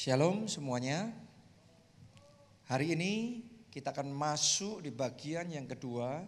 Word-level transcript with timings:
Shalom 0.00 0.48
semuanya. 0.48 1.12
Hari 2.72 2.96
ini 2.96 3.44
kita 3.68 3.92
akan 3.92 4.08
masuk 4.08 4.80
di 4.80 4.88
bagian 4.88 5.52
yang 5.52 5.68
kedua 5.68 6.24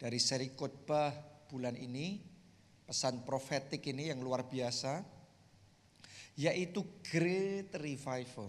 dari 0.00 0.16
seri 0.16 0.56
khotbah 0.56 1.12
bulan 1.44 1.76
ini, 1.76 2.16
pesan 2.88 3.20
profetik 3.20 3.84
ini 3.84 4.08
yang 4.08 4.24
luar 4.24 4.48
biasa, 4.48 5.04
yaitu 6.40 6.88
Great 7.04 7.68
Revival. 7.76 8.48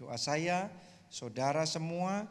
Doa 0.00 0.16
saya, 0.16 0.72
saudara 1.12 1.68
semua 1.68 2.24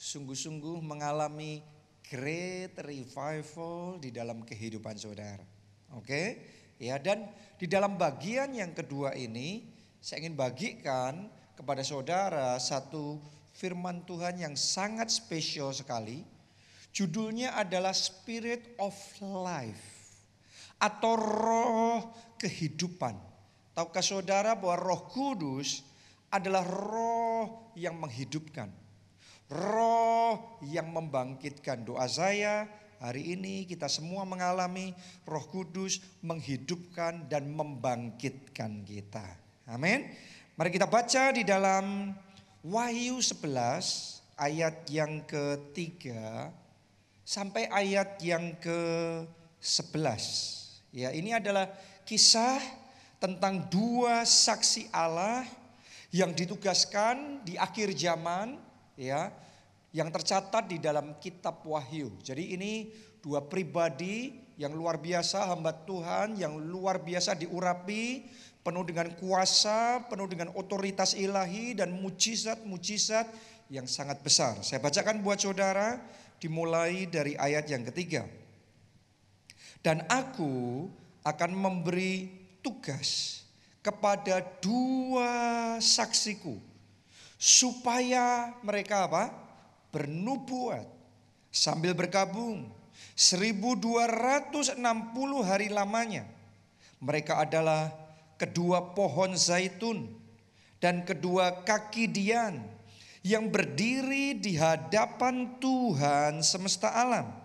sungguh-sungguh 0.00 0.80
mengalami 0.80 1.60
Great 2.08 2.72
Revival 2.80 4.00
di 4.00 4.08
dalam 4.16 4.48
kehidupan 4.48 4.96
saudara. 4.96 5.44
Oke, 5.92 6.40
ya 6.80 6.96
dan 6.96 7.28
di 7.60 7.68
dalam 7.68 8.00
bagian 8.00 8.56
yang 8.56 8.72
kedua 8.72 9.12
ini 9.12 9.71
saya 10.02 10.26
ingin 10.26 10.34
bagikan 10.34 11.30
kepada 11.54 11.86
saudara 11.86 12.58
satu 12.58 13.22
firman 13.54 14.02
Tuhan 14.02 14.34
yang 14.34 14.58
sangat 14.58 15.14
spesial 15.14 15.70
sekali. 15.70 16.26
Judulnya 16.90 17.54
adalah 17.54 17.94
Spirit 17.94 18.74
of 18.82 18.92
Life 19.22 20.10
atau 20.82 21.14
roh 21.14 21.98
kehidupan. 22.34 23.14
Tahukah 23.78 24.02
saudara 24.02 24.58
bahwa 24.58 24.76
roh 24.90 25.06
kudus 25.06 25.86
adalah 26.34 26.66
roh 26.66 27.70
yang 27.78 27.94
menghidupkan. 28.02 28.74
Roh 29.54 30.58
yang 30.66 30.90
membangkitkan 30.90 31.86
doa 31.86 32.10
saya 32.10 32.66
hari 32.98 33.38
ini 33.38 33.70
kita 33.70 33.86
semua 33.86 34.26
mengalami 34.26 34.98
roh 35.30 35.46
kudus 35.46 36.02
menghidupkan 36.26 37.30
dan 37.30 37.54
membangkitkan 37.54 38.82
kita. 38.82 39.41
Amin. 39.72 40.04
Mari 40.60 40.68
kita 40.68 40.84
baca 40.84 41.32
di 41.32 41.48
dalam 41.48 42.12
Wahyu 42.60 43.24
11 43.24 44.20
ayat 44.36 44.84
yang 44.92 45.24
ketiga 45.24 46.52
sampai 47.24 47.72
ayat 47.72 48.20
yang 48.20 48.52
ke-11. 48.60 50.24
Ya, 50.92 51.08
ini 51.16 51.32
adalah 51.32 51.72
kisah 52.04 52.60
tentang 53.16 53.64
dua 53.72 54.28
saksi 54.28 54.92
Allah 54.92 55.48
yang 56.12 56.36
ditugaskan 56.36 57.40
di 57.40 57.56
akhir 57.56 57.96
zaman 57.96 58.60
ya 59.00 59.32
yang 59.96 60.12
tercatat 60.12 60.68
di 60.68 60.84
dalam 60.84 61.16
kitab 61.16 61.64
Wahyu. 61.64 62.12
Jadi 62.20 62.60
ini 62.60 62.92
dua 63.24 63.40
pribadi 63.40 64.36
yang 64.60 64.76
luar 64.76 65.00
biasa 65.00 65.48
hamba 65.48 65.72
Tuhan 65.72 66.36
yang 66.36 66.60
luar 66.60 67.00
biasa 67.00 67.32
diurapi 67.40 68.28
penuh 68.62 68.86
dengan 68.86 69.10
kuasa, 69.18 70.06
penuh 70.06 70.30
dengan 70.30 70.54
otoritas 70.54 71.18
ilahi 71.18 71.74
dan 71.74 71.90
mujizat-mujizat 71.98 73.26
yang 73.68 73.90
sangat 73.90 74.22
besar. 74.22 74.58
Saya 74.62 74.78
bacakan 74.78 75.22
buat 75.22 75.42
saudara 75.42 75.98
dimulai 76.38 77.10
dari 77.10 77.34
ayat 77.34 77.66
yang 77.70 77.82
ketiga. 77.90 78.26
Dan 79.82 80.06
aku 80.06 80.86
akan 81.26 81.50
memberi 81.54 82.30
tugas 82.62 83.42
kepada 83.82 84.38
dua 84.62 85.30
saksiku 85.82 86.54
supaya 87.34 88.54
mereka 88.62 89.10
apa? 89.10 89.24
bernubuat 89.92 90.88
sambil 91.52 91.92
bergabung 91.92 92.64
1260 93.12 94.80
hari 95.44 95.68
lamanya. 95.68 96.24
Mereka 97.02 97.44
adalah 97.44 97.92
kedua 98.42 98.90
pohon 98.98 99.38
zaitun 99.38 100.10
dan 100.82 101.06
kedua 101.06 101.62
kaki 101.62 102.10
dian 102.10 102.58
yang 103.22 103.46
berdiri 103.46 104.34
di 104.34 104.58
hadapan 104.58 105.62
Tuhan 105.62 106.42
semesta 106.42 106.90
alam. 106.90 107.38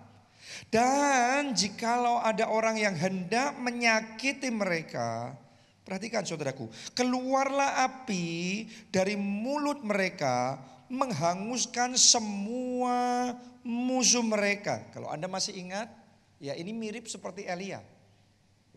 Dan 0.74 1.54
jikalau 1.54 2.18
ada 2.18 2.50
orang 2.50 2.82
yang 2.82 2.98
hendak 2.98 3.54
menyakiti 3.62 4.50
mereka, 4.50 5.38
perhatikan 5.86 6.26
saudaraku, 6.26 6.66
keluarlah 6.98 7.86
api 7.86 8.66
dari 8.90 9.14
mulut 9.14 9.86
mereka 9.86 10.58
menghanguskan 10.90 11.94
semua 11.94 13.32
musuh 13.62 14.26
mereka. 14.26 14.82
Kalau 14.98 15.14
Anda 15.14 15.30
masih 15.30 15.62
ingat, 15.62 15.94
ya 16.42 16.58
ini 16.58 16.74
mirip 16.74 17.06
seperti 17.06 17.46
Elia. 17.46 17.86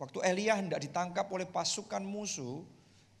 Waktu 0.01 0.17
Elia 0.25 0.57
hendak 0.57 0.81
ditangkap 0.81 1.29
oleh 1.29 1.45
pasukan 1.45 2.01
musuh, 2.01 2.65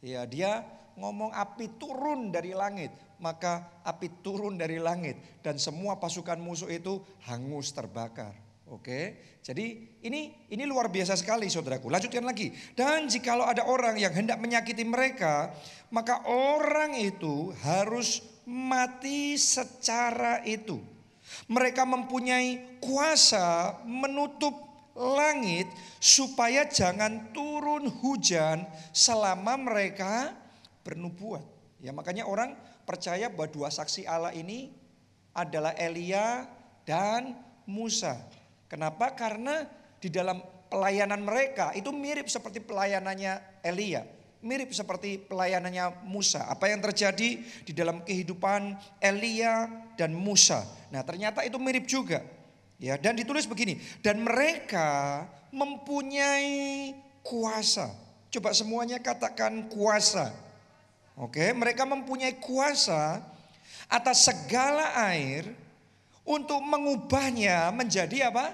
ya 0.01 0.25
dia 0.25 0.65
ngomong 0.97 1.29
api 1.29 1.77
turun 1.77 2.33
dari 2.33 2.57
langit, 2.57 2.89
maka 3.21 3.69
api 3.85 4.09
turun 4.25 4.57
dari 4.57 4.81
langit 4.81 5.13
dan 5.45 5.61
semua 5.61 6.01
pasukan 6.01 6.41
musuh 6.41 6.73
itu 6.73 6.97
hangus 7.29 7.69
terbakar. 7.69 8.33
Oke, 8.65 9.19
jadi 9.45 9.77
ini 10.01 10.49
ini 10.49 10.63
luar 10.65 10.89
biasa 10.89 11.13
sekali 11.13 11.53
saudaraku. 11.53 11.91
Lanjutkan 11.91 12.25
lagi. 12.25 12.49
Dan 12.73 13.05
jikalau 13.05 13.45
ada 13.45 13.67
orang 13.67 14.01
yang 14.01 14.15
hendak 14.17 14.41
menyakiti 14.41 14.81
mereka, 14.81 15.53
maka 15.93 16.25
orang 16.25 16.97
itu 16.97 17.53
harus 17.61 18.25
mati 18.47 19.37
secara 19.37 20.41
itu. 20.49 20.81
Mereka 21.45 21.85
mempunyai 21.85 22.79
kuasa 22.81 23.77
menutup 23.83 24.70
langit 24.95 25.71
supaya 25.97 26.67
jangan 26.67 27.31
turun 27.31 27.87
hujan 28.01 28.67
selama 28.91 29.55
mereka 29.55 30.35
bernubuat. 30.83 31.43
Ya 31.81 31.95
makanya 31.95 32.27
orang 32.27 32.53
percaya 32.83 33.31
bahwa 33.31 33.49
dua 33.49 33.69
saksi 33.71 34.05
Allah 34.05 34.35
ini 34.35 34.69
adalah 35.31 35.71
Elia 35.79 36.45
dan 36.83 37.39
Musa. 37.63 38.19
Kenapa? 38.67 39.15
Karena 39.15 39.63
di 40.01 40.11
dalam 40.11 40.43
pelayanan 40.71 41.21
mereka 41.23 41.71
itu 41.75 41.91
mirip 41.91 42.27
seperti 42.27 42.63
pelayanannya 42.63 43.63
Elia. 43.63 44.03
Mirip 44.41 44.73
seperti 44.73 45.21
pelayanannya 45.21 46.07
Musa. 46.09 46.49
Apa 46.49 46.71
yang 46.71 46.81
terjadi 46.81 47.37
di 47.41 47.73
dalam 47.77 48.01
kehidupan 48.01 48.73
Elia 48.97 49.69
dan 49.93 50.17
Musa. 50.17 50.65
Nah 50.89 51.05
ternyata 51.05 51.45
itu 51.45 51.61
mirip 51.61 51.85
juga. 51.85 52.25
Ya, 52.81 52.97
dan 52.97 53.13
ditulis 53.13 53.45
begini, 53.45 53.77
dan 54.01 54.25
mereka 54.25 55.29
mempunyai 55.53 56.89
kuasa. 57.21 57.93
Coba 58.33 58.57
semuanya 58.57 58.97
katakan 58.97 59.69
kuasa. 59.69 60.33
Oke, 61.13 61.53
mereka 61.53 61.85
mempunyai 61.85 62.41
kuasa 62.41 63.21
atas 63.85 64.25
segala 64.25 64.97
air 65.13 65.45
untuk 66.25 66.57
mengubahnya 66.65 67.69
menjadi 67.69 68.33
apa? 68.33 68.49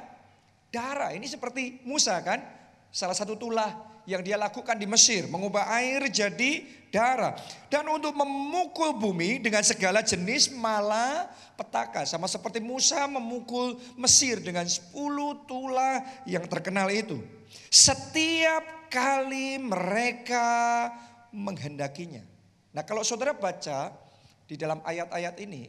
Darah. 0.76 1.16
Ini 1.16 1.24
seperti 1.24 1.80
Musa 1.88 2.20
kan? 2.20 2.44
Salah 2.92 3.16
satu 3.16 3.40
tulah 3.40 3.87
yang 4.08 4.24
dia 4.24 4.40
lakukan 4.40 4.80
di 4.80 4.88
Mesir, 4.88 5.28
mengubah 5.28 5.68
air 5.68 6.08
jadi 6.08 6.64
darah. 6.88 7.36
Dan 7.68 7.92
untuk 7.92 8.16
memukul 8.16 8.96
bumi 8.96 9.44
dengan 9.44 9.60
segala 9.68 10.00
jenis 10.00 10.48
mala 10.56 11.28
petaka. 11.60 12.08
Sama 12.08 12.32
seperti 12.32 12.64
Musa 12.64 13.04
memukul 13.12 13.76
Mesir 14.00 14.40
dengan 14.40 14.64
10 14.64 14.96
tulah 15.44 16.24
yang 16.24 16.48
terkenal 16.48 16.88
itu. 16.88 17.20
Setiap 17.68 18.88
kali 18.88 19.60
mereka 19.60 20.88
menghendakinya. 21.36 22.24
Nah 22.72 22.88
kalau 22.88 23.04
saudara 23.04 23.36
baca 23.36 23.92
di 24.48 24.56
dalam 24.56 24.80
ayat-ayat 24.88 25.36
ini, 25.44 25.68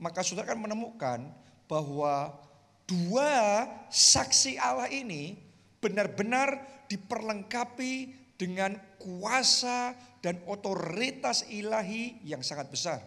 maka 0.00 0.24
saudara 0.24 0.56
akan 0.56 0.72
menemukan 0.72 1.20
bahwa 1.68 2.32
dua 2.88 3.68
saksi 3.92 4.56
Allah 4.56 4.88
ini 4.88 5.36
benar-benar 5.84 6.73
diperlengkapi 6.90 8.24
dengan 8.34 8.76
kuasa 8.98 9.94
dan 10.24 10.40
otoritas 10.48 11.46
ilahi 11.52 12.20
yang 12.24 12.40
sangat 12.40 12.68
besar. 12.72 13.00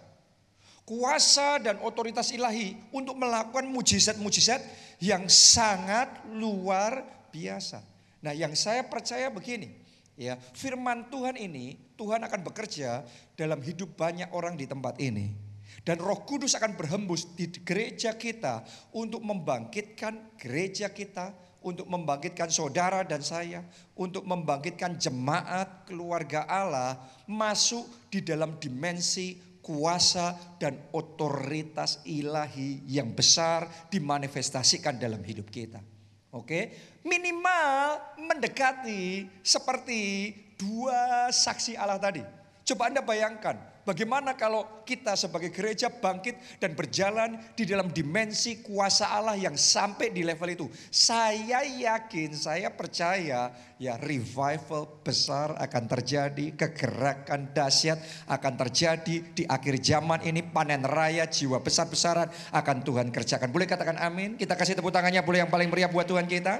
Kuasa 0.88 1.60
dan 1.60 1.84
otoritas 1.84 2.32
ilahi 2.32 2.80
untuk 2.96 3.20
melakukan 3.20 3.68
mujizat-mujizat 3.68 4.64
yang 5.04 5.28
sangat 5.28 6.08
luar 6.32 7.04
biasa. 7.28 7.84
Nah, 8.24 8.32
yang 8.32 8.56
saya 8.56 8.88
percaya 8.88 9.28
begini, 9.28 9.68
ya, 10.16 10.40
firman 10.56 11.12
Tuhan 11.12 11.36
ini 11.36 11.76
Tuhan 12.00 12.24
akan 12.24 12.40
bekerja 12.40 13.04
dalam 13.36 13.60
hidup 13.60 14.00
banyak 14.00 14.32
orang 14.32 14.56
di 14.56 14.64
tempat 14.64 14.96
ini. 15.04 15.48
Dan 15.84 16.04
Roh 16.04 16.24
Kudus 16.28 16.56
akan 16.56 16.76
berhembus 16.76 17.32
di 17.36 17.48
gereja 17.64 18.16
kita 18.16 18.64
untuk 18.92 19.24
membangkitkan 19.24 20.36
gereja 20.36 20.92
kita, 20.92 21.32
untuk 21.68 21.92
membangkitkan 21.92 22.48
saudara 22.48 23.04
dan 23.04 23.20
saya, 23.20 23.60
untuk 24.00 24.24
membangkitkan 24.24 24.96
jemaat 24.96 25.84
keluarga 25.84 26.48
Allah 26.48 26.96
masuk 27.28 27.84
di 28.08 28.24
dalam 28.24 28.56
dimensi 28.56 29.36
kuasa 29.60 30.32
dan 30.56 30.80
otoritas 30.96 32.00
ilahi 32.08 32.88
yang 32.88 33.12
besar 33.12 33.68
dimanifestasikan 33.92 34.96
dalam 34.96 35.20
hidup 35.20 35.52
kita. 35.52 35.84
Oke, 36.32 36.72
minimal 37.04 38.16
mendekati 38.16 39.28
seperti 39.44 40.32
dua 40.56 41.28
saksi 41.28 41.76
Allah 41.76 42.00
tadi. 42.00 42.24
Coba 42.64 42.88
Anda 42.88 43.04
bayangkan, 43.04 43.60
bagaimana 43.88 44.36
kalau 44.36 44.84
kita 44.84 45.16
sebagai 45.16 45.56
gereja 45.56 45.88
bangkit 45.88 46.60
dan 46.60 46.76
berjalan 46.76 47.40
di 47.56 47.64
dalam 47.64 47.88
dimensi 47.88 48.60
kuasa 48.60 49.08
Allah 49.16 49.40
yang 49.40 49.56
sampai 49.56 50.12
di 50.12 50.28
level 50.28 50.52
itu. 50.52 50.68
Saya 50.92 51.64
yakin, 51.64 52.36
saya 52.36 52.68
percaya 52.76 53.56
ya 53.80 53.96
revival 53.96 55.00
besar 55.00 55.56
akan 55.56 55.84
terjadi, 55.88 56.60
kegerakan 56.60 57.56
dahsyat 57.56 58.28
akan 58.28 58.54
terjadi 58.68 59.16
di 59.32 59.44
akhir 59.48 59.80
zaman 59.80 60.20
ini, 60.28 60.44
panen 60.44 60.84
raya 60.84 61.24
jiwa 61.24 61.64
besar-besaran 61.64 62.28
akan 62.52 62.84
Tuhan 62.84 63.08
kerjakan. 63.16 63.48
Boleh 63.56 63.72
katakan 63.72 63.96
amin? 64.04 64.36
Kita 64.36 64.60
kasih 64.60 64.76
tepuk 64.76 64.92
tangannya 64.92 65.24
boleh 65.24 65.48
yang 65.48 65.52
paling 65.52 65.72
meriah 65.72 65.88
buat 65.88 66.04
Tuhan 66.04 66.28
kita. 66.28 66.60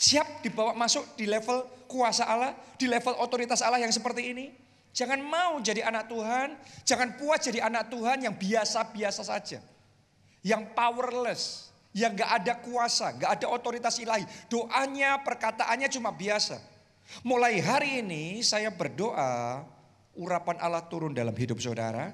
Siap 0.00 0.40
dibawa 0.40 0.72
masuk 0.72 1.04
di 1.18 1.28
level 1.28 1.66
kuasa 1.84 2.24
Allah, 2.24 2.56
di 2.78 2.88
level 2.88 3.18
otoritas 3.20 3.60
Allah 3.60 3.82
yang 3.82 3.92
seperti 3.92 4.32
ini? 4.32 4.69
Jangan 4.90 5.22
mau 5.22 5.62
jadi 5.62 5.86
anak 5.86 6.10
Tuhan, 6.10 6.58
jangan 6.82 7.14
puas 7.14 7.40
jadi 7.46 7.62
anak 7.62 7.94
Tuhan 7.94 8.26
yang 8.26 8.34
biasa-biasa 8.34 9.22
saja. 9.22 9.62
Yang 10.42 10.62
powerless, 10.74 11.70
yang 11.94 12.14
gak 12.18 12.42
ada 12.42 12.54
kuasa, 12.58 13.14
gak 13.14 13.38
ada 13.38 13.46
otoritas 13.46 14.02
ilahi. 14.02 14.26
Doanya, 14.50 15.22
perkataannya 15.22 15.86
cuma 15.94 16.10
biasa. 16.10 16.58
Mulai 17.22 17.62
hari 17.62 18.02
ini 18.02 18.42
saya 18.42 18.70
berdoa, 18.74 19.62
urapan 20.18 20.58
Allah 20.58 20.82
turun 20.90 21.14
dalam 21.14 21.34
hidup 21.34 21.62
saudara. 21.62 22.10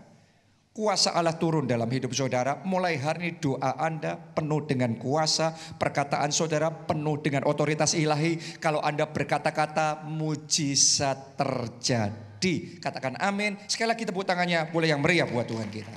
Kuasa 0.77 1.17
Allah 1.17 1.33
turun 1.33 1.65
dalam 1.65 1.89
hidup 1.89 2.13
saudara. 2.13 2.61
Mulai 2.61 3.01
hari 3.01 3.33
ini 3.33 3.41
doa 3.41 3.81
Anda 3.81 4.21
penuh 4.21 4.61
dengan 4.69 4.93
kuasa. 5.01 5.57
Perkataan 5.57 6.29
saudara 6.29 6.69
penuh 6.69 7.17
dengan 7.25 7.49
otoritas 7.49 7.97
ilahi. 7.97 8.61
Kalau 8.61 8.85
Anda 8.85 9.09
berkata-kata 9.09 10.05
mujizat 10.05 11.41
terjadi 11.41 12.36
di. 12.47 12.79
Katakan 12.79 13.19
amin. 13.19 13.59
Sekali 13.67 13.91
lagi 13.91 14.07
tepuk 14.07 14.23
tangannya 14.23 14.71
boleh 14.71 14.95
yang 14.95 15.03
meriah 15.03 15.27
buat 15.27 15.51
Tuhan 15.51 15.67
kita. 15.67 15.91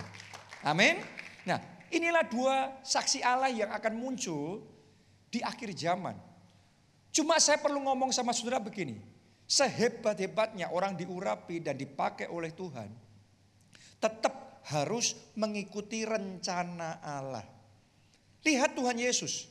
Amin. 0.66 0.98
Nah 1.46 1.62
inilah 1.94 2.26
dua 2.26 2.82
saksi 2.82 3.22
Allah 3.22 3.54
yang 3.54 3.70
akan 3.70 3.94
muncul 3.94 4.66
di 5.30 5.46
akhir 5.46 5.78
zaman. 5.78 6.18
Cuma 7.14 7.38
saya 7.38 7.62
perlu 7.62 7.78
ngomong 7.86 8.10
sama 8.10 8.34
saudara 8.34 8.58
begini. 8.58 8.98
Sehebat-hebatnya 9.50 10.70
orang 10.70 10.94
diurapi 10.94 11.62
dan 11.62 11.74
dipakai 11.78 12.30
oleh 12.30 12.54
Tuhan. 12.54 12.90
Tetap 13.98 14.62
harus 14.70 15.18
mengikuti 15.34 16.06
rencana 16.06 17.02
Allah. 17.02 17.46
Lihat 18.46 18.78
Tuhan 18.78 18.98
Yesus. 19.02 19.49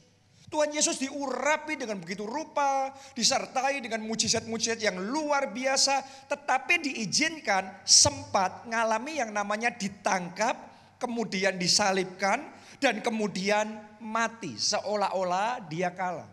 Tuhan 0.49 0.73
Yesus 0.73 0.97
diurapi 0.97 1.77
dengan 1.77 2.01
begitu 2.01 2.25
rupa, 2.25 2.89
disertai 3.13 3.85
dengan 3.85 4.01
mujizat-mujizat 4.09 4.81
yang 4.81 4.97
luar 4.97 5.53
biasa, 5.53 6.01
tetapi 6.25 6.89
diizinkan 6.89 7.85
sempat 7.85 8.65
ngalami 8.65 9.21
yang 9.21 9.29
namanya 9.29 9.69
ditangkap, 9.69 10.57
kemudian 10.97 11.61
disalibkan, 11.61 12.49
dan 12.81 13.05
kemudian 13.05 13.77
mati, 14.01 14.57
seolah-olah 14.57 15.69
dia 15.69 15.93
kalah. 15.93 16.31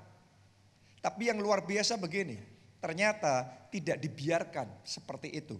Tapi 1.03 1.27
yang 1.27 1.43
luar 1.43 1.67
biasa 1.67 1.99
begini, 1.99 2.39
ternyata 2.79 3.43
tidak 3.67 3.99
dibiarkan 3.99 4.71
seperti 4.87 5.35
itu. 5.35 5.59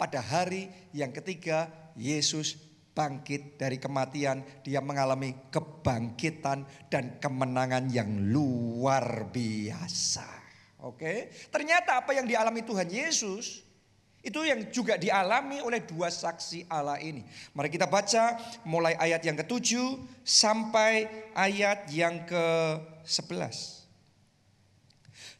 Pada 0.00 0.24
hari 0.24 0.72
yang 0.96 1.12
ketiga, 1.12 1.68
Yesus 2.00 2.56
bangkit 3.00 3.56
dari 3.56 3.80
kematian, 3.80 4.44
dia 4.60 4.84
mengalami 4.84 5.32
kebangkitan 5.48 6.68
dan 6.92 7.16
kemenangan 7.16 7.88
yang 7.88 8.28
luar 8.28 9.32
biasa. 9.32 10.28
Oke, 10.84 11.32
ternyata 11.48 12.04
apa 12.04 12.12
yang 12.12 12.28
dialami 12.28 12.60
Tuhan 12.60 12.92
Yesus 12.92 13.64
itu 14.20 14.44
yang 14.44 14.68
juga 14.68 15.00
dialami 15.00 15.64
oleh 15.64 15.80
dua 15.80 16.12
saksi 16.12 16.68
Allah 16.68 17.00
ini. 17.00 17.24
Mari 17.56 17.72
kita 17.72 17.88
baca 17.88 18.36
mulai 18.68 18.92
ayat 19.00 19.24
yang 19.24 19.40
ketujuh 19.40 19.96
sampai 20.20 21.08
ayat 21.32 21.88
yang 21.88 22.28
ke-11. 22.28 23.80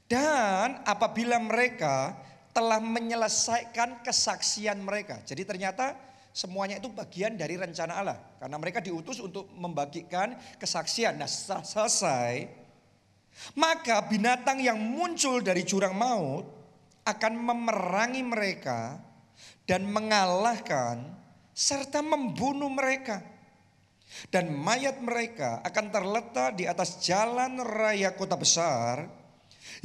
Dan 0.09 0.81
apabila 0.89 1.37
mereka 1.37 2.17
telah 2.57 2.81
menyelesaikan 2.83 4.01
kesaksian 4.01 4.81
mereka. 4.81 5.23
Jadi 5.23 5.45
ternyata 5.47 6.10
Semuanya 6.31 6.79
itu 6.79 6.87
bagian 6.91 7.35
dari 7.35 7.59
rencana 7.59 7.93
Allah. 7.99 8.19
Karena 8.39 8.57
mereka 8.57 8.79
diutus 8.79 9.19
untuk 9.19 9.51
membagikan 9.59 10.39
kesaksian. 10.63 11.19
Nah 11.19 11.27
setelah 11.27 11.67
selesai, 11.67 12.47
maka 13.59 14.07
binatang 14.07 14.63
yang 14.63 14.79
muncul 14.79 15.43
dari 15.43 15.67
jurang 15.67 15.99
maut 15.99 16.47
akan 17.03 17.35
memerangi 17.35 18.23
mereka 18.23 19.03
dan 19.67 19.83
mengalahkan 19.91 21.03
serta 21.51 21.99
membunuh 21.99 22.71
mereka. 22.71 23.27
Dan 24.27 24.51
mayat 24.55 24.99
mereka 24.99 25.63
akan 25.63 25.87
terletak 25.95 26.59
di 26.59 26.67
atas 26.67 26.99
jalan 26.99 27.63
raya 27.63 28.11
kota 28.11 28.35
besar 28.35 29.07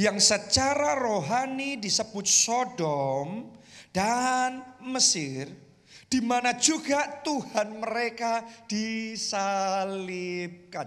yang 0.02 0.18
secara 0.18 0.98
rohani 0.98 1.78
disebut 1.78 2.26
Sodom 2.26 3.54
dan 3.94 4.66
Mesir 4.82 5.65
di 6.06 6.22
mana 6.22 6.54
juga 6.56 7.22
Tuhan 7.26 7.82
mereka 7.82 8.46
disalibkan. 8.70 9.98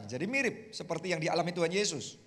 Jadi 0.06 0.24
mirip 0.30 0.70
seperti 0.70 1.10
yang 1.12 1.20
dialami 1.20 1.50
Tuhan 1.52 1.74
Yesus. 1.74 2.18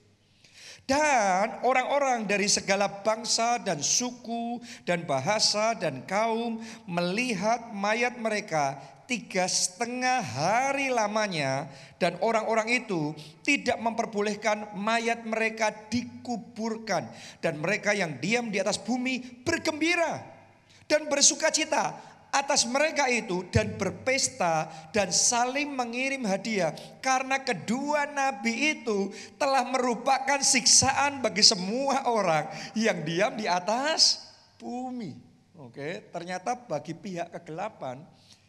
Dan 0.81 1.61
orang-orang 1.63 2.25
dari 2.27 2.49
segala 2.51 2.89
bangsa 2.89 3.61
dan 3.61 3.79
suku 3.79 4.59
dan 4.83 5.05
bahasa 5.07 5.77
dan 5.77 6.03
kaum 6.09 6.59
melihat 6.89 7.71
mayat 7.71 8.17
mereka 8.19 8.81
tiga 9.05 9.47
setengah 9.47 10.19
hari 10.23 10.87
lamanya 10.91 11.67
dan 11.99 12.15
orang-orang 12.19 12.81
itu 12.83 13.15
tidak 13.45 13.75
memperbolehkan 13.79 14.71
mayat 14.75 15.27
mereka 15.27 15.71
dikuburkan 15.91 17.07
dan 17.44 17.59
mereka 17.59 17.91
yang 17.95 18.17
diam 18.23 18.47
di 18.47 18.57
atas 18.59 18.79
bumi 18.79 19.44
bergembira 19.44 20.23
dan 20.87 21.07
bersuka 21.07 21.51
cita 21.51 22.10
atas 22.31 22.63
mereka 22.63 23.12
itu 23.12 23.44
dan 23.51 23.75
berpesta 23.75 24.72
dan 24.95 25.12
saling 25.12 25.68
mengirim 25.68 26.24
hadiah 26.24 26.72
karena 27.04 27.44
kedua 27.44 28.07
nabi 28.07 28.80
itu 28.80 29.12
telah 29.36 29.68
merupakan 29.68 30.39
siksaan 30.39 31.19
bagi 31.19 31.44
semua 31.44 32.07
orang 32.07 32.48
yang 32.74 33.04
diam 33.04 33.36
di 33.36 33.45
atas 33.51 34.31
bumi. 34.56 35.19
Oke, 35.60 36.10
ternyata 36.10 36.57
bagi 36.57 36.95
pihak 36.98 37.30
kegelapan 37.38 38.01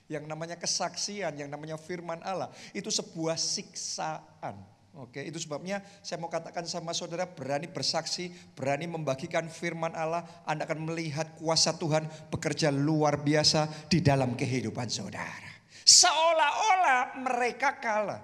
yang 0.08 0.24
namanya 0.24 0.56
kesaksian, 0.56 1.36
yang 1.36 1.50
namanya 1.50 1.76
firman 1.76 2.22
Allah 2.24 2.48
itu 2.72 2.88
sebuah 2.88 3.36
siksaan. 3.36 4.71
Oke, 4.92 5.24
itu 5.24 5.40
sebabnya 5.40 5.80
saya 6.04 6.20
mau 6.20 6.28
katakan 6.28 6.68
sama 6.68 6.92
saudara 6.92 7.24
berani 7.24 7.64
bersaksi, 7.64 8.28
berani 8.52 8.84
membagikan 8.84 9.48
firman 9.48 9.96
Allah, 9.96 10.20
Anda 10.44 10.68
akan 10.68 10.84
melihat 10.84 11.32
kuasa 11.40 11.72
Tuhan 11.80 12.04
bekerja 12.28 12.68
luar 12.68 13.16
biasa 13.24 13.88
di 13.88 14.04
dalam 14.04 14.36
kehidupan 14.36 14.92
saudara. 14.92 15.48
Seolah-olah 15.88 17.24
mereka 17.24 17.80
kalah. 17.80 18.20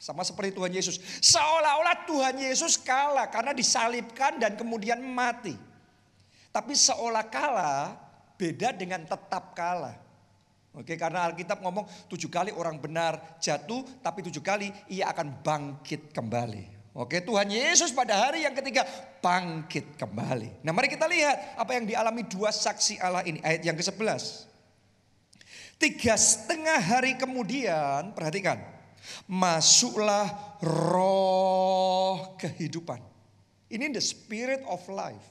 Sama 0.00 0.24
seperti 0.24 0.56
Tuhan 0.56 0.72
Yesus. 0.72 0.96
Seolah-olah 1.20 2.08
Tuhan 2.08 2.36
Yesus 2.40 2.80
kalah 2.80 3.28
karena 3.28 3.52
disalibkan 3.52 4.40
dan 4.40 4.56
kemudian 4.56 5.00
mati. 5.04 5.52
Tapi 6.48 6.72
seolah 6.72 7.28
kalah 7.28 7.92
beda 8.40 8.72
dengan 8.72 9.04
tetap 9.04 9.52
kalah. 9.52 10.05
Oke, 10.76 10.92
karena 11.00 11.24
Alkitab 11.24 11.64
ngomong 11.64 11.88
tujuh 12.12 12.28
kali 12.28 12.52
orang 12.52 12.76
benar 12.76 13.40
jatuh, 13.40 13.80
tapi 14.04 14.20
tujuh 14.28 14.44
kali 14.44 14.68
ia 14.92 15.08
akan 15.08 15.40
bangkit 15.40 16.12
kembali. 16.12 16.76
Oke, 16.96 17.24
Tuhan 17.24 17.48
Yesus 17.48 17.92
pada 17.96 18.12
hari 18.16 18.44
yang 18.44 18.52
ketiga 18.52 18.84
bangkit 19.24 19.96
kembali. 19.96 20.64
Nah 20.64 20.72
mari 20.76 20.92
kita 20.92 21.08
lihat 21.08 21.60
apa 21.60 21.76
yang 21.76 21.84
dialami 21.88 22.24
dua 22.28 22.52
saksi 22.52 23.00
Allah 23.00 23.24
ini. 23.24 23.40
Ayat 23.40 23.64
yang 23.64 23.76
ke-11. 23.76 24.48
Tiga 25.76 26.16
setengah 26.16 26.80
hari 26.80 27.20
kemudian, 27.20 28.16
perhatikan. 28.16 28.60
Masuklah 29.28 30.56
roh 30.64 32.36
kehidupan. 32.40 33.00
Ini 33.68 33.92
the 33.92 34.00
spirit 34.00 34.64
of 34.68 34.80
life. 34.88 35.24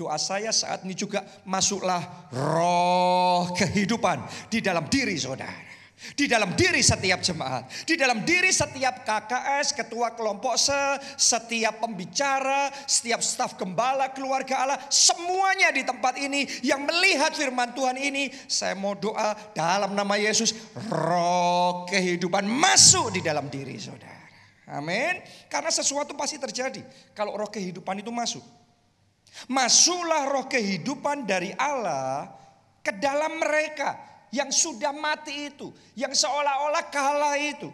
Doa 0.00 0.16
saya 0.16 0.48
saat 0.48 0.80
ini 0.88 0.96
juga 0.96 1.20
masuklah 1.44 2.00
roh 2.32 3.11
kehidupan 3.54 4.48
di 4.48 4.58
dalam 4.58 4.86
diri 4.88 5.16
saudara. 5.16 5.72
Di 6.18 6.26
dalam 6.26 6.58
diri 6.58 6.82
setiap 6.82 7.22
jemaat, 7.22 7.86
di 7.86 7.94
dalam 7.94 8.26
diri 8.26 8.50
setiap 8.50 9.06
KKS, 9.06 9.70
ketua 9.70 10.10
kelompok 10.18 10.58
se, 10.58 10.98
setiap 11.14 11.78
pembicara, 11.78 12.74
setiap 12.90 13.22
staf 13.22 13.54
gembala, 13.54 14.10
keluarga 14.10 14.66
Allah, 14.66 14.78
semuanya 14.90 15.70
di 15.70 15.86
tempat 15.86 16.18
ini 16.18 16.42
yang 16.66 16.82
melihat 16.82 17.30
firman 17.38 17.70
Tuhan 17.70 18.02
ini, 18.02 18.34
saya 18.50 18.74
mau 18.74 18.98
doa 18.98 19.54
dalam 19.54 19.94
nama 19.94 20.18
Yesus, 20.18 20.74
roh 20.90 21.86
kehidupan 21.86 22.50
masuk 22.50 23.14
di 23.14 23.22
dalam 23.22 23.46
diri 23.46 23.78
saudara. 23.78 24.26
Amin. 24.74 25.22
Karena 25.46 25.70
sesuatu 25.70 26.18
pasti 26.18 26.34
terjadi 26.34 26.82
kalau 27.14 27.38
roh 27.38 27.46
kehidupan 27.46 28.02
itu 28.02 28.10
masuk. 28.10 28.42
Masuklah 29.46 30.26
roh 30.26 30.50
kehidupan 30.50 31.30
dari 31.30 31.54
Allah 31.54 32.41
ke 32.82 32.92
dalam 32.98 33.38
mereka 33.38 33.96
yang 34.34 34.50
sudah 34.50 34.90
mati 34.90 35.48
itu, 35.52 35.70
yang 35.94 36.10
seolah-olah 36.12 36.90
kalah 36.90 37.38
itu. 37.38 37.70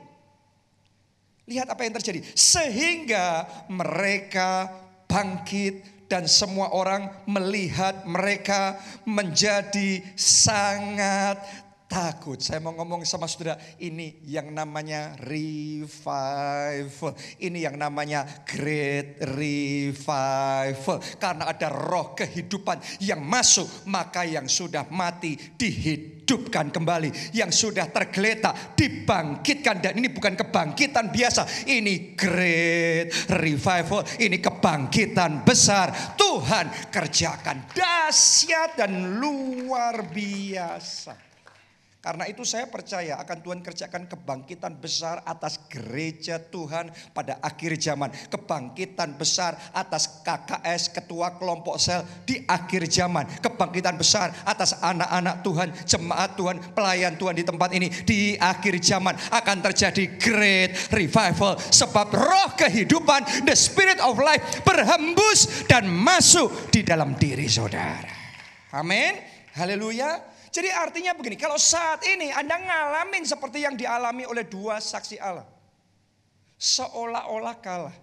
Lihat 1.48 1.64
apa 1.72 1.80
yang 1.80 1.96
terjadi. 1.96 2.20
Sehingga 2.36 3.48
mereka 3.72 4.68
bangkit 5.08 6.06
dan 6.08 6.28
semua 6.28 6.72
orang 6.72 7.08
melihat 7.24 8.04
mereka 8.04 8.76
menjadi 9.08 10.04
sangat 10.16 11.40
takut. 11.88 12.36
Saya 12.38 12.60
mau 12.60 12.76
ngomong 12.76 13.02
sama 13.08 13.24
saudara, 13.24 13.56
ini 13.80 14.20
yang 14.28 14.52
namanya 14.52 15.16
revival. 15.24 17.16
Ini 17.40 17.58
yang 17.64 17.80
namanya 17.80 18.28
great 18.44 19.16
revival. 19.24 21.00
Karena 21.16 21.48
ada 21.48 21.72
roh 21.72 22.12
kehidupan 22.12 23.00
yang 23.02 23.24
masuk, 23.24 23.88
maka 23.88 24.28
yang 24.28 24.44
sudah 24.46 24.84
mati 24.92 25.34
dihidupkan 25.34 26.68
kembali. 26.68 27.32
Yang 27.32 27.66
sudah 27.66 27.88
tergeletak 27.88 28.76
dibangkitkan. 28.76 29.80
Dan 29.80 29.96
ini 29.98 30.12
bukan 30.12 30.36
kebangkitan 30.36 31.08
biasa, 31.08 31.72
ini 31.72 32.12
great 32.12 33.32
revival. 33.32 34.04
Ini 34.20 34.36
kebangkitan 34.36 35.42
besar. 35.42 36.14
Tuhan 36.20 36.92
kerjakan 36.92 37.72
dahsyat 37.72 38.76
dan 38.76 39.16
luar 39.16 40.04
biasa. 40.12 41.27
Karena 41.98 42.30
itu 42.30 42.46
saya 42.46 42.70
percaya 42.70 43.18
akan 43.18 43.42
Tuhan 43.42 43.58
kerjakan 43.58 44.06
kebangkitan 44.06 44.78
besar 44.78 45.18
atas 45.26 45.58
gereja 45.66 46.38
Tuhan 46.38 46.94
pada 47.10 47.42
akhir 47.42 47.74
zaman. 47.74 48.14
Kebangkitan 48.30 49.18
besar 49.18 49.58
atas 49.74 50.22
KKS, 50.22 50.94
ketua 50.94 51.34
kelompok 51.42 51.74
sel 51.74 52.06
di 52.22 52.38
akhir 52.46 52.86
zaman. 52.86 53.26
Kebangkitan 53.42 53.98
besar 53.98 54.30
atas 54.46 54.78
anak-anak 54.78 55.42
Tuhan, 55.42 55.68
jemaat 55.74 56.38
Tuhan, 56.38 56.56
pelayan 56.70 57.18
Tuhan 57.18 57.34
di 57.34 57.42
tempat 57.42 57.74
ini. 57.74 57.90
Di 57.90 58.38
akhir 58.38 58.78
zaman 58.78 59.18
akan 59.34 59.56
terjadi 59.58 60.22
great 60.22 60.78
revival. 60.94 61.58
Sebab 61.58 62.14
roh 62.14 62.54
kehidupan, 62.54 63.42
the 63.42 63.58
spirit 63.58 63.98
of 64.06 64.22
life 64.22 64.62
berhembus 64.62 65.66
dan 65.66 65.90
masuk 65.90 66.70
di 66.70 66.86
dalam 66.86 67.18
diri 67.18 67.50
saudara. 67.50 68.06
Amin. 68.70 69.18
Haleluya. 69.58 70.37
Jadi 70.48 70.68
artinya 70.72 71.12
begini, 71.12 71.36
kalau 71.36 71.60
saat 71.60 72.04
ini 72.08 72.32
Anda 72.32 72.56
ngalamin 72.56 73.24
seperti 73.28 73.64
yang 73.64 73.76
dialami 73.76 74.24
oleh 74.24 74.48
dua 74.48 74.80
saksi 74.80 75.16
Allah. 75.20 75.44
Seolah-olah 76.58 77.56
kalah. 77.62 77.96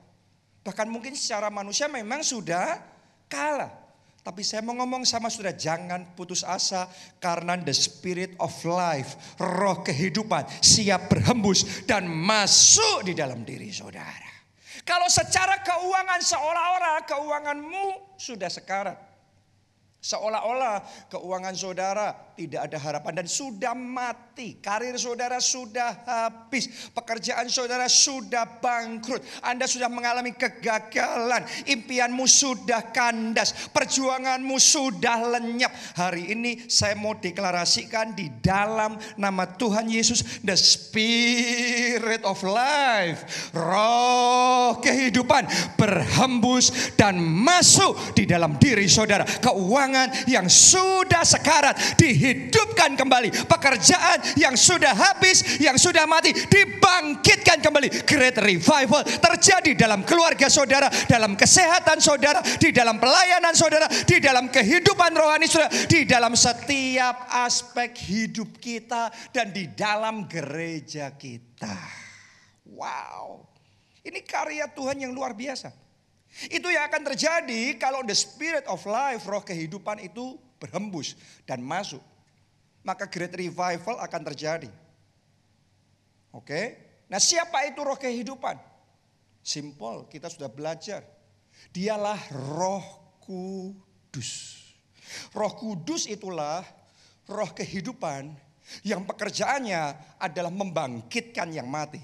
Bahkan 0.65 0.87
mungkin 0.89 1.13
secara 1.13 1.53
manusia 1.53 1.85
memang 1.85 2.25
sudah 2.25 2.79
kalah. 3.27 3.85
Tapi 4.25 4.41
saya 4.41 4.65
mau 4.65 4.73
ngomong 4.73 5.05
sama 5.05 5.29
saudara, 5.29 5.53
jangan 5.53 6.17
putus 6.17 6.41
asa 6.41 6.89
karena 7.21 7.53
the 7.61 7.69
spirit 7.69 8.33
of 8.41 8.49
life, 8.65 9.37
roh 9.37 9.85
kehidupan 9.85 10.49
siap 10.65 11.13
berhembus 11.13 11.85
dan 11.85 12.09
masuk 12.09 13.05
di 13.05 13.13
dalam 13.13 13.45
diri 13.45 13.69
saudara. 13.69 14.33
Kalau 14.81 15.05
secara 15.13 15.61
keuangan 15.61 16.21
seolah-olah 16.25 17.05
keuanganmu 17.05 18.17
sudah 18.17 18.49
sekarat. 18.49 18.97
Seolah-olah 20.01 21.09
keuangan 21.13 21.53
saudara 21.53 22.13
tidak 22.35 22.67
ada 22.67 22.77
harapan 22.77 23.23
dan 23.23 23.27
sudah 23.31 23.71
mati. 23.71 24.59
Karir 24.59 24.99
saudara 24.99 25.39
sudah 25.39 26.03
habis. 26.03 26.91
Pekerjaan 26.91 27.47
saudara 27.47 27.87
sudah 27.87 28.59
bangkrut. 28.59 29.23
Anda 29.39 29.65
sudah 29.65 29.87
mengalami 29.87 30.35
kegagalan. 30.35 31.47
Impianmu 31.63 32.27
sudah 32.27 32.91
kandas. 32.91 33.71
Perjuanganmu 33.71 34.59
sudah 34.59 35.39
lenyap. 35.39 35.71
Hari 35.95 36.35
ini 36.35 36.67
saya 36.67 36.99
mau 36.99 37.15
deklarasikan 37.15 38.11
di 38.11 38.27
dalam 38.43 38.99
nama 39.15 39.47
Tuhan 39.47 39.87
Yesus. 39.87 40.43
The 40.43 40.59
Spirit 40.59 42.27
of 42.27 42.43
Life. 42.43 43.51
Roh 43.55 44.75
kehidupan 44.83 45.47
berhembus 45.79 46.95
dan 46.99 47.15
masuk 47.19 47.95
di 48.11 48.27
dalam 48.27 48.59
diri 48.59 48.91
saudara. 48.91 49.23
Keuangan 49.23 50.27
yang 50.27 50.51
sudah 50.51 51.23
sekarat 51.23 51.95
dihidupkan 52.25 52.97
kembali. 52.97 53.45
Pekerjaan 53.45 54.33
yang 54.41 54.57
sudah 54.57 54.97
habis, 54.97 55.61
yang 55.61 55.77
sudah 55.77 56.09
mati 56.09 56.33
dibangkitkan 56.33 57.61
kembali. 57.61 58.09
Great 58.09 58.41
revival 58.41 59.05
terjadi 59.05 59.77
dalam 59.77 60.01
keluarga 60.01 60.49
saudara, 60.49 60.89
dalam 61.05 61.37
kesehatan 61.37 62.01
saudara, 62.01 62.41
di 62.57 62.73
dalam 62.73 62.97
pelayanan 62.97 63.53
saudara, 63.53 63.85
di 63.85 64.17
dalam 64.17 64.49
kehidupan 64.49 65.13
rohani 65.13 65.45
saudara, 65.45 65.69
di 65.85 66.09
dalam 66.09 66.33
setiap 66.33 67.29
aspek 67.45 67.93
hidup 68.09 68.57
kita 68.57 69.13
dan 69.29 69.53
di 69.53 69.69
dalam 69.69 70.25
gereja 70.25 71.13
kita. 71.13 71.77
Wow. 72.65 73.45
Ini 74.01 74.25
karya 74.25 74.65
Tuhan 74.73 74.97
yang 75.01 75.13
luar 75.13 75.37
biasa. 75.37 75.69
Itu 76.51 76.67
yang 76.67 76.91
akan 76.91 77.15
terjadi 77.15 77.79
kalau 77.79 78.03
the 78.03 78.13
spirit 78.13 78.67
of 78.67 78.83
life, 78.83 79.23
roh 79.23 79.39
kehidupan 79.39 80.03
itu 80.03 80.35
berhembus 80.59 81.15
dan 81.47 81.63
masuk. 81.63 82.03
Maka 82.85 83.09
great 83.09 83.33
revival 83.33 83.97
akan 83.97 84.21
terjadi. 84.31 84.69
Oke. 86.31 86.61
Nah 87.09 87.17
siapa 87.17 87.65
itu 87.65 87.81
roh 87.81 87.97
kehidupan? 87.97 88.57
Simple, 89.45 90.09
kita 90.09 90.29
sudah 90.29 90.49
belajar. 90.49 91.05
Dialah 91.73 92.17
roh 92.33 92.85
kudus. 93.21 94.61
Roh 95.33 95.53
kudus 95.53 96.09
itulah 96.09 96.65
roh 97.29 97.49
kehidupan 97.53 98.33
yang 98.81 99.05
pekerjaannya 99.05 100.17
adalah 100.17 100.49
membangkitkan 100.49 101.53
yang 101.53 101.69
mati. 101.69 102.01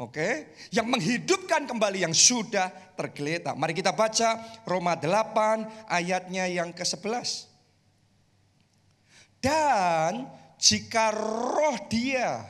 Oke, 0.00 0.56
yang 0.74 0.88
menghidupkan 0.88 1.68
kembali 1.68 2.02
yang 2.02 2.16
sudah 2.16 2.72
tergeletak. 2.98 3.54
Mari 3.54 3.76
kita 3.76 3.94
baca 3.94 4.40
Roma 4.66 4.98
8 4.98 5.86
ayatnya 5.86 6.48
yang 6.48 6.74
ke-11. 6.74 7.51
Dan 9.42 10.30
jika 10.54 11.10
roh 11.10 11.74
dia, 11.90 12.46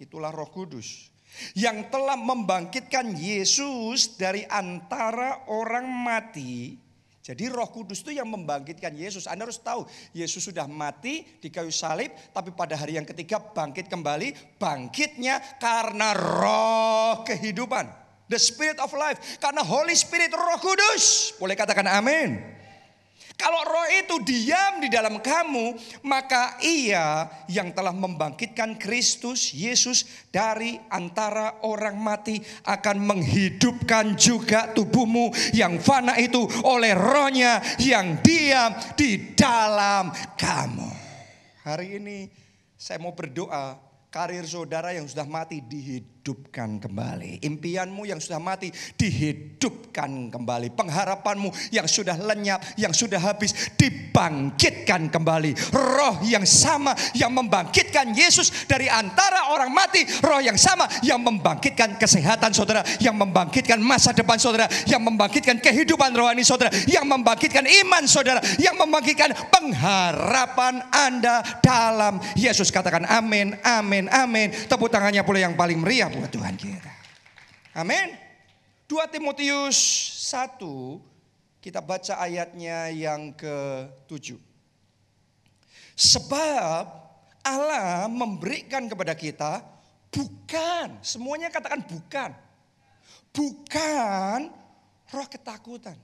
itulah 0.00 0.32
roh 0.32 0.48
kudus, 0.48 1.12
yang 1.52 1.92
telah 1.92 2.16
membangkitkan 2.16 3.12
Yesus 3.12 4.16
dari 4.16 4.48
antara 4.48 5.44
orang 5.52 5.84
mati, 5.84 6.80
jadi 7.22 7.54
roh 7.54 7.70
kudus 7.70 8.02
itu 8.02 8.18
yang 8.18 8.26
membangkitkan 8.26 8.98
Yesus. 8.98 9.30
Anda 9.30 9.46
harus 9.46 9.62
tahu 9.62 9.86
Yesus 10.10 10.42
sudah 10.42 10.66
mati 10.66 11.22
di 11.38 11.54
kayu 11.54 11.70
salib. 11.70 12.10
Tapi 12.34 12.50
pada 12.50 12.74
hari 12.74 12.98
yang 12.98 13.06
ketiga 13.06 13.38
bangkit 13.38 13.86
kembali. 13.86 14.58
Bangkitnya 14.58 15.38
karena 15.62 16.18
roh 16.18 17.22
kehidupan. 17.22 17.86
The 18.26 18.42
spirit 18.42 18.82
of 18.82 18.90
life. 18.98 19.38
Karena 19.38 19.62
Holy 19.62 19.94
Spirit 19.94 20.34
roh 20.34 20.58
kudus. 20.58 21.30
Boleh 21.38 21.54
katakan 21.54 21.86
amin. 21.86 22.42
Kalau 23.36 23.62
roh 23.66 23.88
itu 23.90 24.16
diam 24.22 24.78
di 24.78 24.86
dalam 24.92 25.18
kamu, 25.18 25.74
maka 26.06 26.56
ia 26.62 27.26
yang 27.50 27.74
telah 27.74 27.90
membangkitkan 27.90 28.78
Kristus 28.78 29.50
Yesus 29.50 30.06
dari 30.30 30.78
antara 30.92 31.60
orang 31.66 31.98
mati 31.98 32.38
akan 32.64 33.02
menghidupkan 33.02 34.14
juga 34.14 34.70
tubuhmu 34.70 35.34
yang 35.56 35.82
fana 35.82 36.16
itu 36.22 36.44
oleh 36.62 36.94
rohnya 36.94 37.58
yang 37.82 38.20
diam 38.22 38.72
di 38.94 39.34
dalam 39.34 40.14
kamu. 40.38 40.90
Hari 41.66 41.98
ini 41.98 42.30
saya 42.78 42.98
mau 43.02 43.14
berdoa 43.14 43.78
karir 44.12 44.44
saudara 44.44 44.92
yang 44.92 45.08
sudah 45.08 45.26
mati 45.26 45.64
dihidupkan 45.64 46.21
kembali. 46.22 47.42
Impianmu 47.42 48.06
yang 48.06 48.22
sudah 48.22 48.38
mati 48.38 48.70
dihidupkan 48.94 50.30
kembali. 50.30 50.70
Pengharapanmu 50.70 51.50
yang 51.74 51.90
sudah 51.90 52.14
lenyap, 52.14 52.62
yang 52.78 52.94
sudah 52.94 53.18
habis 53.18 53.50
dibangkitkan 53.74 55.10
kembali. 55.10 55.74
Roh 55.74 56.22
yang 56.22 56.46
sama 56.46 56.94
yang 57.18 57.34
membangkitkan 57.34 58.14
Yesus 58.14 58.68
dari 58.70 58.86
antara 58.86 59.50
orang 59.50 59.74
mati. 59.74 60.06
Roh 60.22 60.38
yang 60.38 60.54
sama 60.54 60.86
yang 61.02 61.18
membangkitkan 61.18 61.98
kesehatan 61.98 62.54
saudara. 62.54 62.86
Yang 63.02 63.18
membangkitkan 63.18 63.82
masa 63.82 64.14
depan 64.14 64.38
saudara. 64.38 64.70
Yang 64.86 65.02
membangkitkan 65.10 65.58
kehidupan 65.58 66.14
rohani 66.14 66.46
saudara. 66.46 66.70
Yang 66.86 67.10
membangkitkan 67.10 67.66
iman 67.66 68.06
saudara. 68.06 68.38
Yang 68.62 68.78
membangkitkan 68.78 69.30
pengharapan 69.50 70.86
Anda 70.94 71.42
dalam 71.58 72.22
Yesus. 72.38 72.70
Katakan 72.70 73.10
amin 73.10 73.58
amin, 73.64 74.06
amin. 74.12 74.52
Tepuk 74.68 74.92
tangannya 74.92 75.24
pula 75.24 75.40
yang 75.40 75.56
paling 75.56 75.80
meriah 75.80 76.11
buat 76.12 76.30
Tuhan 76.30 76.54
kita. 76.60 76.92
Amin. 77.72 78.16
2 78.86 79.08
Timotius 79.08 79.78
1, 80.28 80.60
kita 81.64 81.80
baca 81.80 82.20
ayatnya 82.20 82.92
yang 82.92 83.32
ke-7. 83.32 84.36
Sebab 85.96 86.84
Allah 87.40 88.06
memberikan 88.12 88.84
kepada 88.86 89.16
kita 89.16 89.64
bukan, 90.12 91.00
semuanya 91.00 91.48
katakan 91.48 91.80
bukan. 91.80 92.30
Bukan 93.32 94.52
roh 95.08 95.28
ketakutan. 95.32 95.96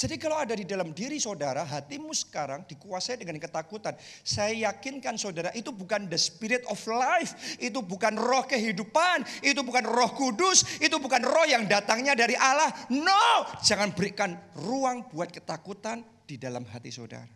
Jadi 0.00 0.16
kalau 0.16 0.40
ada 0.40 0.56
di 0.56 0.64
dalam 0.64 0.96
diri 0.96 1.20
saudara, 1.20 1.60
hatimu 1.60 2.08
sekarang 2.16 2.64
dikuasai 2.64 3.20
dengan 3.20 3.36
ketakutan. 3.36 3.92
Saya 4.24 4.72
yakinkan 4.72 5.20
saudara, 5.20 5.52
itu 5.52 5.68
bukan 5.76 6.08
the 6.08 6.16
spirit 6.16 6.64
of 6.72 6.80
life. 6.88 7.36
Itu 7.60 7.84
bukan 7.84 8.16
roh 8.16 8.48
kehidupan. 8.48 9.44
Itu 9.44 9.60
bukan 9.60 9.84
roh 9.84 10.08
kudus. 10.16 10.80
Itu 10.80 10.96
bukan 11.04 11.20
roh 11.20 11.44
yang 11.44 11.68
datangnya 11.68 12.16
dari 12.16 12.32
Allah. 12.32 12.72
No, 12.88 13.44
jangan 13.60 13.92
berikan 13.92 14.40
ruang 14.56 15.04
buat 15.12 15.28
ketakutan 15.28 16.00
di 16.24 16.40
dalam 16.40 16.64
hati 16.64 16.88
saudara. 16.88 17.28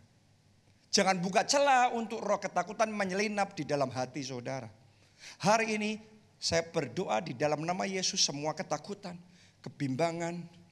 Jangan 0.89 1.21
buka 1.21 1.45
celah 1.45 1.93
untuk 1.93 2.17
roh 2.17 2.41
ketakutan 2.41 2.89
menyelinap 2.89 3.53
di 3.53 3.61
dalam 3.61 3.93
hati 3.93 4.25
saudara. 4.25 4.73
Hari 5.37 5.77
ini 5.77 6.01
saya 6.41 6.65
berdoa 6.65 7.21
di 7.21 7.37
dalam 7.37 7.61
nama 7.61 7.85
Yesus 7.85 8.25
semua 8.25 8.57
ketakutan, 8.57 9.21
kebimbangan, 9.61 10.64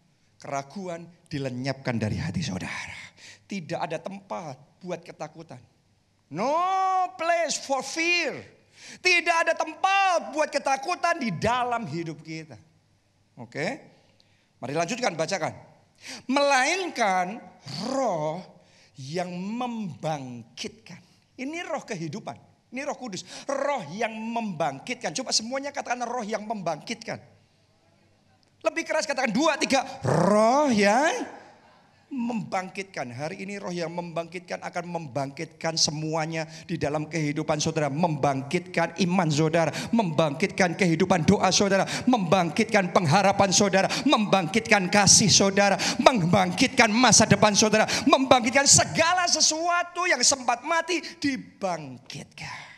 keraguan 0.44 1.08
dilenyapkan 1.32 1.96
dari 1.96 2.20
hati 2.20 2.44
saudara. 2.44 3.16
Tidak 3.48 3.80
ada 3.80 3.96
tempat 3.96 4.84
buat 4.84 5.00
ketakutan. 5.00 5.64
No 6.36 7.08
place 7.16 7.64
for 7.64 7.80
fear. 7.80 8.44
Tidak 9.00 9.36
ada 9.48 9.56
tempat 9.56 10.36
buat 10.36 10.52
ketakutan 10.52 11.16
di 11.16 11.32
dalam 11.32 11.88
hidup 11.88 12.20
kita. 12.20 12.60
Oke. 13.40 13.80
Mari 14.60 14.76
lanjutkan 14.76 15.16
bacakan. 15.16 15.56
Melainkan 16.28 17.40
roh 17.88 18.44
yang 19.00 19.32
membangkitkan. 19.32 21.00
Ini 21.40 21.64
roh 21.64 21.88
kehidupan. 21.88 22.36
Ini 22.76 22.84
roh 22.84 22.98
kudus. 23.00 23.24
Roh 23.48 23.88
yang 23.96 24.12
membangkitkan. 24.12 25.16
Coba 25.16 25.32
semuanya 25.32 25.72
katakan 25.72 26.04
roh 26.04 26.26
yang 26.26 26.44
membangkitkan. 26.44 27.33
Lebih 28.63 28.84
keras 28.88 29.03
katakan 29.03 29.36
dua, 29.36 29.60
tiga. 29.60 29.84
Roh 30.08 30.72
yang 30.72 31.43
membangkitkan. 32.13 33.10
Hari 33.10 33.43
ini 33.43 33.58
roh 33.58 33.74
yang 33.74 33.91
membangkitkan 33.91 34.62
akan 34.62 34.86
membangkitkan 34.86 35.75
semuanya 35.75 36.48
di 36.70 36.79
dalam 36.79 37.10
kehidupan 37.10 37.60
saudara. 37.60 37.91
Membangkitkan 37.91 38.96
iman 39.03 39.27
saudara. 39.27 39.67
Membangkitkan 39.91 40.79
kehidupan 40.79 41.27
doa 41.27 41.51
saudara. 41.51 41.84
Membangkitkan 42.08 42.96
pengharapan 42.96 43.51
saudara. 43.51 43.91
Membangkitkan 44.08 44.88
kasih 44.88 45.27
saudara. 45.27 45.75
Membangkitkan 46.00 46.88
masa 46.88 47.27
depan 47.27 47.51
saudara. 47.58 47.89
Membangkitkan 48.08 48.63
segala 48.63 49.27
sesuatu 49.27 50.08
yang 50.08 50.24
sempat 50.24 50.63
mati 50.63 51.03
dibangkitkan. 51.20 52.72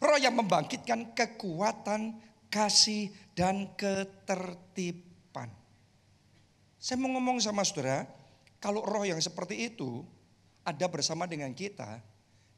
Roh 0.00 0.16
yang 0.16 0.32
membangkitkan 0.32 1.12
kekuatan, 1.12 2.16
kasih, 2.50 3.08
dan 3.38 3.72
ketertiban. 3.78 5.48
Saya 6.76 7.00
mau 7.00 7.14
ngomong 7.16 7.40
sama 7.40 7.64
saudara, 7.64 8.04
kalau 8.60 8.84
roh 8.84 9.08
yang 9.08 9.22
seperti 9.22 9.72
itu 9.72 10.04
ada 10.66 10.84
bersama 10.90 11.24
dengan 11.24 11.54
kita, 11.56 12.02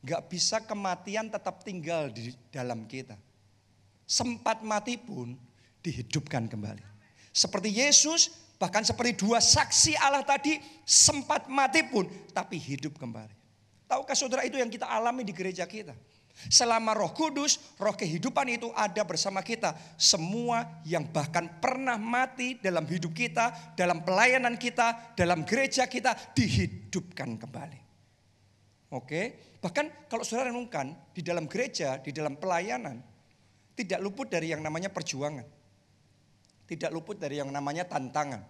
gak 0.03 0.27
bisa 0.27 0.59
kematian 0.67 1.31
tetap 1.31 1.63
tinggal 1.63 2.11
di 2.11 2.35
dalam 2.51 2.89
kita. 2.91 3.15
Sempat 4.03 4.67
mati 4.67 4.99
pun 4.99 5.39
dihidupkan 5.79 6.51
kembali. 6.51 6.83
Seperti 7.31 7.71
Yesus, 7.71 8.35
bahkan 8.59 8.83
seperti 8.83 9.23
dua 9.23 9.39
saksi 9.39 9.97
Allah 9.97 10.27
tadi, 10.27 10.59
sempat 10.83 11.47
mati 11.47 11.87
pun 11.87 12.11
tapi 12.35 12.59
hidup 12.59 12.99
kembali. 12.99 13.35
Tahukah 13.87 14.17
saudara 14.17 14.43
itu 14.43 14.59
yang 14.59 14.69
kita 14.69 14.89
alami 14.89 15.23
di 15.23 15.31
gereja 15.31 15.65
kita? 15.69 15.95
Selama 16.33 16.97
roh 16.97 17.13
kudus, 17.15 17.61
roh 17.79 17.95
kehidupan 17.95 18.49
itu 18.51 18.69
ada 18.75 19.07
bersama 19.07 19.45
kita. 19.45 19.77
Semua 19.95 20.83
yang 20.83 21.07
bahkan 21.07 21.47
pernah 21.63 21.95
mati 21.95 22.59
dalam 22.59 22.83
hidup 22.89 23.15
kita, 23.15 23.77
dalam 23.79 24.03
pelayanan 24.03 24.59
kita, 24.59 25.15
dalam 25.15 25.47
gereja 25.47 25.87
kita 25.87 26.17
dihidupkan 26.35 27.39
kembali. 27.39 27.81
Oke, 28.93 29.57
bahkan 29.63 29.89
kalau 30.11 30.27
saudara 30.27 30.53
renungkan 30.53 30.93
di 31.17 31.25
dalam 31.25 31.49
gereja, 31.49 31.97
di 32.03 32.13
dalam 32.13 32.37
pelayanan, 32.37 33.01
tidak 33.73 34.01
luput 34.05 34.29
dari 34.29 34.53
yang 34.53 34.61
namanya 34.61 34.93
perjuangan. 34.93 35.47
Tidak 36.69 36.91
luput 36.93 37.17
dari 37.17 37.41
yang 37.41 37.49
namanya 37.49 37.89
tantangan. 37.89 38.45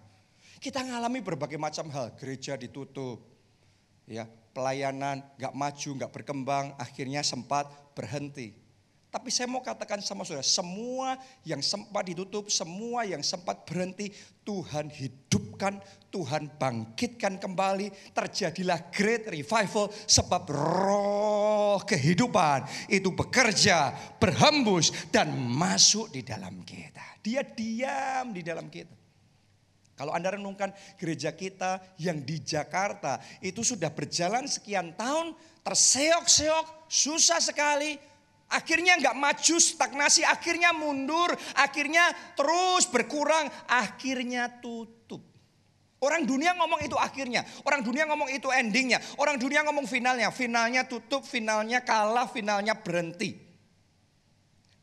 Kita 0.59 0.83
mengalami 0.83 1.19
berbagai 1.19 1.59
macam 1.59 1.91
hal, 1.91 2.15
gereja 2.15 2.55
ditutup, 2.55 3.23
ya 4.07 4.27
pelayanan, 4.53 5.25
nggak 5.35 5.53
maju, 5.57 5.89
nggak 5.97 6.13
berkembang, 6.13 6.65
akhirnya 6.77 7.25
sempat 7.25 7.67
berhenti. 7.97 8.63
Tapi 9.13 9.29
saya 9.29 9.45
mau 9.45 9.61
katakan 9.61 10.01
sama 10.01 10.25
saudara, 10.25 10.41
semua 10.41 11.13
yang 11.45 11.61
sempat 11.61 12.01
ditutup, 12.01 12.49
semua 12.49 13.05
yang 13.05 13.21
sempat 13.21 13.61
berhenti, 13.61 14.09
Tuhan 14.41 14.89
hidupkan, 14.89 15.77
Tuhan 16.09 16.49
bangkitkan 16.57 17.37
kembali. 17.37 17.93
Terjadilah 18.09 18.89
great 18.89 19.29
revival 19.29 19.93
sebab 20.09 20.49
roh 20.49 21.77
kehidupan 21.85 22.65
itu 22.89 23.13
bekerja, 23.13 23.93
berhembus 24.17 24.89
dan 25.13 25.29
masuk 25.29 26.09
di 26.09 26.25
dalam 26.25 26.65
kita. 26.65 27.21
Dia 27.21 27.45
diam 27.45 28.33
di 28.33 28.41
dalam 28.41 28.65
kita. 28.65 29.02
Kalau 29.93 30.09
Anda 30.09 30.33
renungkan 30.33 30.73
gereja 30.97 31.29
kita 31.37 31.77
yang 32.01 32.25
di 32.25 32.41
Jakarta 32.41 33.21
itu 33.45 33.61
sudah 33.61 33.93
berjalan 33.93 34.49
sekian 34.49 34.97
tahun, 34.97 35.37
terseok-seok, 35.61 36.89
susah 36.89 37.37
sekali. 37.37 37.93
Akhirnya 38.49 38.97
nggak 38.97 39.17
maju 39.17 39.55
stagnasi, 39.57 40.25
akhirnya 40.25 40.73
mundur, 40.73 41.33
akhirnya 41.57 42.09
terus 42.33 42.89
berkurang, 42.89 43.49
akhirnya 43.69 44.49
tutup. 44.61 45.25
Orang 46.03 46.27
dunia 46.27 46.51
ngomong 46.59 46.83
itu 46.83 46.99
akhirnya, 46.99 47.47
orang 47.63 47.79
dunia 47.79 48.03
ngomong 48.09 48.27
itu 48.27 48.51
endingnya, 48.51 48.99
orang 49.15 49.39
dunia 49.39 49.63
ngomong 49.63 49.87
finalnya, 49.87 50.29
finalnya 50.35 50.83
tutup, 50.83 51.23
finalnya 51.23 51.79
kalah, 51.79 52.27
finalnya 52.27 52.75
berhenti. 52.75 53.39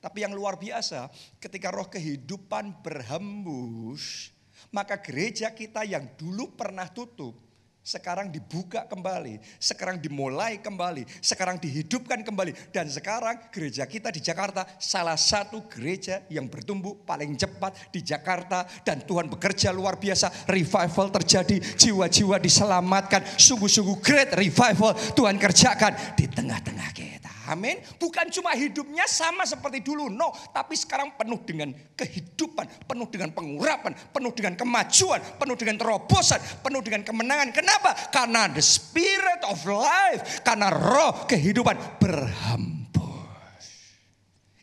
Tapi 0.00 0.24
yang 0.24 0.32
luar 0.32 0.56
biasa, 0.56 1.12
ketika 1.36 1.68
roh 1.68 1.92
kehidupan 1.92 2.80
berhembus, 2.80 4.32
maka 4.70 4.98
gereja 4.98 5.50
kita 5.50 5.82
yang 5.82 6.06
dulu 6.14 6.54
pernah 6.54 6.86
tutup, 6.90 7.50
sekarang 7.80 8.28
dibuka 8.28 8.84
kembali, 8.86 9.40
sekarang 9.56 9.96
dimulai 9.98 10.60
kembali, 10.60 11.08
sekarang 11.24 11.56
dihidupkan 11.56 12.20
kembali. 12.20 12.52
Dan 12.70 12.86
sekarang 12.86 13.50
gereja 13.50 13.88
kita 13.88 14.12
di 14.12 14.20
Jakarta 14.20 14.68
salah 14.76 15.16
satu 15.16 15.64
gereja 15.66 16.22
yang 16.28 16.46
bertumbuh 16.46 17.02
paling 17.08 17.34
cepat 17.34 17.90
di 17.90 18.04
Jakarta. 18.04 18.68
Dan 18.84 19.02
Tuhan 19.02 19.32
bekerja 19.32 19.72
luar 19.72 19.96
biasa, 19.96 20.46
revival 20.46 21.08
terjadi, 21.08 21.56
jiwa-jiwa 21.56 22.36
diselamatkan. 22.38 23.24
Sungguh-sungguh 23.40 23.98
great 24.04 24.30
revival 24.36 24.92
Tuhan 25.16 25.40
kerjakan 25.40 25.92
di 26.14 26.28
tengah-tengah 26.28 26.90
kita. 26.92 27.19
Amin. 27.50 27.82
Bukan 27.98 28.30
cuma 28.30 28.54
hidupnya 28.54 29.10
sama 29.10 29.42
seperti 29.42 29.82
dulu, 29.82 30.06
no. 30.06 30.30
Tapi 30.54 30.78
sekarang 30.78 31.18
penuh 31.18 31.42
dengan 31.42 31.74
kehidupan, 31.98 32.86
penuh 32.86 33.10
dengan 33.10 33.34
pengurapan, 33.34 33.90
penuh 34.14 34.30
dengan 34.30 34.54
kemajuan, 34.54 35.18
penuh 35.34 35.58
dengan 35.58 35.74
terobosan, 35.82 36.38
penuh 36.62 36.78
dengan 36.78 37.02
kemenangan. 37.02 37.50
Kenapa? 37.50 37.90
Karena 38.14 38.46
the 38.46 38.62
spirit 38.62 39.42
of 39.50 39.58
life, 39.66 40.46
karena 40.46 40.70
roh 40.70 41.26
kehidupan 41.26 41.98
berhembus. 41.98 43.66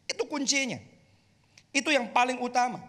Itu 0.08 0.24
kuncinya. 0.32 0.80
Itu 1.76 1.92
yang 1.92 2.16
paling 2.16 2.40
utama. 2.40 2.80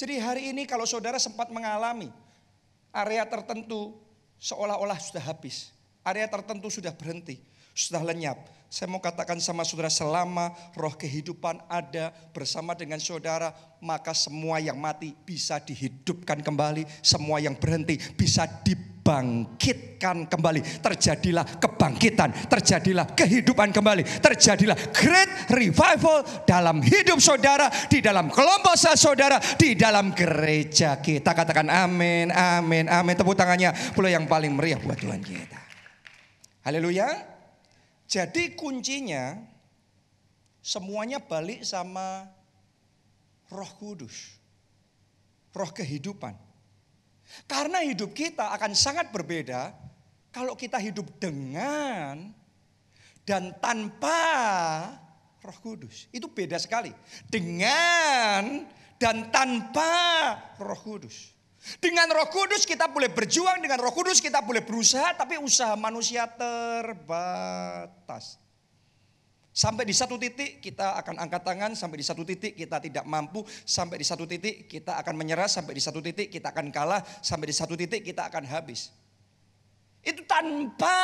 Jadi 0.00 0.16
hari 0.16 0.42
ini 0.48 0.64
kalau 0.64 0.88
saudara 0.88 1.20
sempat 1.20 1.52
mengalami 1.52 2.08
area 2.88 3.28
tertentu 3.28 4.00
seolah-olah 4.40 4.96
sudah 4.96 5.20
habis. 5.20 5.76
Area 6.00 6.26
tertentu 6.26 6.72
sudah 6.72 6.92
berhenti, 6.96 7.40
sudah 7.76 8.00
lenyap 8.00 8.40
saya 8.70 8.86
mau 8.86 9.02
katakan 9.02 9.42
sama 9.42 9.66
saudara 9.66 9.90
selama 9.90 10.54
roh 10.78 10.94
kehidupan 10.94 11.58
ada 11.66 12.14
bersama 12.30 12.70
dengan 12.78 13.02
saudara 13.02 13.50
maka 13.82 14.14
semua 14.14 14.62
yang 14.62 14.78
mati 14.78 15.10
bisa 15.26 15.58
dihidupkan 15.58 16.38
kembali, 16.38 16.86
semua 17.02 17.42
yang 17.42 17.58
berhenti 17.58 17.98
bisa 18.14 18.46
dibangkitkan 18.46 20.30
kembali. 20.30 20.62
Terjadilah 20.86 21.58
kebangkitan, 21.58 22.30
terjadilah 22.46 23.10
kehidupan 23.10 23.74
kembali, 23.74 24.22
terjadilah 24.22 24.78
great 24.94 25.50
revival 25.50 26.22
dalam 26.46 26.78
hidup 26.78 27.18
saudara, 27.18 27.66
di 27.90 27.98
dalam 27.98 28.30
kelompok 28.30 28.78
saudara, 28.78 29.42
di 29.58 29.74
dalam 29.74 30.14
gereja 30.14 31.02
kita. 31.02 31.34
Katakan 31.34 31.66
amin, 31.66 32.30
amin, 32.30 32.86
amin. 32.86 33.14
Tepuk 33.18 33.34
tangannya 33.34 33.74
pula 33.98 34.14
yang 34.14 34.30
paling 34.30 34.54
meriah 34.54 34.78
buat 34.78 34.94
Tuhan 34.94 35.18
kita. 35.26 35.59
Haleluya. 36.60 37.08
Jadi 38.04 38.52
kuncinya 38.58 39.38
semuanya 40.60 41.16
balik 41.22 41.64
sama 41.64 42.28
Roh 43.48 43.72
Kudus. 43.80 44.36
Roh 45.56 45.70
kehidupan. 45.72 46.36
Karena 47.46 47.80
hidup 47.86 48.12
kita 48.12 48.50
akan 48.52 48.74
sangat 48.74 49.08
berbeda 49.14 49.72
kalau 50.34 50.58
kita 50.58 50.76
hidup 50.82 51.06
dengan 51.16 52.34
dan 53.24 53.54
tanpa 53.62 54.20
Roh 55.40 55.58
Kudus. 55.62 56.10
Itu 56.12 56.28
beda 56.28 56.58
sekali. 56.60 56.92
Dengan 57.30 58.66
dan 59.00 59.32
tanpa 59.32 59.90
Roh 60.60 60.80
Kudus. 60.82 61.39
Dengan 61.76 62.08
roh 62.08 62.24
kudus 62.32 62.64
kita 62.64 62.88
boleh 62.88 63.12
berjuang, 63.12 63.60
dengan 63.60 63.84
roh 63.84 63.92
kudus 63.92 64.24
kita 64.24 64.40
boleh 64.40 64.64
berusaha, 64.64 65.12
tapi 65.12 65.36
usaha 65.36 65.76
manusia 65.76 66.24
terbatas. 66.24 68.40
Sampai 69.50 69.84
di 69.84 69.92
satu 69.92 70.16
titik 70.16 70.64
kita 70.64 70.96
akan 71.04 71.20
angkat 71.20 71.42
tangan, 71.44 71.76
sampai 71.76 72.00
di 72.00 72.06
satu 72.06 72.24
titik 72.24 72.56
kita 72.56 72.80
tidak 72.80 73.04
mampu, 73.04 73.44
sampai 73.66 74.00
di 74.00 74.06
satu 74.08 74.24
titik 74.24 74.72
kita 74.72 74.96
akan 75.04 75.14
menyerah, 75.18 75.50
sampai 75.52 75.76
di 75.76 75.82
satu 75.84 76.00
titik 76.00 76.32
kita 76.32 76.48
akan 76.48 76.72
kalah, 76.72 77.04
sampai 77.20 77.52
di 77.52 77.56
satu 77.56 77.76
titik 77.76 78.00
kita 78.00 78.30
akan 78.30 78.48
habis. 78.48 78.88
Itu 80.00 80.24
tanpa 80.24 80.96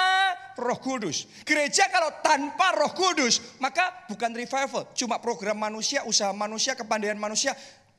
roh 0.56 0.80
kudus. 0.80 1.28
Gereja 1.44 1.84
kalau 1.92 2.08
tanpa 2.24 2.72
roh 2.80 2.96
kudus, 2.96 3.60
maka 3.60 4.08
bukan 4.08 4.32
revival. 4.32 4.88
Cuma 4.96 5.20
program 5.20 5.60
manusia, 5.60 6.00
usaha 6.08 6.32
manusia, 6.32 6.72
kepandaian 6.72 7.20
manusia. 7.20 7.52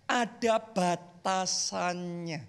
Ada 0.10 0.58
batasannya. 1.28 2.40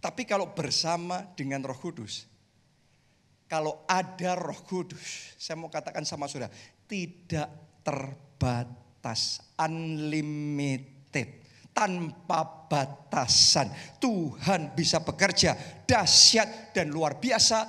Tapi 0.00 0.22
kalau 0.28 0.52
bersama 0.52 1.24
dengan 1.32 1.64
roh 1.64 1.76
kudus, 1.80 2.28
kalau 3.48 3.88
ada 3.88 4.36
roh 4.36 4.60
kudus, 4.68 5.32
saya 5.40 5.56
mau 5.56 5.72
katakan 5.72 6.04
sama 6.04 6.28
saudara, 6.28 6.52
tidak 6.84 7.48
terbatas, 7.80 9.40
unlimited, 9.56 11.40
tanpa 11.72 12.68
batasan. 12.68 13.72
Tuhan 13.96 14.76
bisa 14.76 15.00
bekerja 15.00 15.56
dahsyat 15.88 16.76
dan 16.76 16.92
luar 16.92 17.16
biasa 17.16 17.64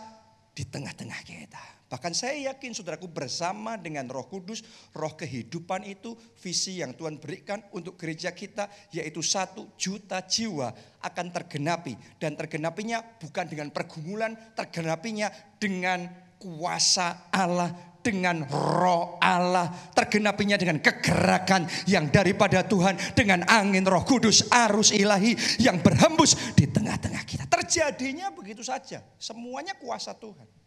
di 0.52 0.67
tengah-tengah 0.67 1.20
kita. 1.24 1.81
Bahkan 1.91 2.15
saya 2.15 2.56
yakin 2.56 2.71
saudaraku 2.71 3.12
bersama 3.12 3.75
dengan 3.75 4.08
roh 4.08 4.23
kudus, 4.23 4.63
roh 4.95 5.12
kehidupan 5.12 5.84
itu 5.84 6.15
visi 6.39 6.80
yang 6.80 6.95
Tuhan 6.95 7.19
berikan 7.19 7.60
untuk 7.75 7.99
gereja 7.99 8.32
kita 8.32 8.71
yaitu 8.95 9.19
satu 9.19 9.75
juta 9.75 10.23
jiwa 10.23 10.71
akan 11.04 11.27
tergenapi. 11.36 11.99
Dan 12.15 12.39
tergenapinya 12.39 13.04
bukan 13.19 13.43
dengan 13.51 13.75
pergumulan, 13.75 14.39
tergenapinya 14.56 15.27
dengan 15.60 16.08
kuasa 16.39 17.27
Allah 17.27 17.91
dengan 17.99 18.47
roh 18.47 19.19
Allah. 19.19 19.91
Tergenapinya 19.91 20.56
dengan 20.56 20.80
kegerakan 20.80 21.67
yang 21.91 22.08
daripada 22.08 22.63
Tuhan. 22.63 22.95
Dengan 23.12 23.43
angin 23.51 23.84
roh 23.84 24.08
kudus 24.08 24.47
arus 24.47 24.95
ilahi 24.95 25.36
yang 25.60 25.84
berhembus 25.84 26.56
di 26.56 26.71
tengah-tengah 26.71 27.23
kita. 27.27 27.51
Terjadinya 27.51 28.32
begitu 28.32 28.63
saja. 28.63 29.04
Semuanya 29.19 29.75
kuasa 29.75 30.15
Tuhan. 30.15 30.61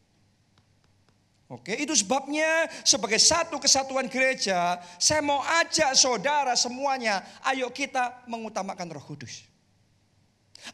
Oke, 1.54 1.70
itu 1.78 1.94
sebabnya 1.94 2.66
sebagai 2.82 3.22
satu 3.22 3.62
kesatuan 3.62 4.10
gereja, 4.10 4.82
saya 4.98 5.22
mau 5.22 5.38
ajak 5.62 5.94
saudara 5.94 6.58
semuanya, 6.58 7.22
ayo 7.46 7.70
kita 7.70 8.26
mengutamakan 8.26 8.90
Roh 8.90 9.04
Kudus. 9.06 9.46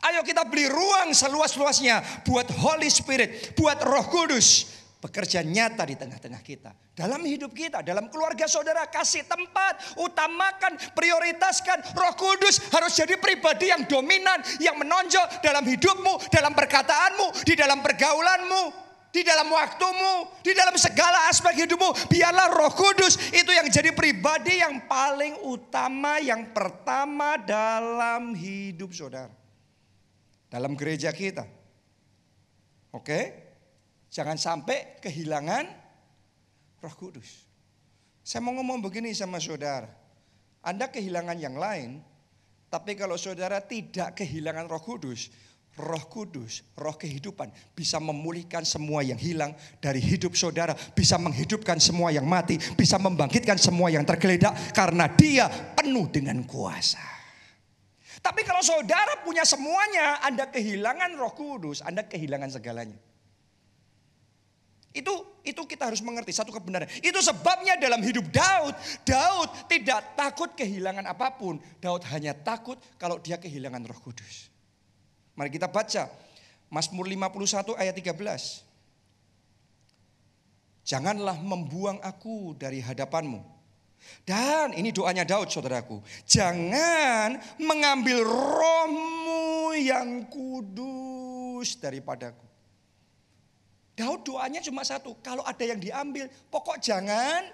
Ayo 0.00 0.24
kita 0.24 0.48
beli 0.48 0.72
ruang 0.72 1.12
seluas-luasnya 1.12 2.24
buat 2.24 2.48
Holy 2.48 2.88
Spirit, 2.88 3.52
buat 3.60 3.76
Roh 3.84 4.08
Kudus 4.08 4.80
bekerja 5.04 5.44
nyata 5.44 5.84
di 5.84 6.00
tengah-tengah 6.00 6.40
kita. 6.40 6.72
Dalam 6.96 7.24
hidup 7.28 7.52
kita, 7.52 7.84
dalam 7.84 8.08
keluarga 8.08 8.48
saudara, 8.48 8.88
kasih 8.88 9.28
tempat, 9.28 10.00
utamakan, 10.00 10.80
prioritaskan. 10.96 11.92
Roh 11.92 12.14
Kudus 12.16 12.72
harus 12.72 12.96
jadi 12.96 13.20
pribadi 13.20 13.68
yang 13.68 13.84
dominan, 13.84 14.40
yang 14.64 14.80
menonjol 14.80 15.44
dalam 15.44 15.64
hidupmu, 15.64 16.32
dalam 16.32 16.56
perkataanmu, 16.56 17.44
di 17.44 17.52
dalam 17.52 17.84
pergaulanmu 17.84 18.88
di 19.10 19.26
dalam 19.26 19.50
waktumu, 19.50 20.30
di 20.40 20.54
dalam 20.54 20.74
segala 20.78 21.26
aspek 21.30 21.66
hidupmu. 21.66 22.10
Biarlah 22.10 22.50
Roh 22.50 22.72
Kudus 22.72 23.18
itu 23.34 23.50
yang 23.50 23.66
jadi 23.66 23.90
pribadi 23.90 24.62
yang 24.62 24.86
paling 24.86 25.42
utama, 25.46 26.22
yang 26.22 26.54
pertama 26.54 27.38
dalam 27.38 28.34
hidup 28.34 28.94
saudara. 28.94 29.34
Dalam 30.50 30.74
gereja 30.74 31.10
kita. 31.14 31.46
Oke? 32.90 33.50
Jangan 34.10 34.34
sampai 34.34 34.98
kehilangan 34.98 35.64
Roh 36.82 36.94
Kudus. 36.98 37.46
Saya 38.26 38.42
mau 38.42 38.54
ngomong 38.58 38.82
begini 38.82 39.14
sama 39.14 39.38
saudara. 39.38 39.90
Anda 40.60 40.90
kehilangan 40.90 41.38
yang 41.38 41.56
lain, 41.56 42.02
tapi 42.70 42.94
kalau 42.94 43.18
saudara 43.18 43.62
tidak 43.62 44.18
kehilangan 44.18 44.66
Roh 44.70 44.82
Kudus, 44.82 45.30
Roh 45.78 46.04
Kudus, 46.11 46.66
roh 46.74 46.98
kehidupan 46.98 47.48
bisa 47.72 48.02
memulihkan 48.02 48.66
semua 48.66 49.06
yang 49.06 49.16
hilang 49.16 49.54
dari 49.78 50.02
hidup 50.02 50.35
saudara, 50.35 50.74
bisa 50.74 51.14
menghidupkan 51.16 51.78
semua 51.78 52.11
yang 52.11 52.26
mati, 52.26 52.59
bisa 52.74 52.98
membangkitkan 52.98 53.56
semua 53.56 53.88
yang 53.88 54.02
tergeledak 54.02 54.52
karena 54.74 55.06
dia 55.14 55.46
penuh 55.78 56.11
dengan 56.11 56.42
kuasa. 56.42 57.00
Tapi 58.20 58.44
kalau 58.44 58.61
saudara 58.61 59.24
punya 59.24 59.48
semuanya, 59.48 60.20
Anda 60.20 60.50
kehilangan 60.52 61.16
Roh 61.16 61.33
Kudus, 61.33 61.80
Anda 61.80 62.04
kehilangan 62.04 62.52
segalanya. 62.52 62.98
Itu 64.90 65.40
itu 65.46 65.62
kita 65.70 65.87
harus 65.87 66.02
mengerti 66.02 66.35
satu 66.35 66.50
kebenaran. 66.50 66.90
Itu 66.98 67.22
sebabnya 67.22 67.78
dalam 67.78 68.02
hidup 68.02 68.26
Daud, 68.28 68.74
Daud 69.06 69.48
tidak 69.70 70.18
takut 70.18 70.50
kehilangan 70.59 71.06
apa 71.06 71.33
pun. 71.38 71.62
Daud 71.78 72.02
hanya 72.11 72.35
takut 72.35 72.76
kalau 72.98 73.22
dia 73.22 73.38
kehilangan 73.38 73.87
Roh 73.87 74.00
Kudus. 74.02 74.49
Mari 75.40 75.57
kita 75.57 75.72
baca 75.72 76.05
Mazmur 76.68 77.09
51 77.09 77.72
ayat 77.81 77.96
13. 77.96 78.61
Janganlah 80.85 81.40
membuang 81.40 81.96
aku 82.05 82.53
dari 82.61 82.85
hadapanmu. 82.85 83.40
Dan 84.29 84.76
ini 84.76 84.92
doanya 84.92 85.24
Daud 85.24 85.48
saudaraku. 85.48 86.05
Jangan 86.29 87.40
mengambil 87.57 88.20
rohmu 88.29 89.72
yang 89.81 90.29
kudus 90.29 91.72
daripadaku. 91.81 92.44
Daud 93.96 94.20
doanya 94.29 94.61
cuma 94.61 94.85
satu. 94.85 95.16
Kalau 95.24 95.40
ada 95.48 95.64
yang 95.64 95.81
diambil, 95.81 96.29
pokok 96.53 96.85
jangan 96.85 97.48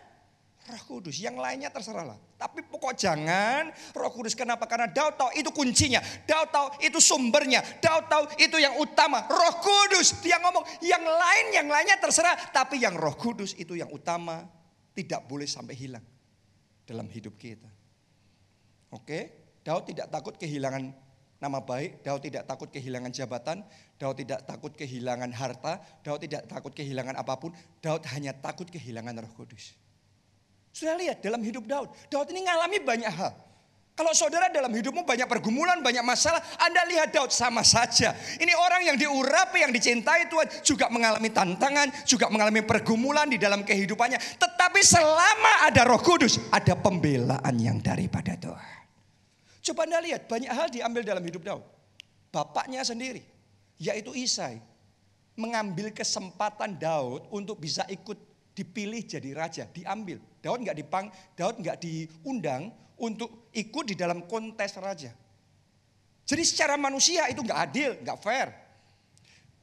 Roh 0.66 0.82
Kudus. 0.86 1.16
Yang 1.22 1.38
lainnya 1.38 1.70
terserahlah. 1.70 2.18
Tapi 2.34 2.66
pokok 2.66 2.98
jangan 2.98 3.70
Roh 3.94 4.12
Kudus. 4.12 4.34
Kenapa? 4.34 4.66
Karena 4.66 4.90
Daud 4.90 5.14
tahu 5.14 5.30
itu 5.38 5.50
kuncinya. 5.54 6.02
Daud 6.26 6.48
tahu 6.50 6.66
itu 6.82 6.98
sumbernya. 6.98 7.62
Daud 7.78 8.10
tahu 8.10 8.24
itu 8.38 8.56
yang 8.58 8.74
utama. 8.82 9.24
Roh 9.30 9.54
Kudus. 9.62 10.18
Dia 10.20 10.42
ngomong 10.42 10.66
yang 10.82 11.02
lain, 11.02 11.46
yang 11.54 11.68
lainnya 11.70 11.96
terserah. 12.02 12.34
Tapi 12.50 12.82
yang 12.82 12.98
Roh 12.98 13.14
Kudus 13.14 13.54
itu 13.54 13.78
yang 13.78 13.88
utama. 13.94 14.44
Tidak 14.96 15.28
boleh 15.28 15.44
sampai 15.44 15.76
hilang 15.76 16.04
dalam 16.88 17.04
hidup 17.12 17.36
kita. 17.36 17.68
Oke, 18.94 19.52
Daud 19.60 19.84
tidak 19.90 20.08
takut 20.08 20.38
kehilangan 20.38 20.94
nama 21.36 21.58
baik, 21.60 22.00
Daud 22.00 22.24
tidak 22.24 22.48
takut 22.48 22.72
kehilangan 22.72 23.12
jabatan, 23.12 23.60
Daud 24.00 24.16
tidak 24.16 24.46
takut 24.48 24.72
kehilangan 24.72 25.28
harta, 25.36 25.82
Daud 26.00 26.24
tidak 26.24 26.48
takut 26.48 26.72
kehilangan 26.72 27.18
apa 27.18 27.34
pun, 27.36 27.52
Daud 27.84 28.06
hanya 28.14 28.32
takut 28.32 28.70
kehilangan 28.72 29.20
Roh 29.20 29.32
Kudus. 29.36 29.76
Sudah 30.76 30.92
lihat 30.92 31.24
dalam 31.24 31.40
hidup 31.40 31.64
Daud. 31.64 31.88
Daud 32.12 32.28
ini 32.36 32.44
ngalami 32.44 32.84
banyak 32.84 33.08
hal. 33.08 33.32
Kalau 33.96 34.12
saudara 34.12 34.52
dalam 34.52 34.68
hidupmu 34.68 35.08
banyak 35.08 35.24
pergumulan, 35.24 35.80
banyak 35.80 36.04
masalah, 36.04 36.36
Anda 36.60 36.84
lihat 36.84 37.16
Daud 37.16 37.32
sama 37.32 37.64
saja. 37.64 38.12
Ini 38.36 38.52
orang 38.52 38.84
yang 38.84 39.00
diurapi, 39.00 39.64
yang 39.64 39.72
dicintai 39.72 40.28
Tuhan, 40.28 40.52
juga 40.60 40.92
mengalami 40.92 41.32
tantangan, 41.32 42.04
juga 42.04 42.28
mengalami 42.28 42.60
pergumulan 42.60 43.24
di 43.24 43.40
dalam 43.40 43.64
kehidupannya. 43.64 44.20
Tetapi 44.36 44.80
selama 44.84 45.64
ada 45.64 45.88
roh 45.88 45.96
kudus, 45.96 46.36
ada 46.52 46.76
pembelaan 46.76 47.56
yang 47.56 47.80
daripada 47.80 48.36
Tuhan. 48.36 48.76
Coba 49.72 49.88
Anda 49.88 50.04
lihat, 50.04 50.28
banyak 50.28 50.52
hal 50.52 50.68
diambil 50.68 51.08
dalam 51.08 51.24
hidup 51.24 51.40
Daud. 51.40 51.64
Bapaknya 52.28 52.84
sendiri, 52.84 53.24
yaitu 53.80 54.12
Isai, 54.12 54.60
mengambil 55.40 55.88
kesempatan 55.96 56.76
Daud 56.76 57.32
untuk 57.32 57.64
bisa 57.64 57.88
ikut 57.88 58.20
dipilih 58.52 59.04
jadi 59.08 59.30
raja, 59.32 59.64
diambil. 59.72 60.20
Daud 60.46 60.62
nggak 60.62 60.78
dipang, 60.78 61.10
Daud 61.34 61.58
nggak 61.58 61.82
diundang 61.82 62.70
untuk 63.02 63.50
ikut 63.50 63.84
di 63.90 63.98
dalam 63.98 64.30
kontes 64.30 64.78
raja. 64.78 65.10
Jadi 66.22 66.42
secara 66.46 66.78
manusia 66.78 67.26
itu 67.26 67.42
nggak 67.42 67.60
adil, 67.66 67.90
nggak 68.06 68.18
fair. 68.22 68.48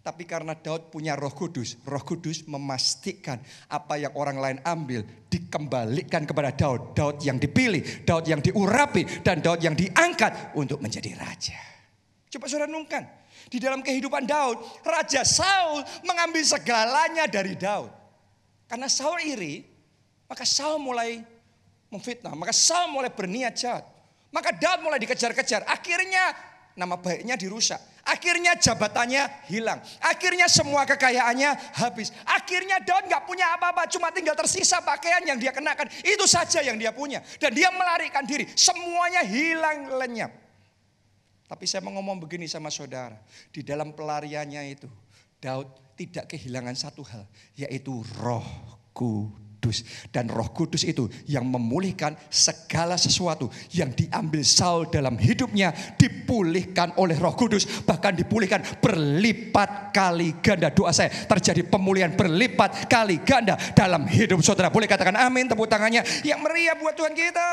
Tapi 0.04 0.28
karena 0.28 0.52
Daud 0.52 0.91
punya 0.91 1.15
roh 1.15 1.32
kudus, 1.32 1.80
roh 1.88 2.04
kudus 2.04 2.43
memastikan 2.43 3.39
apa 3.72 3.96
yang 3.96 4.12
orang 4.19 4.36
lain 4.36 4.58
ambil 4.67 5.08
dikembalikan 5.32 6.28
kepada 6.28 6.52
Daud. 6.52 6.91
Daud 6.91 7.24
yang 7.24 7.39
dipilih, 7.39 8.04
Daud 8.04 8.28
yang 8.28 8.43
diurapi, 8.43 9.24
dan 9.24 9.39
Daud 9.39 9.63
yang 9.63 9.80
diangkat 9.80 10.60
untuk 10.60 10.84
menjadi 10.84 11.15
raja. 11.15 11.56
Coba 12.28 12.52
saudara 12.52 12.67
renungkan. 12.67 13.08
Di 13.48 13.63
dalam 13.63 13.80
kehidupan 13.80 14.28
Daud, 14.28 14.60
Raja 14.84 15.24
Saul 15.24 15.84
mengambil 16.04 16.43
segalanya 16.43 17.24
dari 17.24 17.56
Daud. 17.56 17.91
Karena 18.67 18.91
Saul 18.91 19.24
iri, 19.24 19.73
maka 20.34 20.50
Saul 20.50 20.82
mulai 20.82 21.22
memfitnah, 21.93 22.34
maka 22.34 22.50
Saul 22.50 22.89
mulai 22.89 23.13
berniat 23.13 23.54
jahat. 23.54 23.86
Maka 24.34 24.50
Daud 24.50 24.82
mulai 24.82 24.98
dikejar-kejar. 24.98 25.62
Akhirnya 25.69 26.34
nama 26.74 26.98
baiknya 26.98 27.38
dirusak. 27.38 27.78
Akhirnya 28.02 28.58
jabatannya 28.58 29.46
hilang. 29.46 29.78
Akhirnya 30.02 30.50
semua 30.50 30.89
kekayaannya 30.89 31.78
habis. 31.78 32.10
Akhirnya 32.26 32.82
Daud 32.82 33.06
nggak 33.06 33.30
punya 33.30 33.54
apa-apa, 33.54 33.86
cuma 33.93 34.10
tinggal 34.10 34.34
tersisa 34.34 34.82
pakaian 34.82 35.22
yang 35.22 35.38
dia 35.38 35.54
kenakan. 35.54 35.86
Itu 36.02 36.26
saja 36.26 36.65
yang 36.65 36.82
dia 36.82 36.89
punya. 36.89 37.22
Dan 37.38 37.54
dia 37.54 37.69
melarikan 37.69 38.26
diri. 38.26 38.50
Semuanya 38.58 39.22
hilang 39.22 40.02
lenyap. 40.02 40.34
Tapi 41.46 41.69
saya 41.69 41.86
mau 41.86 41.93
ngomong 41.93 42.17
begini 42.17 42.50
sama 42.50 42.74
saudara. 42.74 43.22
Di 43.54 43.62
dalam 43.62 43.93
pelariannya 43.93 44.65
itu, 44.74 44.89
Daud 45.38 45.69
tidak 45.93 46.34
kehilangan 46.34 46.74
satu 46.74 47.06
hal, 47.06 47.30
yaitu 47.54 48.02
roh. 48.17 48.41
Dan 50.10 50.28
roh 50.28 50.49
kudus 50.52 50.84
itu 50.84 51.08
yang 51.30 51.45
memulihkan 51.45 52.17
segala 52.28 52.97
sesuatu 52.97 53.47
yang 53.71 53.93
diambil 53.93 54.41
Saul 54.41 54.89
dalam 54.89 55.15
hidupnya. 55.15 55.71
Dipulihkan 55.95 56.97
oleh 56.97 57.15
roh 57.15 57.38
kudus. 57.38 57.86
Bahkan 57.86 58.17
dipulihkan 58.19 58.82
berlipat 58.82 59.93
kali 59.93 60.41
ganda. 60.41 60.73
Doa 60.73 60.89
saya 60.91 61.13
terjadi 61.13 61.63
pemulihan 61.67 62.12
berlipat 62.12 62.89
kali 62.89 63.21
ganda 63.21 63.56
dalam 63.78 64.04
hidup 64.10 64.41
saudara. 64.41 64.73
Boleh 64.73 64.89
katakan 64.89 65.15
amin 65.15 65.47
tepuk 65.47 65.69
tangannya. 65.69 66.02
Yang 66.26 66.39
meriah 66.41 66.76
buat 66.76 66.97
Tuhan 66.97 67.13
kita. 67.13 67.47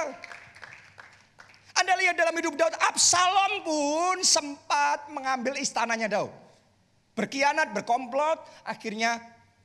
Anda 1.80 1.96
lihat 1.96 2.18
dalam 2.18 2.36
hidup 2.36 2.54
Daud, 2.60 2.76
Absalom 2.76 3.64
pun 3.64 4.16
sempat 4.20 5.08
mengambil 5.08 5.56
istananya 5.56 6.12
Daud. 6.12 6.32
Berkhianat, 7.16 7.72
berkomplot, 7.72 8.40
akhirnya 8.68 9.16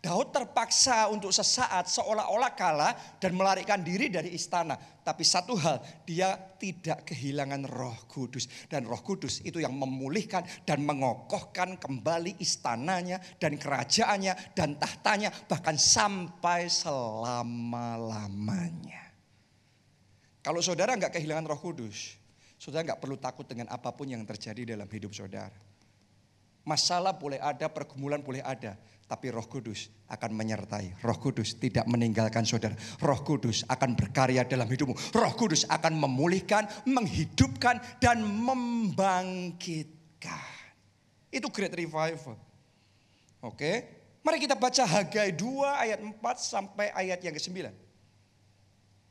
Daud 0.06 0.30
terpaksa 0.30 1.10
untuk 1.10 1.34
sesaat 1.34 1.90
seolah-olah 1.90 2.54
kalah 2.54 2.94
dan 3.18 3.34
melarikan 3.34 3.82
diri 3.82 4.06
dari 4.06 4.38
istana. 4.38 4.78
Tapi 4.78 5.26
satu 5.26 5.58
hal, 5.58 5.82
dia 6.06 6.38
tidak 6.62 7.10
kehilangan 7.10 7.66
roh 7.66 8.06
kudus. 8.06 8.46
Dan 8.70 8.86
roh 8.86 9.02
kudus 9.02 9.42
itu 9.42 9.58
yang 9.58 9.74
memulihkan 9.74 10.46
dan 10.62 10.86
mengokohkan 10.86 11.82
kembali 11.82 12.38
istananya 12.38 13.18
dan 13.42 13.58
kerajaannya 13.58 14.54
dan 14.54 14.78
tahtanya. 14.78 15.34
Bahkan 15.50 15.74
sampai 15.74 16.70
selama-lamanya. 16.70 19.10
Kalau 20.46 20.62
saudara 20.62 20.94
nggak 20.94 21.18
kehilangan 21.18 21.50
roh 21.50 21.58
kudus, 21.58 22.14
saudara 22.62 22.94
nggak 22.94 23.02
perlu 23.02 23.18
takut 23.18 23.50
dengan 23.50 23.74
apa 23.74 23.90
pun 23.90 24.06
yang 24.06 24.22
terjadi 24.22 24.78
dalam 24.78 24.86
hidup 24.86 25.18
saudara. 25.18 25.58
Masalah 26.62 27.18
boleh 27.18 27.42
ada, 27.42 27.66
pergumulan 27.74 28.22
boleh 28.22 28.46
ada. 28.46 28.78
Tapi 29.06 29.30
roh 29.30 29.46
kudus 29.46 29.94
akan 30.10 30.34
menyertai. 30.34 30.98
Roh 31.06 31.22
kudus 31.22 31.62
tidak 31.62 31.86
meninggalkan 31.86 32.42
saudara. 32.42 32.74
Roh 32.98 33.22
kudus 33.22 33.62
akan 33.70 33.94
berkarya 33.94 34.42
dalam 34.50 34.66
hidupmu. 34.66 34.98
Roh 35.14 35.34
kudus 35.38 35.62
akan 35.70 35.94
memulihkan, 35.94 36.66
menghidupkan, 36.90 37.78
dan 38.02 38.26
membangkitkan. 38.26 39.94
Itu 41.30 41.54
great 41.54 41.78
revival. 41.78 42.34
Oke, 43.46 43.86
mari 44.26 44.42
kita 44.42 44.58
baca 44.58 44.82
Hagai 44.90 45.38
2 45.38 45.86
ayat 45.86 46.02
4 46.02 46.18
sampai 46.42 46.90
ayat 46.90 47.22
yang 47.22 47.38
ke-9. 47.38 47.85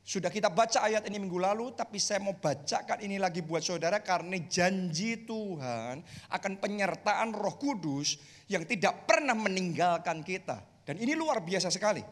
Sudah 0.05 0.29
kita 0.29 0.53
baca 0.53 0.85
ayat 0.85 1.09
ini 1.09 1.17
minggu 1.17 1.40
lalu, 1.40 1.73
tapi 1.73 1.97
saya 1.97 2.21
mau 2.21 2.37
bacakan 2.37 3.01
ini 3.01 3.17
lagi 3.17 3.40
buat 3.40 3.64
saudara 3.64 4.05
karena 4.05 4.37
janji 4.37 5.25
Tuhan 5.25 6.05
akan 6.29 6.53
penyertaan 6.61 7.33
Roh 7.33 7.57
Kudus 7.57 8.21
yang 8.53 8.69
tidak 8.69 9.09
pernah 9.09 9.33
meninggalkan 9.33 10.21
kita. 10.21 10.61
Dan 10.85 11.01
ini 11.01 11.17
luar 11.17 11.40
biasa 11.40 11.73
sekali. 11.73 12.05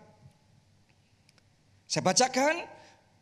Saya 1.84 2.00
bacakan, 2.00 2.64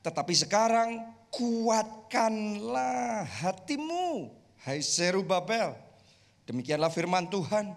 tetapi 0.06 0.34
sekarang 0.38 1.18
kuatkanlah 1.34 3.26
hatimu, 3.26 4.30
hai 4.70 4.86
Serubabel. 4.86 5.74
Demikianlah 6.46 6.94
firman 6.94 7.26
Tuhan. 7.26 7.74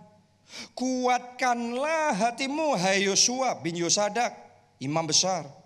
Kuatkanlah 0.78 2.14
hatimu, 2.22 2.78
hai 2.78 3.10
Yosua 3.10 3.58
bin 3.66 3.82
Yosadak, 3.82 4.38
imam 4.78 5.10
besar 5.10 5.63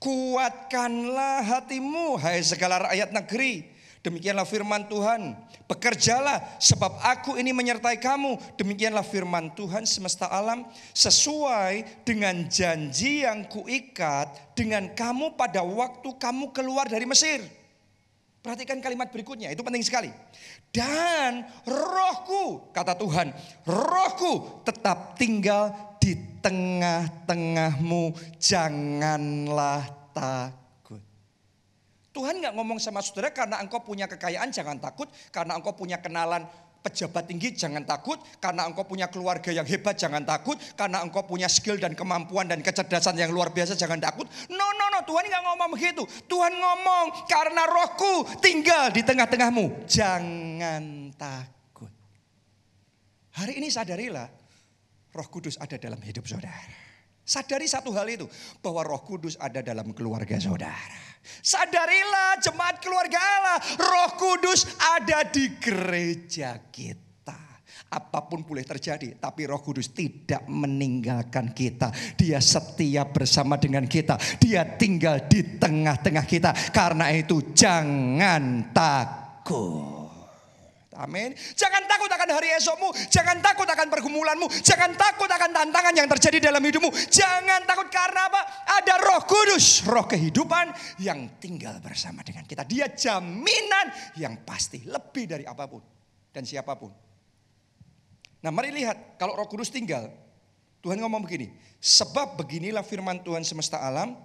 Kuatkanlah 0.00 1.44
hatimu, 1.44 2.16
hai 2.18 2.40
segala 2.40 2.88
rakyat 2.90 3.12
negeri. 3.12 3.80
Demikianlah 4.00 4.48
firman 4.48 4.88
Tuhan. 4.88 5.36
Bekerjalah 5.68 6.56
sebab 6.56 7.04
aku 7.04 7.36
ini 7.36 7.52
menyertai 7.52 8.00
kamu. 8.00 8.56
Demikianlah 8.56 9.04
firman 9.04 9.52
Tuhan 9.52 9.84
semesta 9.84 10.24
alam. 10.32 10.64
Sesuai 10.96 12.04
dengan 12.08 12.48
janji 12.48 13.28
yang 13.28 13.44
kuikat 13.44 14.56
dengan 14.56 14.88
kamu 14.96 15.36
pada 15.36 15.60
waktu 15.60 16.16
kamu 16.16 16.48
keluar 16.56 16.88
dari 16.88 17.04
Mesir. 17.04 17.44
Perhatikan 18.40 18.80
kalimat 18.80 19.12
berikutnya, 19.12 19.52
itu 19.52 19.60
penting 19.60 19.84
sekali. 19.84 20.08
Dan 20.72 21.44
rohku, 21.68 22.72
kata 22.72 22.96
Tuhan, 22.96 23.36
rohku 23.68 24.64
tetap 24.64 25.12
tinggal 25.20 25.76
di 26.00 26.16
tengah-tengahmu, 26.40 28.16
janganlah 28.40 29.84
takut. 30.16 31.04
Tuhan 32.10 32.40
nggak 32.40 32.56
ngomong 32.56 32.80
sama 32.80 33.04
saudara 33.04 33.28
karena 33.30 33.60
engkau 33.60 33.84
punya 33.84 34.08
kekayaan 34.08 34.48
jangan 34.48 34.80
takut, 34.80 35.12
karena 35.28 35.60
engkau 35.60 35.76
punya 35.76 36.00
kenalan 36.00 36.48
pejabat 36.80 37.28
tinggi 37.28 37.52
jangan 37.52 37.84
takut, 37.84 38.16
karena 38.40 38.64
engkau 38.64 38.88
punya 38.88 39.12
keluarga 39.12 39.52
yang 39.52 39.68
hebat 39.68 40.00
jangan 40.00 40.24
takut, 40.24 40.56
karena 40.72 41.04
engkau 41.04 41.20
punya 41.28 41.52
skill 41.52 41.76
dan 41.76 41.92
kemampuan 41.92 42.48
dan 42.48 42.64
kecerdasan 42.64 43.20
yang 43.20 43.28
luar 43.28 43.52
biasa 43.52 43.76
jangan 43.76 44.00
takut. 44.00 44.24
No, 44.48 44.66
no, 44.80 44.84
no, 44.88 45.04
Tuhan 45.04 45.28
nggak 45.28 45.44
ngomong 45.44 45.68
begitu. 45.76 46.08
Tuhan 46.24 46.56
ngomong 46.56 47.28
karena 47.28 47.68
rohku 47.68 48.40
tinggal 48.40 48.88
di 48.88 49.04
tengah-tengahmu, 49.04 49.84
jangan 49.84 51.12
takut. 51.20 51.92
Hari 53.36 53.60
ini 53.60 53.68
sadarilah 53.68 54.39
roh 55.10 55.28
kudus 55.30 55.58
ada 55.58 55.76
dalam 55.76 55.98
hidup 56.02 56.26
saudara. 56.26 56.90
Sadari 57.20 57.70
satu 57.70 57.94
hal 57.94 58.10
itu, 58.10 58.26
bahwa 58.58 58.82
roh 58.82 59.06
kudus 59.06 59.38
ada 59.38 59.62
dalam 59.62 59.94
keluarga 59.94 60.34
saudara. 60.42 60.98
Sadarilah 61.22 62.42
jemaat 62.42 62.82
keluarga 62.82 63.22
Allah, 63.22 63.58
roh 63.78 64.10
kudus 64.18 64.66
ada 64.98 65.22
di 65.30 65.46
gereja 65.62 66.58
kita. 66.74 67.38
Apa 67.90 68.26
pun 68.26 68.42
boleh 68.42 68.66
terjadi, 68.66 69.14
tapi 69.18 69.46
roh 69.46 69.62
kudus 69.62 69.94
tidak 69.94 70.42
meninggalkan 70.50 71.54
kita. 71.54 71.94
Dia 72.18 72.42
setia 72.42 73.06
bersama 73.06 73.58
dengan 73.58 73.86
kita. 73.86 74.18
Dia 74.42 74.66
tinggal 74.78 75.30
di 75.30 75.58
tengah-tengah 75.58 76.26
kita. 76.26 76.50
Karena 76.74 77.14
itu 77.14 77.54
jangan 77.54 78.74
takut. 78.74 79.99
Amin. 81.00 81.32
Jangan 81.56 81.88
takut 81.88 82.12
akan 82.12 82.28
hari 82.28 82.52
esokmu. 82.60 82.92
Jangan 83.08 83.40
takut 83.40 83.64
akan 83.64 83.88
pergumulanmu. 83.88 84.52
Jangan 84.60 84.92
takut 84.92 85.32
akan 85.32 85.48
tantangan 85.48 85.96
yang 85.96 86.08
terjadi 86.12 86.52
dalam 86.52 86.60
hidupmu. 86.60 86.92
Jangan 87.08 87.64
takut 87.64 87.88
karena 87.88 88.28
apa? 88.28 88.40
Ada 88.76 89.00
roh 89.00 89.24
kudus. 89.24 89.80
Roh 89.88 90.04
kehidupan 90.04 90.76
yang 91.00 91.40
tinggal 91.40 91.80
bersama 91.80 92.20
dengan 92.20 92.44
kita. 92.44 92.68
Dia 92.68 92.92
jaminan 92.92 93.88
yang 94.20 94.44
pasti. 94.44 94.84
Lebih 94.84 95.24
dari 95.24 95.44
apa 95.48 95.64
pun. 95.64 95.80
Dan 96.28 96.44
siapa 96.44 96.76
pun. 96.76 96.92
Nah 98.44 98.52
mari 98.52 98.68
lihat. 98.68 99.16
Kalau 99.16 99.32
roh 99.32 99.48
kudus 99.48 99.72
tinggal. 99.72 100.12
Tuhan 100.84 101.00
ngomong 101.00 101.24
begini. 101.24 101.48
Sebab 101.80 102.36
beginilah 102.44 102.84
firman 102.84 103.24
Tuhan 103.24 103.40
semesta 103.40 103.80
alam. 103.80 104.20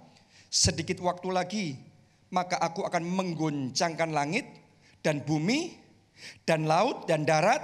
Sedikit 0.52 1.00
waktu 1.00 1.28
lagi. 1.32 1.66
Maka 2.28 2.60
aku 2.60 2.84
akan 2.84 3.00
menggoncangkan 3.00 4.12
langit 4.12 4.44
dan 5.00 5.22
bumi 5.22 5.85
dan 6.48 6.64
laut 6.64 7.04
dan 7.10 7.24
darat, 7.26 7.62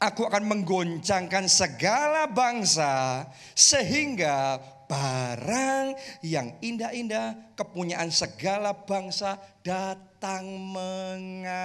aku 0.00 0.24
akan 0.24 0.48
menggoncangkan 0.48 1.44
segala 1.46 2.26
bangsa 2.32 3.26
sehingga 3.52 4.56
barang 4.90 5.94
yang 6.26 6.50
indah-indah 6.58 7.54
kepunyaan 7.54 8.10
segala 8.10 8.74
bangsa 8.74 9.38
datang 9.62 10.50
mengalir. 10.74 11.60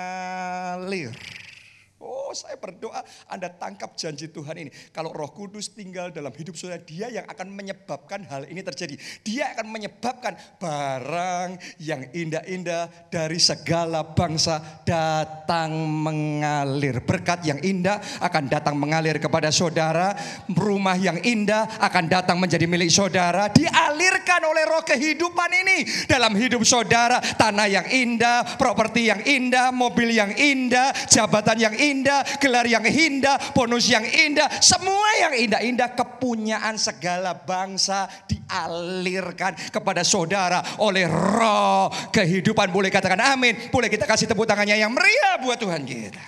Oh 1.95 2.35
saya 2.35 2.59
berdoa 2.59 2.99
Anda 3.31 3.47
tangkap 3.47 3.95
janji 3.95 4.27
Tuhan 4.27 4.67
ini. 4.67 4.71
Kalau 4.91 5.15
roh 5.15 5.31
kudus 5.31 5.71
tinggal 5.71 6.11
dalam 6.11 6.35
hidup 6.35 6.59
saudara, 6.59 6.83
dia 6.83 7.07
yang 7.07 7.23
akan 7.23 7.47
menyebabkan 7.47 8.27
hal 8.27 8.43
ini 8.51 8.59
terjadi. 8.59 8.99
Dia 9.23 9.55
akan 9.55 9.71
menyebabkan 9.71 10.35
barang 10.59 11.55
yang 11.79 12.03
indah-indah 12.11 13.07
dari 13.07 13.39
segala 13.39 14.03
bangsa 14.03 14.83
datang 14.83 15.71
mengalir. 15.87 16.99
Berkat 16.99 17.47
yang 17.47 17.63
indah 17.63 18.03
akan 18.19 18.51
datang 18.51 18.75
mengalir 18.75 19.15
kepada 19.15 19.47
saudara. 19.55 20.11
Rumah 20.51 20.99
yang 20.99 21.23
indah 21.23 21.79
akan 21.79 22.11
datang 22.11 22.43
menjadi 22.43 22.67
milik 22.67 22.91
saudara. 22.91 23.47
Dialirkan 23.55 24.43
oleh 24.43 24.67
roh 24.67 24.83
kehidupan 24.83 25.49
ini 25.63 25.87
dalam 26.11 26.35
hidup 26.35 26.59
saudara. 26.67 27.23
Tanah 27.23 27.71
yang 27.71 27.87
indah, 27.87 28.59
properti 28.59 29.07
yang 29.07 29.23
indah, 29.23 29.71
mobil 29.71 30.11
yang 30.11 30.35
indah, 30.35 30.91
jabatan 31.07 31.55
yang 31.55 31.84
indah, 31.91 32.25
gelar 32.41 32.65
yang 32.65 32.85
indah, 32.85 33.37
bonus 33.53 33.85
yang 33.89 34.03
indah, 34.03 34.49
semua 34.61 35.09
yang 35.21 35.33
indah-indah 35.37 35.93
kepunyaan 35.93 36.75
segala 36.81 37.37
bangsa 37.37 38.09
dialirkan 38.25 39.53
kepada 39.69 40.01
saudara 40.01 40.81
oleh 40.81 41.05
roh 41.05 41.89
kehidupan. 42.09 42.73
Boleh 42.73 42.89
katakan 42.89 43.21
amin. 43.21 43.69
Boleh 43.69 43.89
kita 43.89 44.09
kasih 44.09 44.25
tepuk 44.25 44.49
tangannya 44.49 44.81
yang 44.81 44.89
meriah 44.89 45.37
buat 45.41 45.61
Tuhan 45.61 45.85
kita. 45.85 46.21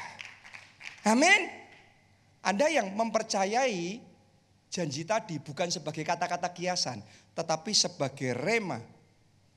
Amin. 1.08 1.48
Anda 2.44 2.68
yang 2.72 2.94
mempercayai 2.96 4.00
janji 4.68 5.04
tadi 5.08 5.40
bukan 5.40 5.72
sebagai 5.72 6.04
kata-kata 6.04 6.52
kiasan, 6.52 7.00
tetapi 7.36 7.72
sebagai 7.72 8.36
rema 8.36 8.97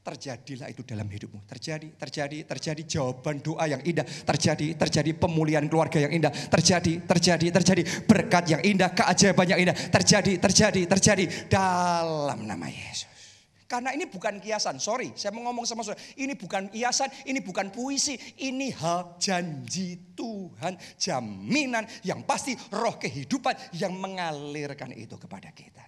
terjadilah 0.00 0.72
itu 0.72 0.80
dalam 0.82 1.04
hidupmu. 1.04 1.44
Terjadi, 1.44 1.92
terjadi, 1.96 2.38
terjadi 2.48 2.82
jawaban 2.88 3.44
doa 3.44 3.64
yang 3.68 3.82
indah. 3.84 4.04
Terjadi, 4.04 4.74
terjadi 4.74 5.10
pemulihan 5.12 5.64
keluarga 5.68 6.00
yang 6.00 6.12
indah. 6.12 6.32
Terjadi, 6.32 7.04
terjadi, 7.04 7.46
terjadi 7.52 7.82
berkat 8.08 8.44
yang 8.48 8.62
indah, 8.64 8.90
keajaiban 8.96 9.46
yang 9.46 9.60
indah. 9.60 9.76
Terjadi, 9.76 10.40
terjadi, 10.40 10.82
terjadi 10.88 11.24
dalam 11.52 12.48
nama 12.48 12.66
Yesus. 12.66 13.08
Karena 13.70 13.94
ini 13.94 14.10
bukan 14.10 14.42
kiasan, 14.42 14.82
sorry 14.82 15.14
saya 15.14 15.30
mau 15.30 15.46
ngomong 15.46 15.62
sama 15.62 15.86
saudara. 15.86 16.02
Ini 16.18 16.34
bukan 16.34 16.74
kiasan, 16.74 17.06
ini 17.22 17.38
bukan 17.38 17.70
puisi. 17.70 18.18
Ini 18.18 18.74
hal 18.74 19.14
janji 19.22 20.10
Tuhan, 20.18 20.74
jaminan 20.98 21.86
yang 22.02 22.26
pasti 22.26 22.50
roh 22.74 22.98
kehidupan 22.98 23.54
yang 23.78 23.94
mengalirkan 23.94 24.90
itu 24.90 25.14
kepada 25.14 25.54
kita. 25.54 25.86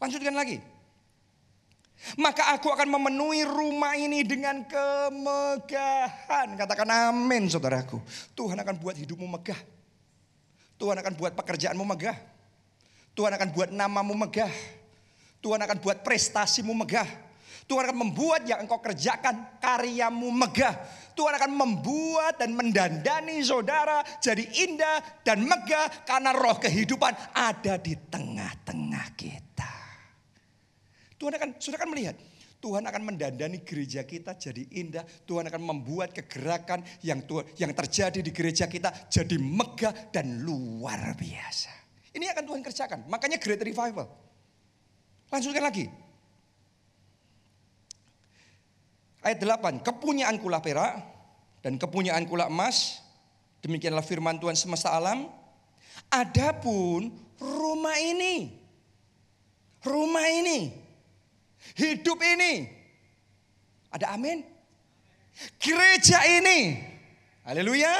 Lanjutkan 0.00 0.32
lagi. 0.32 0.75
Maka 2.20 2.52
aku 2.54 2.68
akan 2.70 2.86
memenuhi 2.92 3.42
rumah 3.42 3.96
ini 3.96 4.22
dengan 4.22 4.62
kemegahan. 4.68 6.52
Katakan 6.54 6.86
amin 7.10 7.48
saudaraku. 7.48 7.98
Tuhan 8.36 8.60
akan 8.60 8.76
buat 8.78 8.94
hidupmu 9.00 9.26
megah. 9.26 9.58
Tuhan 10.76 10.96
akan 11.00 11.12
buat 11.16 11.32
pekerjaanmu 11.32 11.84
megah. 11.84 12.16
Tuhan 13.16 13.32
akan 13.32 13.48
buat 13.56 13.72
namamu 13.72 14.12
megah. 14.12 14.52
Tuhan 15.40 15.56
akan 15.56 15.80
buat 15.80 16.04
prestasimu 16.04 16.76
megah. 16.76 17.08
Tuhan 17.66 17.82
akan 17.90 17.98
membuat 17.98 18.46
yang 18.46 18.62
engkau 18.62 18.78
kerjakan 18.78 19.58
karyamu 19.58 20.30
megah. 20.30 20.76
Tuhan 21.18 21.34
akan 21.34 21.50
membuat 21.50 22.38
dan 22.38 22.54
mendandani 22.54 23.42
saudara 23.42 24.04
jadi 24.22 24.44
indah 24.68 25.24
dan 25.26 25.42
megah 25.42 26.06
karena 26.06 26.30
roh 26.30 26.60
kehidupan 26.62 27.16
ada 27.34 27.74
di 27.80 27.98
tengah-tengah 27.98 29.06
kita. 29.18 29.45
Tuhan 31.16 31.32
akan, 31.36 31.48
sudah 31.56 31.76
akan 31.80 31.90
melihat. 31.96 32.16
Tuhan 32.56 32.84
akan 32.88 33.02
mendandani 33.04 33.60
gereja 33.62 34.04
kita 34.04 34.36
jadi 34.36 34.64
indah. 34.80 35.04
Tuhan 35.28 35.44
akan 35.48 35.62
membuat 35.62 36.12
kegerakan 36.16 36.80
yang 37.04 37.24
Tuhan, 37.24 37.44
yang 37.60 37.72
terjadi 37.76 38.20
di 38.24 38.32
gereja 38.32 38.64
kita 38.64 38.88
jadi 39.12 39.36
megah 39.36 40.12
dan 40.12 40.40
luar 40.40 41.14
biasa. 41.16 41.72
Ini 42.16 42.32
akan 42.32 42.44
Tuhan 42.48 42.62
kerjakan. 42.64 43.00
Makanya 43.12 43.36
great 43.36 43.60
revival. 43.60 44.08
Lanjutkan 45.28 45.64
lagi. 45.64 45.86
Ayat 49.20 49.42
8, 49.42 49.82
kepunyaan 49.82 50.38
kula 50.38 50.62
perak 50.62 51.02
dan 51.60 51.76
kepunyaan 51.76 52.24
kula 52.30 52.46
emas. 52.46 53.02
Demikianlah 53.60 54.06
firman 54.06 54.38
Tuhan 54.38 54.54
semesta 54.54 54.94
alam. 54.94 55.26
Adapun 56.06 57.10
rumah 57.42 57.98
ini, 57.98 58.54
rumah 59.82 60.22
ini 60.30 60.85
Hidup 61.74 62.22
ini. 62.22 62.68
Ada 63.90 64.14
amin? 64.14 64.44
Gereja 65.56 66.20
ini. 66.28 66.76
Haleluya. 67.46 67.94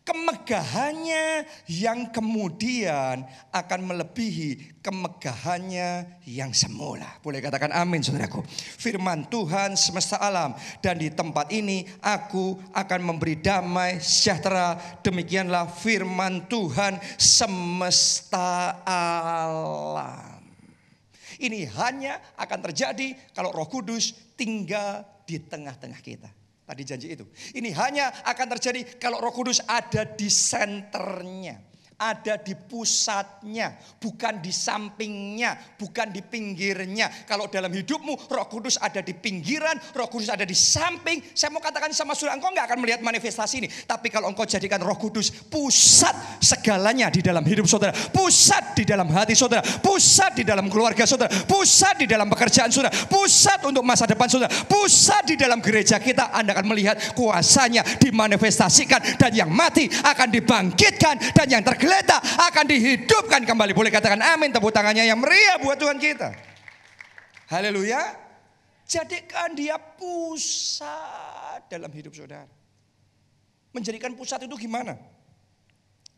Kemegahannya 0.00 1.44
yang 1.70 2.10
kemudian 2.10 3.22
akan 3.52 3.80
melebihi 3.84 4.80
kemegahannya 4.82 6.18
yang 6.26 6.50
semula. 6.50 7.20
Boleh 7.22 7.38
katakan 7.38 7.70
amin 7.70 8.02
saudaraku. 8.02 8.42
Firman 8.50 9.28
Tuhan 9.30 9.78
semesta 9.78 10.18
alam. 10.18 10.56
Dan 10.82 10.98
di 10.98 11.12
tempat 11.14 11.52
ini 11.54 11.86
aku 12.02 12.58
akan 12.74 13.00
memberi 13.06 13.38
damai 13.38 14.02
sejahtera. 14.02 14.98
Demikianlah 15.04 15.68
firman 15.68 16.48
Tuhan 16.48 16.98
semesta 17.20 18.82
alam. 18.82 20.39
Ini 21.40 21.72
hanya 21.80 22.20
akan 22.36 22.58
terjadi 22.68 23.32
kalau 23.32 23.48
Roh 23.48 23.64
Kudus 23.64 24.36
tinggal 24.36 25.24
di 25.24 25.40
tengah-tengah 25.40 26.00
kita. 26.04 26.28
Tadi 26.68 26.82
janji 26.84 27.16
itu. 27.16 27.24
Ini 27.56 27.72
hanya 27.80 28.12
akan 28.28 28.46
terjadi 28.56 28.84
kalau 29.00 29.18
Roh 29.18 29.32
Kudus 29.32 29.64
ada 29.64 30.04
di 30.04 30.28
senternya 30.28 31.69
ada 32.00 32.40
di 32.40 32.56
pusatnya, 32.56 33.76
bukan 34.00 34.40
di 34.40 34.48
sampingnya, 34.48 35.76
bukan 35.76 36.08
di 36.08 36.24
pinggirnya. 36.24 37.12
Kalau 37.28 37.44
dalam 37.52 37.68
hidupmu 37.68 38.32
Roh 38.32 38.46
Kudus 38.48 38.80
ada 38.80 39.04
di 39.04 39.12
pinggiran, 39.12 39.76
Roh 39.92 40.08
Kudus 40.08 40.32
ada 40.32 40.48
di 40.48 40.56
samping. 40.56 41.20
Saya 41.36 41.52
mau 41.52 41.60
katakan 41.60 41.92
sama 41.92 42.16
saudara, 42.16 42.40
engkau 42.40 42.48
nggak 42.56 42.72
akan 42.72 42.78
melihat 42.80 43.00
manifestasi 43.04 43.54
ini. 43.60 43.68
Tapi 43.68 44.08
kalau 44.08 44.32
engkau 44.32 44.48
jadikan 44.48 44.80
Roh 44.80 44.96
Kudus 44.96 45.28
pusat 45.28 46.16
segalanya 46.40 47.12
di 47.12 47.20
dalam 47.20 47.44
hidup 47.44 47.68
saudara, 47.68 47.92
pusat 47.92 48.72
di 48.72 48.88
dalam 48.88 49.12
hati 49.12 49.36
saudara, 49.36 49.60
pusat 49.84 50.40
di 50.40 50.44
dalam 50.48 50.72
keluarga 50.72 51.04
saudara, 51.04 51.28
pusat 51.44 52.00
di 52.00 52.08
dalam 52.08 52.32
pekerjaan 52.32 52.72
saudara, 52.72 52.96
pusat 53.12 53.60
untuk 53.68 53.84
masa 53.84 54.08
depan 54.08 54.24
saudara, 54.24 54.48
pusat 54.64 55.28
di 55.28 55.36
dalam 55.36 55.60
gereja 55.60 56.00
kita, 56.00 56.32
Anda 56.32 56.56
akan 56.56 56.64
melihat 56.64 56.96
kuasanya 57.12 57.84
dimanifestasikan 58.00 59.20
dan 59.20 59.36
yang 59.36 59.52
mati 59.52 59.84
akan 59.92 60.32
dibangkitkan 60.32 61.36
dan 61.36 61.44
yang 61.44 61.60
tergelar 61.60 61.89
akan 62.50 62.64
dihidupkan 62.66 63.42
kembali. 63.46 63.72
Boleh 63.74 63.90
katakan 63.90 64.20
amin 64.20 64.50
tepuk 64.54 64.70
tangannya 64.70 65.06
yang 65.06 65.18
meriah 65.18 65.58
buat 65.62 65.78
Tuhan 65.78 65.98
kita. 65.98 66.32
Haleluya. 67.50 68.14
Jadikan 68.90 69.54
dia 69.54 69.78
pusat 69.78 71.66
dalam 71.70 71.90
hidup 71.94 72.10
saudara. 72.10 72.50
Menjadikan 73.70 74.18
pusat 74.18 74.42
itu 74.42 74.54
gimana? 74.58 74.98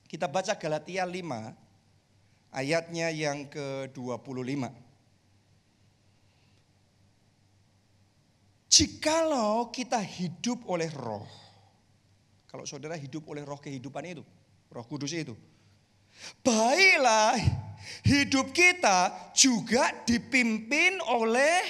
Kita 0.08 0.24
baca 0.28 0.56
Galatia 0.56 1.04
5 1.04 2.52
ayatnya 2.52 3.12
yang 3.12 3.44
ke-25. 3.48 4.72
Jikalau 8.72 9.68
kita 9.68 10.00
hidup 10.00 10.64
oleh 10.64 10.88
roh. 10.96 11.28
Kalau 12.48 12.64
saudara 12.64 12.96
hidup 12.96 13.28
oleh 13.28 13.44
roh 13.44 13.60
kehidupan 13.60 14.04
itu. 14.08 14.24
Roh 14.72 14.84
kudus 14.88 15.12
itu. 15.12 15.36
Baiklah 16.42 17.38
hidup 18.02 18.50
kita 18.50 19.30
juga 19.34 19.90
dipimpin 20.06 20.98
oleh 21.06 21.62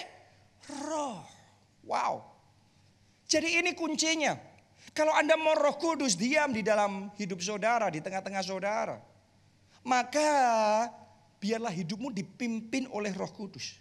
roh. 0.85 1.21
Wow. 1.85 2.25
Jadi 3.29 3.61
ini 3.61 3.73
kuncinya. 3.73 4.37
Kalau 4.93 5.17
Anda 5.17 5.41
mau 5.41 5.57
roh 5.57 5.77
kudus 5.81 6.21
diam 6.21 6.53
di 6.53 6.61
dalam 6.61 7.09
hidup 7.17 7.41
saudara, 7.41 7.89
di 7.89 8.05
tengah-tengah 8.05 8.45
saudara. 8.45 9.01
Maka 9.83 10.29
biarlah 11.41 11.73
hidupmu 11.73 12.13
dipimpin 12.13 12.87
oleh 12.93 13.11
roh 13.17 13.33
kudus. 13.33 13.81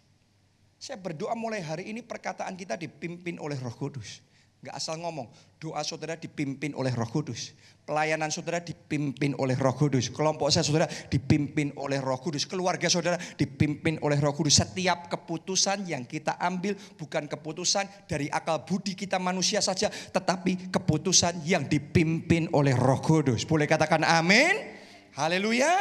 Saya 0.81 0.97
berdoa 0.97 1.37
mulai 1.37 1.61
hari 1.61 1.93
ini 1.93 2.01
perkataan 2.01 2.57
kita 2.57 2.73
dipimpin 2.73 3.37
oleh 3.37 3.59
roh 3.59 3.75
kudus. 3.75 4.23
Gak 4.61 4.77
asal 4.77 5.01
ngomong. 5.01 5.25
Doa 5.57 5.81
saudara 5.81 6.13
dipimpin 6.13 6.77
oleh 6.77 6.93
roh 6.93 7.09
kudus. 7.09 7.57
Pelayanan 7.81 8.29
saudara 8.29 8.61
dipimpin 8.61 9.33
oleh 9.41 9.57
roh 9.57 9.73
kudus. 9.73 10.13
Kelompok 10.13 10.53
saya 10.53 10.61
saudara 10.61 10.85
dipimpin 10.85 11.73
oleh 11.81 11.97
roh 11.97 12.21
kudus. 12.21 12.45
Keluarga 12.45 12.85
saudara 12.85 13.17
dipimpin 13.17 13.97
oleh 14.05 14.21
roh 14.21 14.37
kudus. 14.37 14.61
Setiap 14.61 15.09
keputusan 15.09 15.89
yang 15.89 16.05
kita 16.05 16.37
ambil 16.37 16.77
bukan 16.93 17.25
keputusan 17.25 17.89
dari 18.05 18.29
akal 18.29 18.61
budi 18.61 18.93
kita 18.93 19.17
manusia 19.17 19.65
saja. 19.65 19.89
Tetapi 19.89 20.69
keputusan 20.69 21.41
yang 21.41 21.65
dipimpin 21.65 22.45
oleh 22.53 22.77
roh 22.77 23.01
kudus. 23.01 23.49
Boleh 23.49 23.65
katakan 23.65 24.05
amin. 24.05 24.77
Haleluya. 25.17 25.73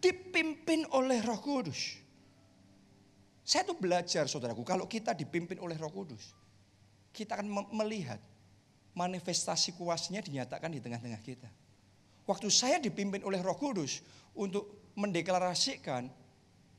Dipimpin 0.00 0.88
oleh 0.96 1.20
roh 1.20 1.36
kudus. 1.36 2.00
Saya 3.44 3.68
tuh 3.68 3.76
belajar 3.76 4.24
saudaraku. 4.24 4.64
Kalau 4.64 4.88
kita 4.88 5.12
dipimpin 5.12 5.60
oleh 5.60 5.76
roh 5.76 5.92
kudus 5.92 6.39
kita 7.10 7.38
akan 7.38 7.48
melihat 7.74 8.18
manifestasi 8.94 9.78
kuasnya 9.78 10.22
dinyatakan 10.22 10.70
di 10.70 10.80
tengah-tengah 10.82 11.20
kita. 11.22 11.48
Waktu 12.26 12.48
saya 12.50 12.78
dipimpin 12.78 13.22
oleh 13.26 13.42
Roh 13.42 13.58
Kudus 13.58 14.02
untuk 14.34 14.92
mendeklarasikan 14.94 16.10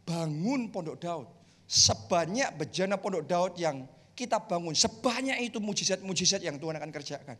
bangun 0.07 0.71
Pondok 0.71 0.97
Daud. 0.99 1.27
Sebanyak 1.67 2.55
bejana 2.59 2.99
Pondok 2.99 3.23
Daud 3.27 3.53
yang 3.55 3.87
kita 4.11 4.43
bangun, 4.43 4.75
sebanyak 4.75 5.39
itu 5.39 5.57
mujizat-mujizat 5.63 6.43
yang 6.43 6.59
Tuhan 6.59 6.75
akan 6.75 6.91
kerjakan. 6.91 7.37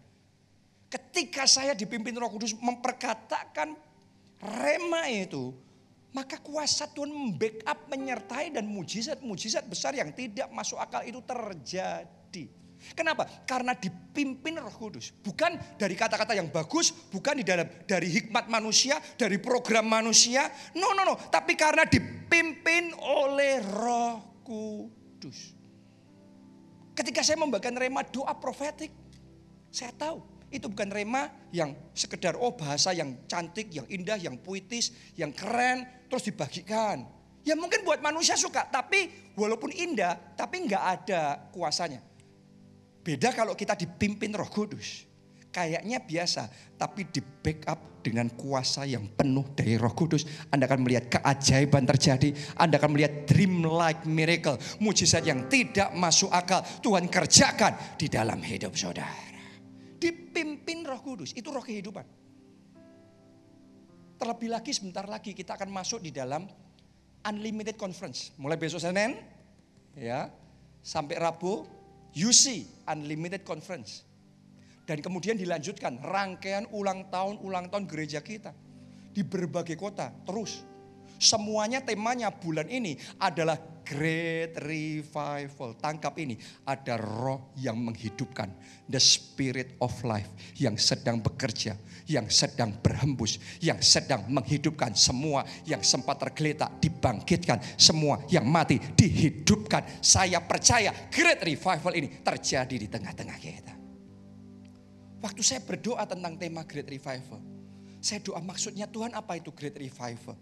Ketika 0.91 1.47
saya 1.47 1.75
dipimpin 1.75 2.15
Roh 2.15 2.31
Kudus 2.31 2.55
memperkatakan 2.55 3.75
rema 4.39 5.07
itu, 5.07 5.55
maka 6.11 6.39
kuasa 6.39 6.87
Tuhan 6.91 7.11
membackup, 7.11 7.87
menyertai 7.87 8.51
dan 8.51 8.67
mujizat-mujizat 8.67 9.67
besar 9.67 9.95
yang 9.95 10.11
tidak 10.11 10.51
masuk 10.51 10.79
akal 10.79 10.99
itu 11.03 11.23
terjadi. 11.23 12.51
Kenapa? 12.97 13.27
Karena 13.45 13.77
dipimpin 13.77 14.57
Roh 14.57 14.73
Kudus. 14.73 15.13
Bukan 15.21 15.77
dari 15.77 15.93
kata-kata 15.93 16.33
yang 16.33 16.49
bagus, 16.49 16.91
bukan 17.13 17.39
di 17.39 17.45
dalam 17.45 17.69
dari 17.85 18.09
hikmat 18.09 18.49
manusia, 18.49 18.97
dari 19.15 19.37
program 19.37 19.87
manusia. 19.87 20.49
No, 20.75 20.91
no, 20.97 21.05
no. 21.05 21.15
Tapi 21.17 21.53
karena 21.53 21.87
dipimpin 21.87 22.97
oleh 22.97 23.61
Roh 23.61 24.41
Kudus. 24.41 25.53
Ketika 26.91 27.23
saya 27.23 27.39
membagikan 27.39 27.79
rema 27.79 28.03
doa 28.03 28.35
profetik, 28.35 28.91
saya 29.71 29.95
tahu 29.95 30.19
itu 30.51 30.67
bukan 30.67 30.91
rema 30.91 31.31
yang 31.55 31.71
sekedar 31.95 32.35
oh 32.35 32.51
bahasa 32.53 32.91
yang 32.91 33.23
cantik, 33.25 33.71
yang 33.71 33.87
indah, 33.87 34.19
yang 34.19 34.35
puitis, 34.35 34.91
yang 35.15 35.31
keren, 35.31 35.87
terus 36.11 36.27
dibagikan. 36.27 37.07
Ya 37.41 37.57
mungkin 37.57 37.81
buat 37.81 38.03
manusia 38.03 38.37
suka, 38.37 38.67
tapi 38.69 39.33
walaupun 39.33 39.71
indah, 39.73 40.35
tapi 40.37 40.67
nggak 40.67 40.83
ada 41.01 41.49
kuasanya. 41.49 42.10
Beda 43.01 43.33
kalau 43.33 43.57
kita 43.57 43.73
dipimpin 43.73 44.33
roh 44.37 44.47
kudus. 44.49 45.09
Kayaknya 45.51 45.99
biasa, 45.99 46.47
tapi 46.79 47.11
di 47.11 47.19
backup 47.19 47.91
dengan 47.99 48.31
kuasa 48.33 48.87
yang 48.87 49.03
penuh 49.11 49.51
dari 49.51 49.75
roh 49.75 49.91
kudus. 49.91 50.23
Anda 50.47 50.63
akan 50.63 50.87
melihat 50.87 51.19
keajaiban 51.19 51.83
terjadi. 51.83 52.31
Anda 52.55 52.79
akan 52.79 52.95
melihat 52.95 53.27
dream 53.27 53.67
like 53.67 54.07
miracle. 54.07 54.55
Mujizat 54.79 55.27
yang 55.27 55.51
tidak 55.51 55.91
masuk 55.91 56.31
akal. 56.31 56.63
Tuhan 56.79 57.11
kerjakan 57.11 57.99
di 57.99 58.07
dalam 58.07 58.39
hidup 58.39 58.79
saudara. 58.79 59.11
Dipimpin 60.01 60.81
roh 60.87 61.03
kudus, 61.03 61.35
itu 61.35 61.51
roh 61.51 61.61
kehidupan. 61.61 62.05
Terlebih 64.17 64.49
lagi 64.53 64.71
sebentar 64.73 65.05
lagi 65.09 65.33
kita 65.33 65.57
akan 65.57 65.69
masuk 65.69 66.01
di 66.01 66.13
dalam 66.13 66.45
unlimited 67.25 67.77
conference. 67.77 68.33
Mulai 68.37 68.57
besok 68.57 68.81
Senin 68.81 69.17
ya 69.97 70.29
sampai 70.81 71.17
Rabu 71.21 71.80
UC 72.15 72.67
unlimited 72.91 73.47
conference. 73.47 74.03
Dan 74.83 74.99
kemudian 74.99 75.39
dilanjutkan 75.39 76.03
rangkaian 76.03 76.67
ulang 76.75 77.07
tahun 77.07 77.39
ulang 77.39 77.71
tahun 77.71 77.87
gereja 77.87 78.19
kita 78.19 78.51
di 79.11 79.23
berbagai 79.23 79.79
kota 79.79 80.11
terus. 80.27 80.67
Semuanya 81.21 81.85
temanya 81.85 82.33
bulan 82.33 82.65
ini 82.65 82.97
adalah 83.21 83.55
Great 83.83 84.55
Revival. 84.61 85.75
Tangkap 85.77 86.15
ini, 86.21 86.37
ada 86.63 86.95
roh 86.97 87.51
yang 87.59 87.77
menghidupkan. 87.79 88.49
The 88.87 88.99
Spirit 88.99 89.79
of 89.79 89.91
Life 90.03 90.31
yang 90.59 90.75
sedang 90.75 91.23
bekerja, 91.23 91.75
yang 92.07 92.27
sedang 92.27 92.75
berhembus, 92.83 93.39
yang 93.63 93.79
sedang 93.79 94.27
menghidupkan 94.27 94.91
semua 94.93 95.47
yang 95.65 95.81
sempat 95.81 96.19
tergeletak, 96.21 96.81
dibangkitkan. 96.83 97.59
Semua 97.75 98.21
yang 98.27 98.45
mati, 98.47 98.77
dihidupkan. 98.77 100.03
Saya 100.03 100.39
percaya 100.43 100.91
Great 101.09 101.41
Revival 101.41 101.93
ini 101.95 102.21
terjadi 102.21 102.75
di 102.75 102.87
tengah-tengah 102.87 103.37
kita. 103.39 103.73
Waktu 105.21 105.41
saya 105.45 105.61
berdoa 105.61 106.03
tentang 106.09 106.33
tema 106.35 106.65
Great 106.65 106.89
Revival, 106.89 107.39
saya 108.01 108.17
doa 108.25 108.41
maksudnya 108.41 108.89
Tuhan 108.89 109.13
apa 109.13 109.37
itu 109.37 109.53
Great 109.53 109.77
Revival? 109.77 110.33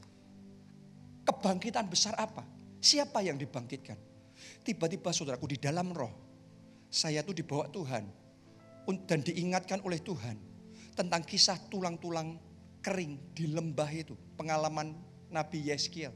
Kebangkitan 1.28 1.86
besar 1.86 2.16
apa? 2.16 2.42
Siapa 2.80 3.20
yang 3.20 3.36
dibangkitkan? 3.36 4.00
Tiba-tiba 4.64 5.12
saudaraku 5.12 5.52
di 5.52 5.60
dalam 5.60 5.92
roh, 5.92 6.12
saya 6.88 7.20
tuh 7.28 7.36
dibawa 7.36 7.68
Tuhan 7.68 8.04
dan 9.06 9.20
diingatkan 9.20 9.84
oleh 9.84 10.00
Tuhan 10.00 10.40
tentang 10.96 11.22
kisah 11.28 11.60
tulang-tulang 11.68 12.40
kering 12.80 13.36
di 13.36 13.52
lembah 13.52 13.92
itu, 13.92 14.16
pengalaman 14.40 14.96
Nabi 15.28 15.68
Yeskiel. 15.68 16.16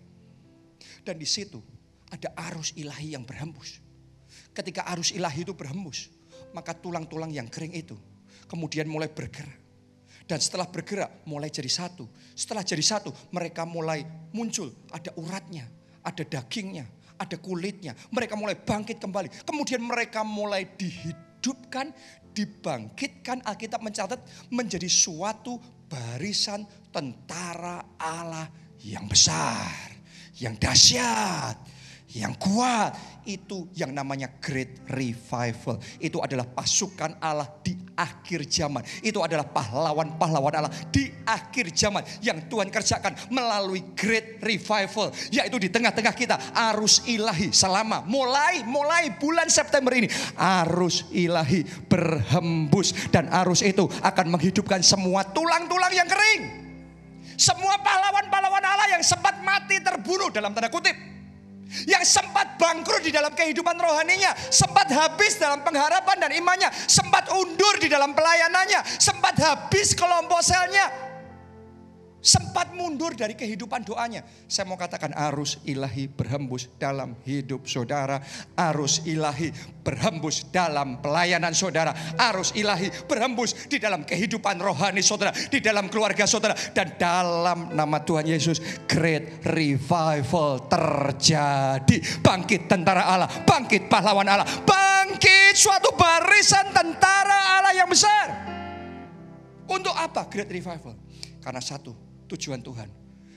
Dan 1.04 1.20
di 1.20 1.28
situ 1.28 1.60
ada 2.08 2.32
arus 2.52 2.72
ilahi 2.80 3.16
yang 3.16 3.28
berhembus. 3.28 3.84
Ketika 4.56 4.88
arus 4.96 5.12
ilahi 5.12 5.44
itu 5.44 5.52
berhembus, 5.52 6.10
maka 6.56 6.72
tulang-tulang 6.72 7.30
yang 7.30 7.52
kering 7.52 7.76
itu 7.76 8.00
kemudian 8.48 8.88
mulai 8.88 9.12
bergerak. 9.12 9.60
Dan 10.24 10.40
setelah 10.40 10.72
bergerak 10.72 11.28
mulai 11.28 11.52
jadi 11.52 11.68
satu. 11.68 12.08
Setelah 12.32 12.64
jadi 12.64 12.80
satu 12.80 13.12
mereka 13.36 13.68
mulai 13.68 14.08
muncul 14.32 14.72
ada 14.96 15.12
uratnya, 15.20 15.68
ada 16.04 16.24
dagingnya, 16.28 16.86
ada 17.18 17.36
kulitnya. 17.40 17.96
Mereka 18.12 18.36
mulai 18.36 18.60
bangkit 18.60 19.00
kembali. 19.00 19.48
Kemudian 19.48 19.82
mereka 19.82 20.22
mulai 20.22 20.68
dihidupkan, 20.76 21.90
dibangkitkan. 22.36 23.42
Alkitab 23.48 23.80
mencatat 23.82 24.20
menjadi 24.52 24.86
suatu 24.92 25.58
barisan 25.88 26.68
tentara 26.92 27.98
Allah 27.98 28.52
yang 28.84 29.08
besar, 29.08 29.96
yang 30.38 30.60
dahsyat, 30.60 31.56
yang 32.14 32.38
kuat 32.38 32.94
itu 33.26 33.74
yang 33.74 33.90
namanya 33.90 34.30
great 34.38 34.86
revival. 34.86 35.82
Itu 35.98 36.22
adalah 36.22 36.46
pasukan 36.46 37.18
Allah 37.18 37.50
di 37.66 37.74
akhir 37.98 38.46
zaman. 38.46 38.86
Itu 39.02 39.26
adalah 39.26 39.50
pahlawan-pahlawan 39.50 40.54
Allah 40.54 40.74
di 40.94 41.10
akhir 41.26 41.74
zaman 41.74 42.06
yang 42.22 42.46
Tuhan 42.46 42.70
kerjakan 42.70 43.18
melalui 43.34 43.82
great 43.98 44.38
revival. 44.46 45.10
Yaitu 45.34 45.58
di 45.58 45.74
tengah-tengah 45.74 46.14
kita 46.14 46.36
arus 46.70 47.02
ilahi 47.10 47.50
selama 47.50 48.06
mulai 48.06 48.62
mulai 48.62 49.10
bulan 49.18 49.50
September 49.50 49.98
ini. 49.98 50.06
Arus 50.38 51.10
ilahi 51.10 51.66
berhembus 51.90 52.94
dan 53.10 53.26
arus 53.42 53.66
itu 53.66 53.90
akan 54.06 54.38
menghidupkan 54.38 54.86
semua 54.86 55.26
tulang-tulang 55.34 55.90
yang 55.90 56.06
kering. 56.06 56.62
Semua 57.34 57.82
pahlawan-pahlawan 57.82 58.62
Allah 58.62 58.94
yang 58.94 59.02
sempat 59.02 59.42
mati 59.42 59.82
terbunuh 59.82 60.30
dalam 60.30 60.54
tanda 60.54 60.70
kutip 60.70 61.14
yang 61.90 62.02
sempat 62.06 62.56
bangkrut 62.58 63.02
di 63.02 63.12
dalam 63.12 63.34
kehidupan 63.34 63.76
rohaninya, 63.78 64.34
sempat 64.50 64.90
habis 64.94 65.38
dalam 65.42 65.66
pengharapan 65.66 66.18
dan 66.22 66.32
imannya, 66.34 66.70
sempat 66.86 67.30
undur 67.34 67.76
di 67.82 67.90
dalam 67.90 68.14
pelayanannya, 68.14 68.82
sempat 69.02 69.36
habis 69.42 69.98
kelompok 69.98 70.42
selnya, 70.46 71.13
sempat 72.24 72.72
mundur 72.72 73.12
dari 73.14 73.36
kehidupan 73.36 73.84
doanya. 73.84 74.24
Saya 74.48 74.64
mau 74.64 74.80
katakan 74.80 75.12
arus 75.30 75.60
ilahi 75.68 76.08
berhembus 76.08 76.72
dalam 76.80 77.20
hidup 77.28 77.68
saudara. 77.68 78.24
Arus 78.56 79.04
ilahi 79.04 79.52
berhembus 79.84 80.48
dalam 80.48 81.04
pelayanan 81.04 81.52
saudara. 81.52 81.92
Arus 82.16 82.56
ilahi 82.56 82.88
berhembus 83.06 83.68
di 83.68 83.78
dalam 83.78 84.08
kehidupan 84.08 84.56
rohani 84.64 85.04
saudara. 85.04 85.36
Di 85.36 85.60
dalam 85.60 85.92
keluarga 85.92 86.24
saudara. 86.24 86.56
Dan 86.72 86.96
dalam 86.96 87.76
nama 87.76 88.00
Tuhan 88.00 88.24
Yesus. 88.24 88.64
Great 88.88 89.44
revival 89.44 90.72
terjadi. 90.72 92.24
Bangkit 92.24 92.72
tentara 92.72 93.04
Allah. 93.04 93.28
Bangkit 93.44 93.92
pahlawan 93.92 94.26
Allah. 94.26 94.48
Bangkit 94.64 95.60
suatu 95.60 95.92
barisan 96.00 96.72
tentara 96.72 97.60
Allah 97.60 97.76
yang 97.76 97.92
besar. 97.92 98.32
Untuk 99.68 99.92
apa 99.92 100.28
great 100.32 100.48
revival? 100.48 100.96
Karena 101.44 101.60
satu, 101.60 102.13
tujuan 102.34 102.62
Tuhan. 102.66 102.90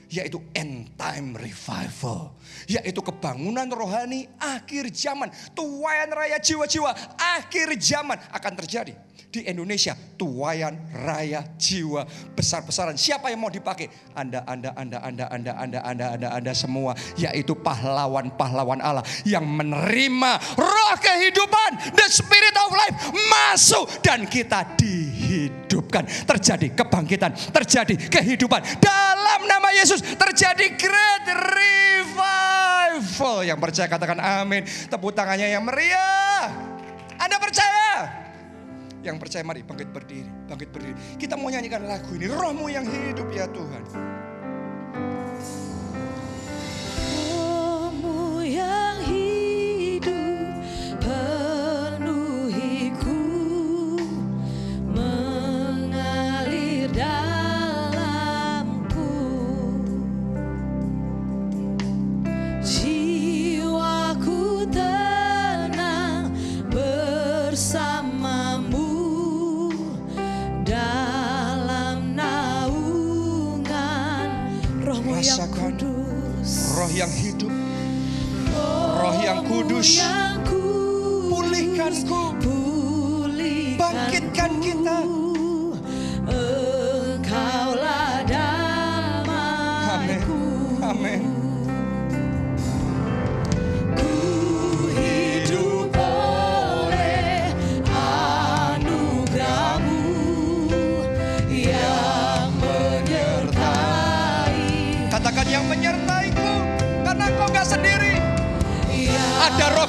Yaitu 0.07 0.39
end 0.55 0.95
time 0.95 1.35
revival. 1.35 2.39
Yaitu 2.63 3.03
kebangunan 3.03 3.67
rohani 3.67 4.31
akhir 4.39 4.87
zaman. 4.95 5.27
Tuayan 5.51 6.09
raya 6.15 6.39
jiwa-jiwa 6.39 6.95
akhir 7.19 7.75
zaman 7.75 8.15
akan 8.31 8.53
terjadi. 8.63 8.95
Di 9.27 9.43
Indonesia 9.43 9.91
tuayan 10.15 10.79
raya 10.95 11.43
jiwa 11.59 12.07
besar-besaran. 12.31 12.95
Siapa 12.95 13.27
yang 13.27 13.43
mau 13.43 13.51
dipakai? 13.51 13.91
Anda, 14.15 14.47
Anda, 14.47 14.71
Anda, 14.79 15.03
Anda, 15.03 15.25
Anda, 15.27 15.53
Anda, 15.59 15.79
Anda, 15.83 16.05
Anda, 16.15 16.27
Anda 16.39 16.51
semua. 16.55 16.95
Yaitu 17.19 17.59
pahlawan-pahlawan 17.59 18.79
Allah 18.79 19.03
yang 19.27 19.43
menerima 19.43 20.31
roh 20.55 20.95
kehidupan. 21.03 21.99
The 21.99 22.07
spirit 22.07 22.55
of 22.55 22.71
life 22.71 22.95
masuk 23.11 23.91
dan 23.99 24.23
kita 24.23 24.63
dihidupkan. 25.87 26.03
Terjadi 26.27 26.67
kebangkitan, 26.75 27.31
terjadi 27.55 27.95
kehidupan. 28.11 28.61
Dalam 28.83 29.47
nama 29.47 29.71
Yesus 29.71 30.03
terjadi 30.03 30.75
great 30.75 31.23
revival. 31.55 33.47
Yang 33.47 33.59
percaya 33.63 33.87
katakan 33.87 34.19
amin. 34.19 34.67
Tepuk 34.91 35.15
tangannya 35.15 35.47
yang 35.55 35.63
meriah. 35.63 36.51
Anda 37.17 37.39
percaya? 37.39 38.11
Yang 39.01 39.17
percaya 39.23 39.43
mari 39.47 39.63
bangkit 39.63 39.87
berdiri, 39.87 40.27
bangkit 40.51 40.69
berdiri. 40.69 40.93
Kita 41.15 41.39
mau 41.39 41.47
nyanyikan 41.47 41.87
lagu 41.87 42.11
ini, 42.11 42.27
rohmu 42.27 42.67
yang 42.67 42.83
hidup 42.83 43.31
ya 43.31 43.47
Tuhan. 43.47 43.83
Yang 79.37 79.45
kudus, 79.45 80.01
pulihkanku, 81.29 82.25
pulihkanku. 82.41 82.57
bangkitkan 83.77 84.51
kita. 84.57 85.26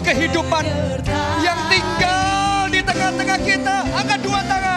Kehidupan 0.08 0.64
yang 1.44 1.58
tinggal 1.68 2.64
di 2.72 2.80
tengah-tengah 2.80 3.38
kita. 3.44 3.76
Angkat 3.92 4.20
dua 4.24 4.40
tangan, 4.48 4.67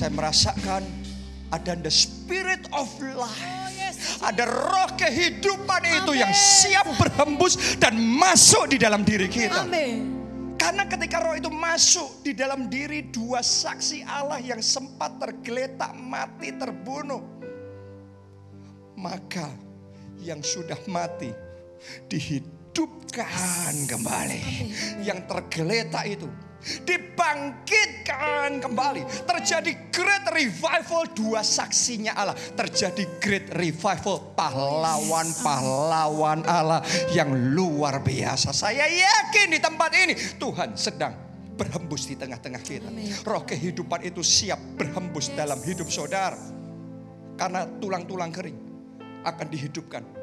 saya 0.00 0.16
merasakan 0.16 0.80
ada 1.52 1.76
the 1.76 1.92
spirit 1.92 2.64
of 2.72 2.88
life. 3.12 3.60
Ada 4.24 4.48
roh 4.48 4.96
kehidupan 4.96 5.82
itu 5.84 6.16
yang 6.16 6.32
siap 6.32 6.88
berhembus 6.96 7.76
dan 7.76 8.00
masuk 8.00 8.72
di 8.72 8.80
dalam 8.80 9.04
diri 9.04 9.28
kita. 9.28 9.68
Amin. 9.68 10.16
Karena 10.56 10.88
ketika 10.88 11.20
roh 11.20 11.36
itu 11.36 11.52
masuk 11.52 12.24
di 12.24 12.32
dalam 12.32 12.72
diri 12.72 13.12
dua 13.12 13.44
saksi 13.44 14.08
Allah 14.08 14.40
yang 14.40 14.64
sempat 14.64 15.20
tergeletak 15.20 15.92
mati 15.92 16.48
terbunuh. 16.56 17.20
Maka 18.96 19.52
yang 20.24 20.40
sudah 20.40 20.80
mati 20.88 21.28
dihidupkan 22.08 23.84
kembali. 23.84 24.40
Yang 25.04 25.28
tergeletak 25.28 26.04
itu 26.08 26.28
dibangkitkan 26.84 28.60
kembali. 28.60 29.24
Terjadi 29.24 29.72
great 29.88 30.28
revival 30.28 31.08
dua 31.16 31.40
saksinya 31.40 32.12
Allah. 32.16 32.34
Terjadi 32.36 33.06
great 33.18 33.48
revival 33.56 34.20
pahlawan-pahlawan 34.36 36.44
Allah 36.44 36.84
yang 37.16 37.32
luar 37.56 38.04
biasa. 38.04 38.52
Saya 38.52 38.84
yakin 38.86 39.50
di 39.56 39.60
tempat 39.60 39.94
ini 39.96 40.14
Tuhan 40.36 40.76
sedang 40.76 41.14
berhembus 41.56 42.06
di 42.08 42.16
tengah-tengah 42.16 42.62
kita. 42.64 42.88
Roh 43.24 43.44
kehidupan 43.44 44.02
itu 44.04 44.22
siap 44.24 44.58
berhembus 44.76 45.28
dalam 45.32 45.62
hidup 45.64 45.90
saudara. 45.92 46.36
Karena 47.40 47.64
tulang-tulang 47.80 48.28
kering 48.28 48.60
akan 49.24 49.48
dihidupkan 49.48 50.19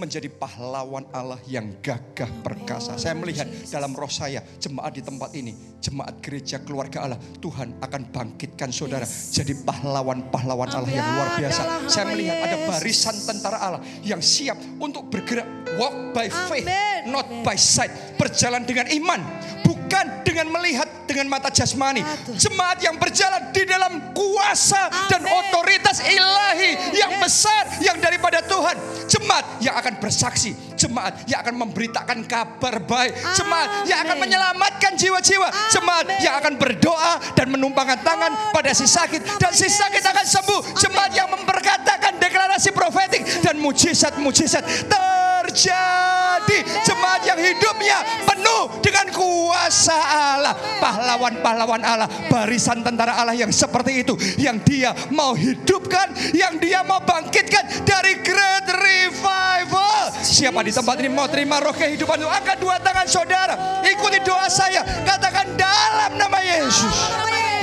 menjadi 0.00 0.32
pahlawan 0.32 1.04
Allah 1.12 1.36
yang 1.44 1.76
gagah 1.84 2.28
perkasa. 2.40 2.96
Saya 2.96 3.12
melihat 3.12 3.44
dalam 3.68 3.92
roh 3.92 4.08
saya 4.08 4.40
jemaat 4.56 4.96
di 4.96 5.02
tempat 5.04 5.30
ini, 5.36 5.52
jemaat 5.84 6.24
gereja 6.24 6.64
keluarga 6.64 7.04
Allah, 7.04 7.20
Tuhan 7.38 7.76
akan 7.84 8.02
bangkitkan 8.08 8.72
saudara 8.72 9.04
jadi 9.06 9.52
pahlawan-pahlawan 9.60 10.72
Allah 10.72 10.88
yang 10.88 11.04
luar 11.04 11.28
biasa. 11.36 11.62
Saya 11.92 12.08
melihat 12.08 12.36
ada 12.40 12.56
barisan 12.64 13.16
tentara 13.28 13.60
Allah 13.60 13.80
yang 14.00 14.24
siap 14.24 14.56
untuk 14.80 15.12
bergerak 15.12 15.44
walk 15.76 16.16
by 16.16 16.32
faith, 16.48 16.66
not 17.04 17.28
by 17.44 17.54
sight, 17.60 17.92
berjalan 18.16 18.64
dengan 18.64 18.88
iman, 18.88 19.20
bukan 19.62 20.24
dengan 20.24 20.48
melihat 20.48 20.88
dengan 21.10 21.26
mata 21.26 21.50
jasmani. 21.50 22.06
Jemaat 22.38 22.78
yang 22.86 22.94
berjalan 22.94 23.50
di 23.50 23.66
dalam 23.66 24.14
kuasa 24.14 24.86
dan 25.10 25.26
otoritas 25.26 25.98
ilahi 26.06 26.94
yang 26.94 27.18
besar 27.18 27.66
yang 27.82 27.98
daripada 27.98 28.38
Tuhan. 28.46 28.78
Jemaat 29.10 29.58
yang 29.58 29.74
akan 29.74 29.98
bersaksi, 29.98 30.54
jemaat 30.80 31.28
yang 31.28 31.44
akan 31.44 31.54
memberitakan 31.60 32.24
kabar 32.24 32.80
baik, 32.80 33.12
jemaat 33.36 33.84
yang 33.84 34.00
akan 34.00 34.16
menyelamatkan 34.16 34.96
jiwa-jiwa, 34.96 35.48
jemaat 35.68 36.08
yang 36.24 36.40
akan 36.40 36.56
berdoa 36.56 37.20
dan 37.36 37.52
menumpangkan 37.52 38.00
tangan 38.00 38.32
pada 38.56 38.72
si 38.72 38.88
sakit. 38.88 39.36
Dan 39.36 39.52
si 39.52 39.68
sakit 39.68 40.00
akan 40.00 40.24
sembuh. 40.24 40.60
Jemaat 40.80 41.12
yang 41.12 41.28
memperkatakan 41.28 42.16
deklarasi 42.16 42.72
profetik 42.72 43.20
dan 43.44 43.60
mujizat-mujizat 43.60 44.64
terjadi. 44.88 46.58
Jemaat 46.86 47.22
yang 47.28 47.38
hidupnya 47.38 47.98
penuh 48.24 48.80
dengan 48.80 49.06
kuasa 49.12 49.98
Allah, 50.36 50.54
pahlawan-pahlawan 50.80 51.82
Allah, 51.84 52.08
barisan 52.32 52.80
tentara 52.80 53.20
Allah 53.20 53.36
yang 53.36 53.52
seperti 53.52 54.02
itu, 54.02 54.14
yang 54.40 54.56
dia 54.64 54.96
mau 55.12 55.36
hidupkan, 55.36 56.10
yang 56.32 56.56
dia 56.58 56.80
mau 56.82 57.02
bangkitkan 57.04 57.84
dari 57.84 58.18
great 58.24 58.66
revival. 58.66 60.10
Siapa 60.20 60.60
di 60.64 60.69
tempat 60.70 60.96
ini 61.02 61.10
mau 61.10 61.26
terima 61.26 61.58
roh 61.58 61.74
kehidupan 61.74 62.16
itu? 62.22 62.30
Angkat 62.30 62.56
dua 62.62 62.78
tangan 62.78 63.06
saudara, 63.06 63.82
ikuti 63.84 64.22
doa 64.22 64.46
saya, 64.46 64.82
katakan 65.02 65.58
dalam 65.58 66.14
nama 66.14 66.38
Yesus, 66.38 67.10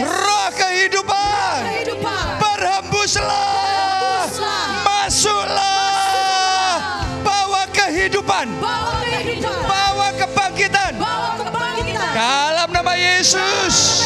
roh 0.03 0.49
kehidupan, 0.53 1.87
berhembuslah, 2.39 4.27
masuklah, 4.83 6.79
bawa 7.23 7.63
kehidupan. 7.71 8.51
Bawa 9.67 10.09
kebangkitan. 10.17 10.93
Dalam 12.17 12.69
nama 12.73 12.93
Yesus, 12.97 14.01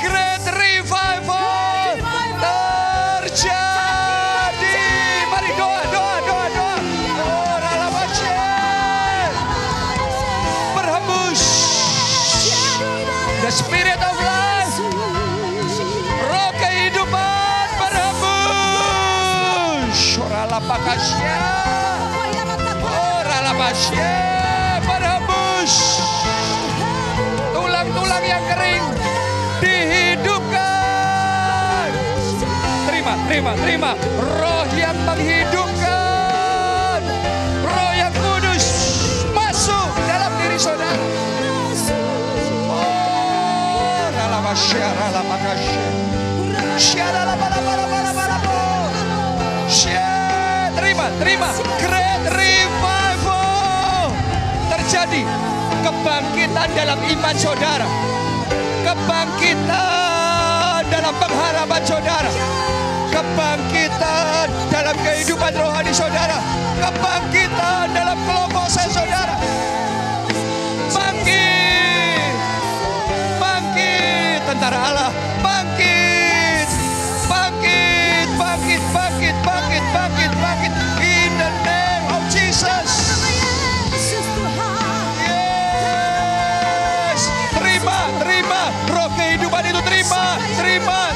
great 0.00 0.44
revival 0.48 1.59
Iya, 23.80 24.76
tulang-tulang 27.56 28.20
yang 28.28 28.44
kering 28.52 28.84
dihidupkan. 29.64 30.60
Terima 32.84 33.16
terima 33.24 33.56
terima. 33.56 33.96
Roh 34.36 34.68
yang 34.76 34.92
menghidupkan. 35.08 37.00
Roh 37.64 37.92
yang 37.96 38.12
kudus 38.12 38.64
masuk 39.32 39.88
dalam 40.04 40.28
diri 40.44 40.60
saudara. 40.60 41.00
Oh 42.68 44.04
dalam 44.12 44.44
terima 50.76 51.08
terima. 51.16 51.48
Great 51.80 52.20
Terjadi 55.10 55.26
kebangkitan 55.82 56.70
dalam 56.70 56.98
iman 57.02 57.34
saudara. 57.34 57.88
Kebangkitan 58.86 60.86
dalam 60.86 61.14
pengharapan 61.18 61.82
saudara. 61.82 62.30
Kebangkitan 63.10 64.46
dalam 64.70 64.94
kehidupan 65.02 65.50
rohani 65.58 65.90
saudara. 65.90 66.38
Kebangkitan 66.78 67.90
dalam 67.90 68.18
kelompok 68.22 68.59
kehidupan 90.00 90.40
itu 90.62 91.09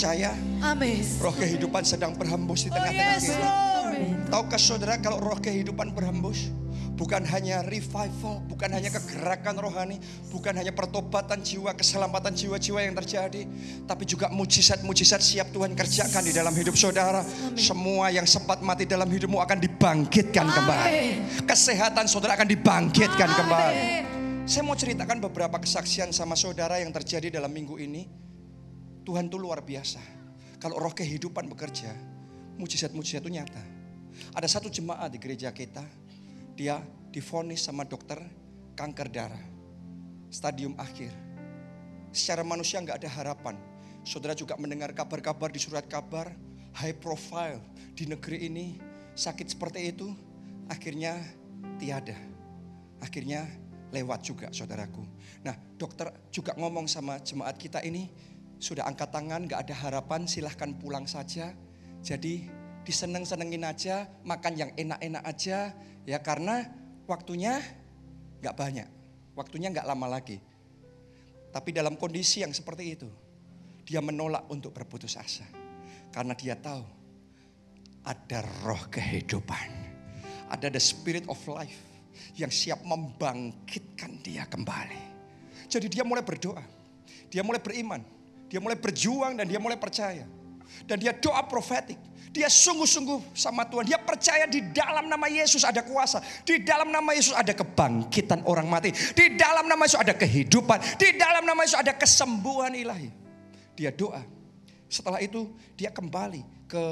percaya 0.00 0.32
Amin. 0.64 1.04
roh 1.20 1.36
kehidupan 1.36 1.84
sedang 1.84 2.16
berhembus 2.16 2.64
di 2.64 2.72
Oh 2.72 2.80
tengah-tengah 2.80 3.20
yes 3.20 3.36
kita? 3.36 3.48
Tahukah 4.32 4.56
saudara 4.56 4.96
kalau 4.96 5.20
roh 5.20 5.36
kehidupan 5.36 5.92
berhembus 5.92 6.48
bukan 6.96 7.20
hanya 7.28 7.60
revival, 7.68 8.40
bukan 8.48 8.72
hanya 8.72 8.88
kegerakan 8.88 9.60
rohani, 9.60 10.00
bukan 10.32 10.56
hanya 10.56 10.72
pertobatan 10.72 11.44
jiwa, 11.44 11.76
keselamatan 11.76 12.32
jiwa-jiwa 12.32 12.80
yang 12.80 12.96
terjadi, 12.96 13.44
tapi 13.84 14.08
juga 14.08 14.32
mujizat-mujizat 14.32 15.20
siap 15.20 15.52
Tuhan 15.52 15.76
kerjakan 15.76 16.24
di 16.24 16.32
dalam 16.32 16.56
hidup 16.56 16.80
saudara. 16.80 17.20
Semua 17.52 18.08
yang 18.08 18.24
sempat 18.24 18.64
mati 18.64 18.88
dalam 18.88 19.08
hidupmu 19.08 19.36
akan 19.36 19.60
dibangkitkan 19.60 20.48
kembali. 20.48 20.96
Kesehatan 21.44 22.08
saudara 22.08 22.40
akan 22.40 22.48
dibangkitkan 22.48 23.28
kembali. 23.36 23.84
Saya 24.48 24.64
mau 24.64 24.72
ceritakan 24.72 25.20
beberapa 25.20 25.60
kesaksian 25.60 26.08
sama 26.16 26.40
saudara 26.40 26.80
yang 26.80 26.88
terjadi 26.88 27.36
dalam 27.36 27.52
minggu 27.52 27.76
ini. 27.76 28.29
Tuhan 29.04 29.32
itu 29.32 29.36
luar 29.40 29.64
biasa. 29.64 30.00
Kalau 30.60 30.76
roh 30.76 30.92
kehidupan 30.92 31.48
bekerja, 31.48 31.92
mujizat-mujizat 32.60 33.24
itu 33.24 33.32
nyata. 33.32 33.62
Ada 34.36 34.60
satu 34.60 34.68
jemaat 34.68 35.08
di 35.08 35.18
gereja 35.18 35.48
kita, 35.48 35.82
dia 36.52 36.84
difonis 37.08 37.64
sama 37.64 37.88
dokter 37.88 38.20
kanker 38.76 39.08
darah. 39.08 39.44
Stadium 40.28 40.76
akhir. 40.76 41.10
Secara 42.12 42.44
manusia 42.44 42.78
nggak 42.82 43.00
ada 43.00 43.10
harapan. 43.10 43.56
Saudara 44.04 44.36
juga 44.36 44.56
mendengar 44.60 44.92
kabar-kabar 44.92 45.48
di 45.48 45.60
surat 45.60 45.84
kabar, 45.88 46.36
high 46.76 46.96
profile 46.96 47.60
di 47.96 48.04
negeri 48.04 48.46
ini, 48.48 48.76
sakit 49.16 49.46
seperti 49.48 49.90
itu, 49.90 50.12
akhirnya 50.68 51.16
tiada. 51.80 52.16
Akhirnya 53.00 53.48
lewat 53.90 54.20
juga 54.22 54.46
saudaraku. 54.54 55.02
Nah 55.42 55.56
dokter 55.74 56.14
juga 56.30 56.54
ngomong 56.54 56.86
sama 56.86 57.18
jemaat 57.20 57.58
kita 57.58 57.82
ini, 57.82 58.06
sudah 58.60 58.84
angkat 58.84 59.08
tangan, 59.08 59.48
gak 59.48 59.66
ada 59.66 59.74
harapan, 59.88 60.28
silahkan 60.28 60.70
pulang 60.76 61.08
saja. 61.08 61.56
Jadi 62.04 62.46
diseneng-senengin 62.84 63.64
aja, 63.64 64.06
makan 64.22 64.54
yang 64.54 64.70
enak-enak 64.76 65.24
aja, 65.24 65.72
ya 66.04 66.18
karena 66.20 66.68
waktunya 67.08 67.58
gak 68.44 68.54
banyak, 68.54 68.88
waktunya 69.32 69.72
gak 69.72 69.88
lama 69.88 70.06
lagi. 70.20 70.38
Tapi 71.50 71.72
dalam 71.74 71.96
kondisi 71.96 72.44
yang 72.44 72.52
seperti 72.52 72.84
itu, 72.94 73.08
dia 73.82 73.98
menolak 74.04 74.46
untuk 74.52 74.76
berputus 74.76 75.16
asa. 75.16 75.48
Karena 76.12 76.36
dia 76.36 76.54
tahu 76.54 76.84
ada 78.04 78.44
roh 78.62 78.86
kehidupan, 78.92 79.68
ada 80.52 80.68
the 80.68 80.78
spirit 80.78 81.24
of 81.26 81.40
life 81.48 81.80
yang 82.36 82.52
siap 82.52 82.84
membangkitkan 82.84 84.20
dia 84.20 84.44
kembali. 84.46 85.10
Jadi 85.66 85.86
dia 85.88 86.02
mulai 86.02 86.22
berdoa, 86.22 86.62
dia 87.30 87.42
mulai 87.46 87.62
beriman, 87.62 88.02
dia 88.50 88.58
mulai 88.58 88.74
berjuang 88.74 89.38
dan 89.38 89.46
dia 89.46 89.62
mulai 89.62 89.78
percaya. 89.78 90.26
Dan 90.82 90.98
dia 90.98 91.14
doa 91.14 91.46
profetik. 91.46 91.96
Dia 92.30 92.50
sungguh-sungguh 92.50 93.34
sama 93.34 93.66
Tuhan. 93.66 93.86
Dia 93.86 93.98
percaya 94.02 94.46
di 94.50 94.62
dalam 94.74 95.06
nama 95.06 95.30
Yesus 95.30 95.62
ada 95.62 95.82
kuasa. 95.86 96.18
Di 96.42 96.62
dalam 96.62 96.90
nama 96.90 97.14
Yesus 97.14 97.34
ada 97.34 97.54
kebangkitan 97.54 98.42
orang 98.46 98.66
mati. 98.66 98.90
Di 98.90 99.38
dalam 99.38 99.70
nama 99.70 99.86
Yesus 99.86 99.98
ada 100.02 100.14
kehidupan. 100.14 100.98
Di 100.98 101.14
dalam 101.14 101.46
nama 101.46 101.62
Yesus 101.62 101.78
ada 101.78 101.94
kesembuhan 101.94 102.74
ilahi. 102.74 103.10
Dia 103.78 103.94
doa. 103.94 104.22
Setelah 104.90 105.22
itu 105.22 105.54
dia 105.78 105.94
kembali 105.94 106.70
ke 106.70 106.84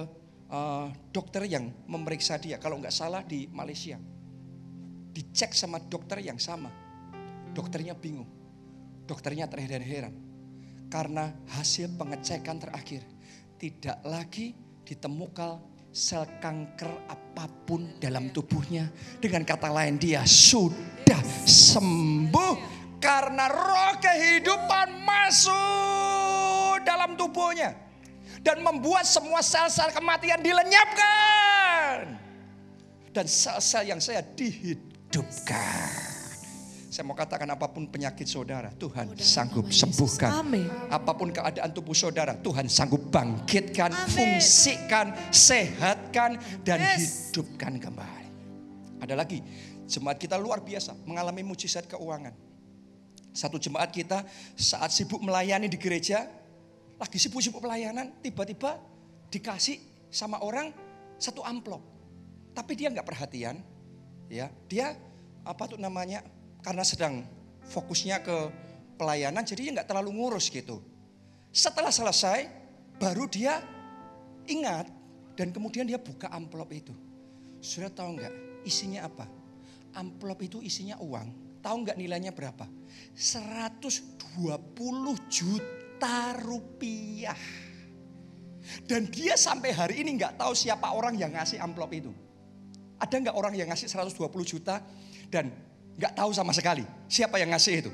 uh, 0.50 0.90
dokter 1.10 1.46
yang 1.46 1.70
memeriksa 1.90 2.38
dia. 2.38 2.58
Kalau 2.58 2.78
nggak 2.78 2.94
salah 2.94 3.22
di 3.22 3.50
Malaysia. 3.50 3.98
Dicek 5.14 5.54
sama 5.54 5.82
dokter 5.82 6.22
yang 6.22 6.38
sama. 6.38 6.70
Dokternya 7.54 7.94
bingung. 7.94 8.30
Dokternya 9.06 9.50
terheran-heran. 9.50 10.14
Karena 10.88 11.28
hasil 11.52 11.92
pengecekan 12.00 12.56
terakhir 12.56 13.04
tidak 13.60 14.00
lagi 14.08 14.56
ditemukan 14.88 15.60
sel 15.92 16.24
kanker 16.40 17.12
apa 17.12 17.44
pun 17.68 18.00
dalam 18.00 18.32
tubuhnya. 18.32 18.88
Dengan 19.20 19.44
kata 19.44 19.68
lain 19.68 20.00
dia 20.00 20.24
sudah 20.24 21.20
sembuh 21.44 22.56
karena 22.96 23.52
roh 23.52 24.00
kehidupan 24.00 25.04
masuk 25.04 26.80
dalam 26.88 27.20
tubuhnya. 27.20 27.76
Dan 28.40 28.64
membuat 28.64 29.04
semua 29.04 29.44
sel-sel 29.44 29.92
kematian 29.92 30.40
dilenyapkan. 30.40 32.16
Dan 33.12 33.26
sel-sel 33.28 33.92
yang 33.92 34.00
saya 34.00 34.24
dihidupkan. 34.24 36.07
Saya 36.88 37.04
mau 37.04 37.12
katakan 37.12 37.44
apa 37.52 37.68
pun 37.68 37.84
penyakit 37.84 38.24
saudara, 38.24 38.72
Tuhan 38.72 39.12
sanggup 39.20 39.68
sembuhkan. 39.68 40.40
Amin. 40.40 40.64
Apa 40.88 41.12
pun 41.12 41.28
keadaan 41.28 41.68
tubuh 41.76 41.92
saudara, 41.92 42.32
Tuhan 42.40 42.64
sanggup 42.64 43.12
bangkitkan, 43.12 43.92
Amin. 43.92 44.08
fungsikan, 44.08 45.12
sehatkan, 45.28 46.40
dan 46.64 46.80
Yes. 46.80 47.28
hidupkan 47.28 47.76
kembali. 47.76 48.26
Ada 49.04 49.20
lagi, 49.20 49.44
jemaat 49.84 50.16
kita 50.16 50.40
luar 50.40 50.64
biasa 50.64 50.96
mengalami 51.04 51.44
mujizat 51.44 51.84
keuangan. 51.84 52.32
Satu 53.36 53.60
jemaat 53.60 53.92
kita 53.92 54.24
saat 54.56 54.88
sibuk 54.88 55.20
melayani 55.20 55.68
di 55.68 55.76
gereja, 55.76 56.24
lagi 56.96 57.20
sibuk-sibuk 57.20 57.60
pelayanan, 57.60 58.16
tiba-tiba 58.24 58.80
dikasih 59.28 59.76
sama 60.08 60.40
orang 60.40 60.72
satu 61.20 61.44
amplop. 61.44 61.84
Tapi 62.56 62.72
dia 62.80 62.88
nggak 62.88 63.04
perhatian, 63.04 63.60
ya 64.32 64.48
dia 64.72 64.96
apa 65.44 65.68
tuh 65.68 65.76
namanya 65.76 66.24
karena 66.68 66.84
sedang 66.84 67.24
fokusnya 67.64 68.20
ke 68.20 68.36
pelayanan, 69.00 69.40
jadi 69.40 69.60
dia 69.64 69.72
nggak 69.80 69.88
terlalu 69.88 70.20
ngurus 70.20 70.52
gitu. 70.52 70.84
Setelah 71.48 71.88
selesai, 71.88 72.44
baru 73.00 73.24
dia 73.24 73.64
ingat 74.44 74.84
dan 75.32 75.48
kemudian 75.48 75.88
dia 75.88 75.96
buka 75.96 76.28
amplop 76.28 76.68
itu. 76.76 76.92
Sudah 77.64 77.88
tahu 77.88 78.20
nggak 78.20 78.34
isinya 78.68 79.08
apa? 79.08 79.24
Amplop 79.96 80.44
itu 80.44 80.60
isinya 80.60 81.00
uang. 81.00 81.56
Tahu 81.64 81.88
nggak 81.88 81.96
nilainya 81.96 82.36
berapa? 82.36 82.68
120 83.16 84.28
juta 85.32 86.36
rupiah. 86.36 87.40
Dan 88.84 89.08
dia 89.08 89.40
sampai 89.40 89.72
hari 89.72 90.04
ini 90.04 90.20
nggak 90.20 90.36
tahu 90.36 90.52
siapa 90.52 90.92
orang 90.92 91.16
yang 91.16 91.32
ngasih 91.32 91.64
amplop 91.64 91.96
itu. 91.96 92.12
Ada 93.00 93.24
nggak 93.24 93.36
orang 93.40 93.56
yang 93.56 93.72
ngasih 93.72 93.88
120 93.88 94.28
juta 94.44 94.84
dan 95.32 95.48
nggak 95.98 96.14
tahu 96.14 96.30
sama 96.30 96.54
sekali 96.54 96.86
siapa 97.10 97.42
yang 97.42 97.50
ngasih 97.50 97.74
itu? 97.82 97.90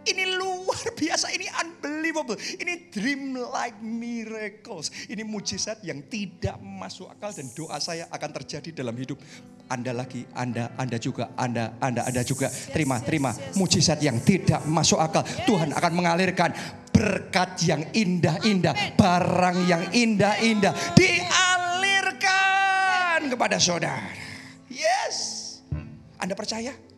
Ini 0.00 0.24
luar 0.40 0.80
biasa, 1.00 1.28
ini 1.36 1.44
unbelievable. 1.60 2.36
Ini 2.36 2.88
dream 2.88 3.36
like 3.36 3.76
miracles. 3.84 4.88
Ini 5.12 5.20
mujizat 5.28 5.84
yang 5.84 6.08
tidak 6.08 6.56
masuk 6.60 7.12
akal 7.12 7.28
dan 7.36 7.52
doa 7.52 7.76
saya 7.76 8.08
akan 8.08 8.30
terjadi 8.40 8.72
dalam 8.80 8.96
hidup 8.96 9.20
Anda 9.68 9.92
lagi, 9.92 10.24
Anda, 10.32 10.72
Anda 10.80 10.96
juga, 10.96 11.36
Anda, 11.36 11.76
Anda, 11.84 12.08
Anda 12.08 12.24
juga. 12.24 12.48
Terima, 12.48 12.96
terima. 13.04 13.36
Mujizat 13.60 14.00
yang 14.00 14.24
tidak 14.24 14.64
masuk 14.64 14.96
akal. 14.98 15.20
Tuhan 15.44 15.76
akan 15.76 15.92
mengalirkan 15.92 16.56
berkat 16.90 17.60
yang 17.68 17.84
indah-indah, 17.92 18.96
barang 18.96 19.68
yang 19.68 19.84
indah-indah 19.92 20.72
dialirkan 20.96 22.10
kepada 23.30 23.60
saudara. 23.60 24.10
Yes. 24.72 25.38
Anda 26.20 26.32
percaya? 26.36 26.89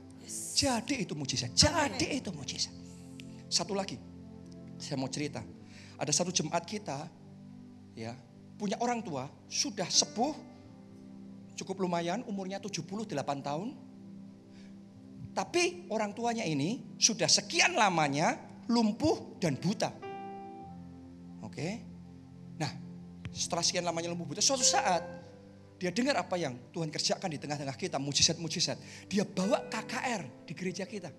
Jadi 0.62 1.02
itu 1.02 1.18
mujizat. 1.18 1.50
Jadi 1.58 2.22
itu 2.22 2.30
mujizat. 2.30 2.70
Satu 3.50 3.74
lagi, 3.74 3.98
saya 4.78 4.94
mau 4.94 5.10
cerita. 5.10 5.42
Ada 5.98 6.14
satu 6.14 6.30
jemaat 6.30 6.62
kita, 6.62 7.10
ya, 7.98 8.14
punya 8.54 8.78
orang 8.78 9.02
tua, 9.02 9.26
sudah 9.50 9.90
sepuh, 9.90 10.30
cukup 11.58 11.82
lumayan, 11.82 12.22
umurnya 12.30 12.62
78 12.62 13.10
tahun. 13.42 13.74
Tapi 15.34 15.90
orang 15.90 16.14
tuanya 16.14 16.46
ini 16.46 16.94
sudah 16.94 17.26
sekian 17.26 17.74
lamanya 17.74 18.38
lumpuh 18.70 19.42
dan 19.42 19.58
buta. 19.58 19.90
Oke. 21.42 21.82
Nah, 22.54 22.70
setelah 23.34 23.66
sekian 23.66 23.82
lamanya 23.82 24.14
lumpuh 24.14 24.30
buta, 24.30 24.38
suatu 24.38 24.62
saat 24.62 25.02
dia 25.82 25.90
dengar 25.90 26.14
apa 26.14 26.38
yang 26.38 26.54
Tuhan 26.70 26.94
kerjakan 26.94 27.26
di 27.26 27.42
tengah-tengah 27.42 27.74
kita, 27.74 27.98
mujizat-mujizat. 27.98 28.78
Dia 29.10 29.26
bawa 29.26 29.66
KKR 29.66 30.46
di 30.46 30.54
gereja 30.54 30.86
kita. 30.86 31.10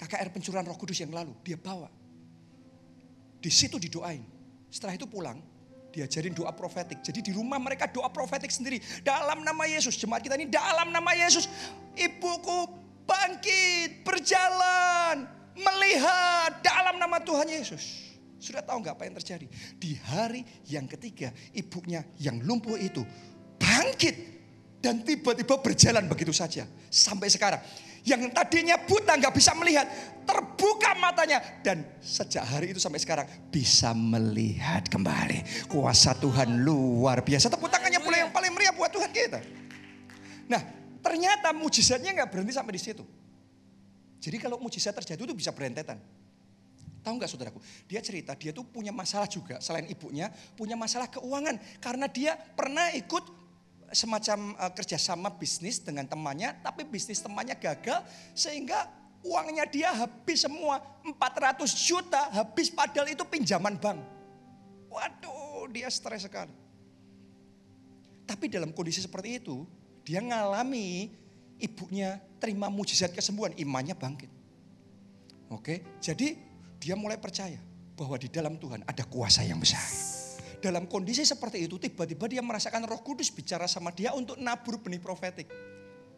KKR 0.00 0.32
pencurahan 0.32 0.64
roh 0.64 0.78
kudus 0.80 1.04
yang 1.04 1.12
lalu, 1.12 1.36
dia 1.44 1.60
bawa. 1.60 1.92
Di 3.44 3.52
situ 3.52 3.76
didoain. 3.76 4.24
Setelah 4.72 4.96
itu 4.96 5.04
pulang, 5.04 5.36
diajarin 5.92 6.32
doa 6.32 6.48
profetik. 6.56 7.04
Jadi 7.04 7.28
di 7.28 7.36
rumah 7.36 7.60
mereka 7.60 7.92
doa 7.92 8.08
profetik 8.08 8.48
sendiri. 8.48 8.80
Dalam 9.04 9.44
nama 9.44 9.68
Yesus, 9.68 10.00
jemaat 10.00 10.24
kita 10.24 10.40
ini 10.40 10.48
dalam 10.48 10.88
nama 10.88 11.12
Yesus. 11.12 11.44
Ibuku 11.92 12.72
bangkit, 13.04 14.00
berjalan, 14.00 15.28
melihat 15.52 16.56
dalam 16.64 16.96
nama 16.96 17.20
Tuhan 17.20 17.52
Yesus. 17.52 18.16
Sudah 18.40 18.64
tahu 18.64 18.80
nggak 18.80 18.96
apa 18.96 19.04
yang 19.06 19.14
terjadi? 19.20 19.46
Di 19.76 19.92
hari 20.08 20.42
yang 20.66 20.88
ketiga, 20.88 21.30
ibunya 21.54 22.00
yang 22.16 22.40
lumpuh 22.42 22.74
itu 22.74 23.04
bangkit 23.62 24.16
dan 24.82 25.06
tiba-tiba 25.06 25.62
berjalan 25.62 26.10
begitu 26.10 26.34
saja 26.34 26.66
sampai 26.90 27.30
sekarang. 27.30 27.62
Yang 28.02 28.34
tadinya 28.34 28.74
buta 28.82 29.14
nggak 29.14 29.30
bisa 29.30 29.54
melihat, 29.54 29.86
terbuka 30.26 30.98
matanya 30.98 31.38
dan 31.62 31.86
sejak 32.02 32.42
hari 32.42 32.74
itu 32.74 32.82
sampai 32.82 32.98
sekarang 32.98 33.30
bisa 33.54 33.94
melihat 33.94 34.82
kembali. 34.90 35.70
Kuasa 35.70 36.18
Tuhan 36.18 36.66
luar 36.66 37.22
biasa. 37.22 37.46
Tepuk 37.46 37.70
tangannya 37.70 38.02
pula 38.02 38.18
yang 38.18 38.34
paling 38.34 38.50
meriah 38.50 38.74
buat 38.74 38.90
Tuhan 38.90 39.06
kita. 39.14 39.38
Nah, 40.50 40.62
ternyata 40.98 41.54
mujizatnya 41.54 42.10
nggak 42.10 42.28
berhenti 42.34 42.50
sampai 42.50 42.74
di 42.74 42.82
situ. 42.82 43.06
Jadi 44.18 44.36
kalau 44.42 44.58
mujizat 44.58 44.98
terjadi 44.98 45.22
itu 45.22 45.34
bisa 45.38 45.54
berentetan. 45.54 46.02
Tahu 47.06 47.18
nggak 47.18 47.30
saudaraku? 47.30 47.58
Dia 47.86 48.02
cerita 48.02 48.34
dia 48.34 48.50
tuh 48.50 48.66
punya 48.66 48.90
masalah 48.94 49.26
juga 49.26 49.58
selain 49.58 49.90
ibunya 49.90 50.30
punya 50.54 50.78
masalah 50.78 51.10
keuangan 51.10 51.58
karena 51.82 52.06
dia 52.06 52.34
pernah 52.34 52.94
ikut 52.94 53.41
semacam 53.92 54.56
uh, 54.56 54.72
kerjasama 54.72 55.30
bisnis 55.36 55.78
dengan 55.78 56.08
temannya, 56.08 56.56
tapi 56.64 56.82
bisnis 56.88 57.20
temannya 57.20 57.54
gagal 57.56 58.02
sehingga 58.32 58.88
uangnya 59.22 59.64
dia 59.68 59.94
habis 59.94 60.42
semua 60.42 60.82
400 61.04 61.62
juta 61.76 62.32
habis 62.34 62.72
padahal 62.72 63.08
itu 63.08 63.22
pinjaman 63.22 63.78
bank. 63.78 64.00
Waduh, 64.92 65.70
dia 65.72 65.88
stres 65.88 66.26
sekali. 66.26 66.52
Tapi 68.28 68.48
dalam 68.48 68.72
kondisi 68.72 69.00
seperti 69.00 69.40
itu, 69.40 69.64
dia 70.04 70.20
ngalami 70.20 71.12
ibunya 71.60 72.18
terima 72.42 72.68
mujizat 72.68 73.14
kesembuhan, 73.14 73.54
imannya 73.56 73.94
bangkit. 73.94 74.30
Oke, 75.52 75.84
jadi 76.00 76.34
dia 76.80 76.96
mulai 76.96 77.20
percaya 77.20 77.60
bahwa 77.94 78.16
di 78.16 78.26
dalam 78.26 78.56
Tuhan 78.56 78.82
ada 78.88 79.04
kuasa 79.06 79.44
yang 79.44 79.60
besar. 79.60 79.84
Dalam 80.62 80.86
kondisi 80.86 81.26
seperti 81.26 81.66
itu, 81.66 81.74
tiba-tiba 81.74 82.30
dia 82.30 82.38
merasakan 82.38 82.86
roh 82.86 83.02
kudus 83.02 83.34
bicara 83.34 83.66
sama 83.66 83.90
dia 83.90 84.14
untuk 84.14 84.38
nabur 84.38 84.78
benih 84.78 85.02
profetik. 85.02 85.50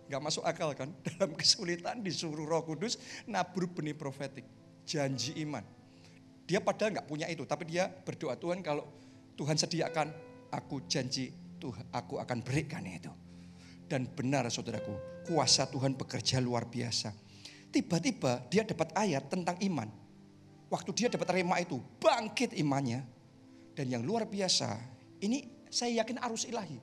Gak 0.04 0.20
masuk 0.20 0.44
akal 0.44 0.76
kan? 0.76 0.92
Dalam 1.08 1.32
kesulitan 1.32 2.04
disuruh 2.04 2.44
roh 2.44 2.60
kudus 2.60 3.00
nabur 3.24 3.72
benih 3.72 3.96
profetik. 3.96 4.44
Janji 4.84 5.32
iman. 5.48 5.64
Dia 6.44 6.60
padahal 6.60 6.92
gak 7.00 7.08
punya 7.08 7.24
itu, 7.24 7.48
tapi 7.48 7.64
dia 7.64 7.88
berdoa 7.88 8.36
Tuhan 8.36 8.60
kalau 8.60 8.84
Tuhan 9.32 9.56
sediakan, 9.56 10.12
aku 10.52 10.84
janji 10.84 11.32
Tuhan, 11.56 11.88
aku 11.88 12.20
akan 12.20 12.44
berikan 12.44 12.84
itu. 12.84 13.08
Dan 13.88 14.12
benar 14.12 14.44
saudaraku, 14.52 15.24
kuasa 15.24 15.64
Tuhan 15.72 15.96
bekerja 15.96 16.36
luar 16.44 16.68
biasa. 16.68 17.16
Tiba-tiba 17.72 18.44
dia 18.52 18.60
dapat 18.68 18.92
ayat 18.92 19.24
tentang 19.32 19.56
iman. 19.64 19.88
Waktu 20.68 20.90
dia 20.92 21.08
dapat 21.08 21.40
rema 21.40 21.56
itu, 21.64 21.80
bangkit 21.96 22.52
imannya. 22.60 23.13
Dan 23.74 23.90
yang 23.90 24.02
luar 24.06 24.30
biasa, 24.30 24.78
ini 25.22 25.66
saya 25.66 26.02
yakin 26.02 26.22
arus 26.22 26.46
ilahi. 26.46 26.78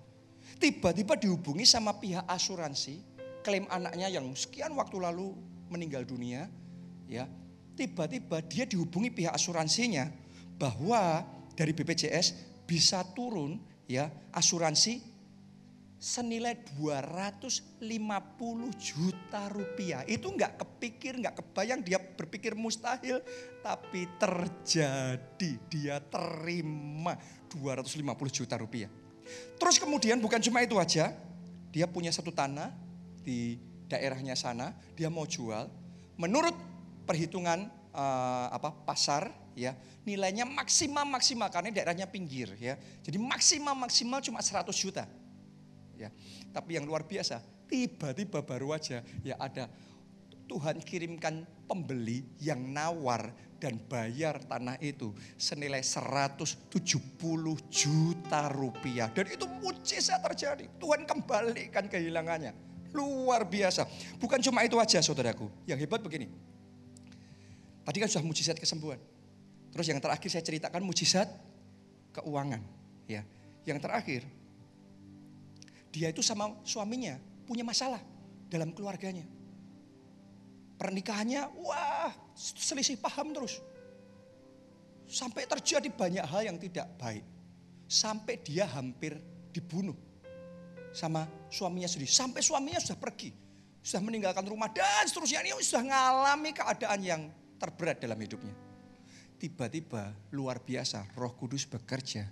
Tiba-tiba 0.60 1.16
dihubungi 1.16 1.64
sama 1.64 1.96
pihak 1.98 2.28
asuransi, 2.28 3.00
klaim 3.42 3.66
anaknya 3.72 4.12
yang 4.12 4.28
sekian 4.36 4.76
waktu 4.76 5.00
lalu 5.00 5.32
meninggal 5.72 6.04
dunia, 6.04 6.52
ya. 7.08 7.26
Tiba-tiba 7.72 8.44
dia 8.44 8.68
dihubungi 8.68 9.10
pihak 9.16 9.32
asuransinya 9.32 10.12
bahwa 10.60 11.24
dari 11.56 11.72
BPJS 11.72 12.36
bisa 12.68 13.02
turun 13.16 13.58
ya 13.88 14.12
asuransi 14.32 15.11
senilai 16.02 16.58
250 16.82 17.78
juta 18.82 19.42
rupiah. 19.54 20.02
Itu 20.10 20.34
nggak 20.34 20.58
kepikir, 20.58 21.22
nggak 21.22 21.38
kebayang 21.38 21.86
dia 21.86 22.02
berpikir 22.02 22.58
mustahil, 22.58 23.22
tapi 23.62 24.10
terjadi. 24.18 25.52
Dia 25.70 26.02
terima 26.02 27.14
250 27.54 28.02
juta 28.34 28.58
rupiah. 28.58 28.90
Terus 29.62 29.78
kemudian 29.78 30.18
bukan 30.18 30.42
cuma 30.42 30.66
itu 30.66 30.82
aja, 30.82 31.14
dia 31.70 31.86
punya 31.86 32.10
satu 32.10 32.34
tanah 32.34 32.74
di 33.22 33.62
daerahnya 33.86 34.34
sana, 34.34 34.74
dia 34.98 35.14
mau 35.14 35.30
jual. 35.30 35.70
Menurut 36.18 36.58
perhitungan 37.06 37.70
uh, 37.94 38.50
apa 38.50 38.74
pasar 38.90 39.30
ya 39.54 39.78
nilainya 40.02 40.50
maksimal 40.50 41.06
maksimal 41.06 41.54
karena 41.54 41.70
daerahnya 41.70 42.10
pinggir 42.10 42.58
ya. 42.58 42.74
Jadi 43.06 43.22
maksimal 43.22 43.78
maksimal 43.78 44.18
cuma 44.26 44.42
100 44.42 44.66
juta 44.74 45.06
ya. 46.02 46.10
Tapi 46.50 46.82
yang 46.82 46.86
luar 46.90 47.06
biasa, 47.06 47.40
tiba-tiba 47.70 48.42
baru 48.42 48.74
aja 48.74 49.06
ya 49.22 49.38
ada 49.38 49.70
Tuhan 50.52 50.84
kirimkan 50.84 51.48
pembeli 51.64 52.28
yang 52.44 52.60
nawar 52.60 53.32
dan 53.62 53.80
bayar 53.88 54.42
tanah 54.44 54.76
itu 54.84 55.14
senilai 55.40 55.80
170 55.80 56.76
juta 57.70 58.42
rupiah. 58.52 59.08
Dan 59.14 59.32
itu 59.32 59.46
mujizat 59.62 60.20
terjadi. 60.20 60.66
Tuhan 60.82 61.08
kembalikan 61.08 61.88
kehilangannya. 61.88 62.52
Luar 62.92 63.48
biasa. 63.48 63.88
Bukan 64.20 64.44
cuma 64.44 64.68
itu 64.68 64.76
aja 64.76 65.00
saudaraku. 65.00 65.48
Yang 65.70 65.88
hebat 65.88 66.04
begini. 66.04 66.28
Tadi 67.88 67.98
kan 68.02 68.10
sudah 68.12 68.26
mujizat 68.26 68.58
kesembuhan. 68.60 69.00
Terus 69.72 69.88
yang 69.88 70.04
terakhir 70.04 70.28
saya 70.28 70.44
ceritakan 70.44 70.84
mujizat 70.84 71.32
keuangan. 72.12 72.60
Ya, 73.08 73.24
yang 73.64 73.80
terakhir 73.80 74.28
dia 75.92 76.08
itu 76.10 76.24
sama 76.24 76.56
suaminya 76.64 77.20
punya 77.44 77.68
masalah 77.68 78.00
dalam 78.48 78.72
keluarganya. 78.72 79.28
Pernikahannya, 80.80 81.62
wah 81.62 82.10
selisih 82.34 82.98
paham 82.98 83.36
terus. 83.36 83.62
Sampai 85.06 85.46
terjadi 85.46 85.92
banyak 85.92 86.26
hal 86.26 86.42
yang 86.48 86.58
tidak 86.58 86.88
baik. 86.98 87.22
Sampai 87.86 88.40
dia 88.40 88.66
hampir 88.66 89.20
dibunuh 89.52 89.94
sama 90.96 91.28
suaminya 91.52 91.86
sendiri. 91.86 92.10
Sampai 92.10 92.40
suaminya 92.40 92.80
sudah 92.80 92.98
pergi. 92.98 93.36
Sudah 93.84 94.02
meninggalkan 94.02 94.48
rumah 94.48 94.72
dan 94.72 95.06
seterusnya. 95.06 95.44
Ini 95.44 95.60
sudah 95.60 95.84
mengalami 95.84 96.52
keadaan 96.56 97.00
yang 97.04 97.22
terberat 97.60 98.00
dalam 98.00 98.18
hidupnya. 98.18 98.56
Tiba-tiba 99.38 100.14
luar 100.32 100.64
biasa 100.64 101.14
roh 101.18 101.34
kudus 101.36 101.68
bekerja. 101.68 102.30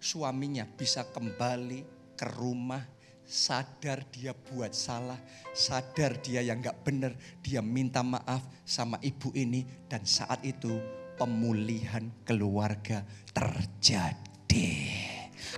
Suaminya 0.00 0.64
bisa 0.66 1.04
kembali 1.04 1.84
ke 2.14 2.26
rumah 2.30 2.93
sadar 3.24 4.04
dia 4.12 4.36
buat 4.36 4.76
salah, 4.76 5.18
sadar 5.56 6.20
dia 6.20 6.44
yang 6.44 6.60
gak 6.60 6.84
benar, 6.84 7.12
dia 7.40 7.64
minta 7.64 8.04
maaf 8.04 8.44
sama 8.64 9.00
ibu 9.00 9.32
ini 9.32 9.64
dan 9.88 10.04
saat 10.04 10.44
itu 10.44 10.78
pemulihan 11.16 12.04
keluarga 12.22 13.02
terjadi. 13.32 14.70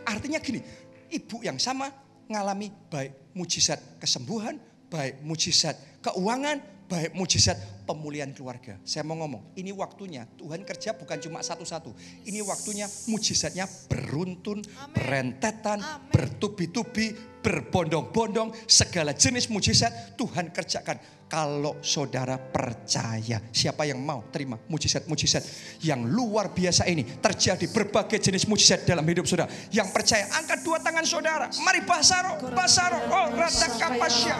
Artinya 0.07 0.39
gini, 0.39 0.63
ibu 1.11 1.43
yang 1.43 1.59
sama 1.59 1.91
ngalami 2.31 2.71
baik 2.91 3.35
mujizat 3.35 3.79
kesembuhan, 3.99 4.59
baik 4.91 5.23
mujizat 5.23 5.77
keuangan, 6.03 6.63
baik 6.87 7.15
mujizat 7.15 7.59
pemulihan 7.87 8.29
keluarga. 8.35 8.77
Saya 8.83 9.07
mau 9.07 9.15
ngomong, 9.23 9.55
ini 9.55 9.71
waktunya 9.71 10.27
Tuhan 10.35 10.67
kerja 10.67 10.99
bukan 10.99 11.23
cuma 11.23 11.39
satu-satu. 11.41 11.95
Ini 12.27 12.43
waktunya 12.43 12.91
mujizatnya 13.07 13.71
beruntun, 13.87 14.67
berentetan, 14.91 15.79
bertubi-tubi, 16.11 17.15
berbondong-bondong, 17.47 18.51
segala 18.67 19.15
jenis 19.15 19.47
mujizat 19.47 20.19
Tuhan 20.19 20.51
kerjakan. 20.51 20.99
Kalau 21.27 21.83
saudara 21.83 22.39
percaya, 22.39 23.43
siapa 23.51 23.83
yang 23.83 23.99
mau 23.99 24.31
terima 24.31 24.63
mujizat-mujizat 24.71 25.43
yang 25.83 26.07
luar 26.07 26.55
biasa 26.55 26.87
ini 26.87 27.03
terjadi 27.03 27.67
berbagai 27.67 28.23
jenis 28.23 28.47
mujizat 28.47 28.87
dalam 28.87 29.03
hidup 29.03 29.27
saudara. 29.27 29.51
Yang 29.75 29.91
percaya, 29.91 30.31
angkat 30.39 30.63
dua 30.63 30.79
tangan 30.79 31.03
saudara. 31.03 31.51
Mari 31.67 31.83
basaro, 31.83 32.39
basaro, 32.55 33.11
oh 33.11 33.27
rata 33.35 33.69
kapasya, 33.75 34.35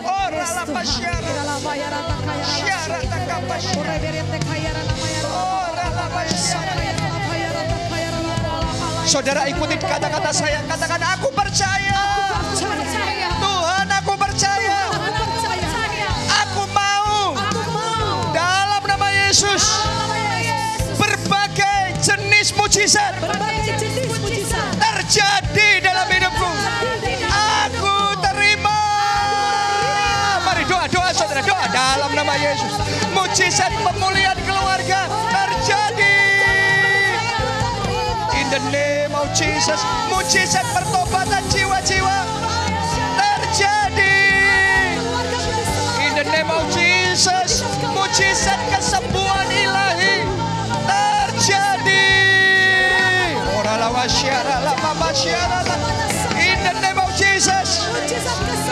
oh 0.00 0.26
rala 0.32 0.64
pasya, 0.64 1.12
Saudara 9.12 9.44
ikuti 9.44 9.76
kata-kata 9.76 10.32
saya, 10.32 10.64
katakan 10.64 11.04
aku 11.04 11.28
percaya. 11.36 12.00
Tuhan 13.36 13.88
aku 13.92 14.16
percaya. 14.16 14.88
Aku 16.48 16.64
mau. 16.72 17.36
Dalam 18.32 18.82
nama 18.88 19.08
Yesus. 19.12 19.84
Berbagai 20.96 22.00
jenis 22.00 22.56
mujizat 22.56 23.12
terjadi 24.80 25.68
dalam 25.78 25.91
hidupku. 25.91 25.91
Dalam 31.72 32.12
nama 32.12 32.36
Yesus. 32.36 32.76
Mujizat 33.16 33.72
pemulihan 33.80 34.36
keluarga 34.44 35.08
terjadi. 35.32 36.20
In 38.36 38.46
the 38.52 38.62
name 38.68 39.12
of 39.16 39.26
Jesus, 39.32 39.80
mujizat 40.12 40.64
pertobatan 40.76 41.40
jiwa-jiwa 41.48 42.18
terjadi. 43.16 44.20
In 46.04 46.12
the 46.14 46.26
name 46.28 46.52
of 46.52 46.62
Jesus, 46.68 47.64
mujizat 47.96 48.60
kesembuhan 48.68 49.48
ilahi 49.48 50.28
terjadi. 50.84 52.04
In 56.36 56.58
the 56.60 56.74
name 56.84 57.00
of 57.00 57.08
Jesus, 57.16 57.88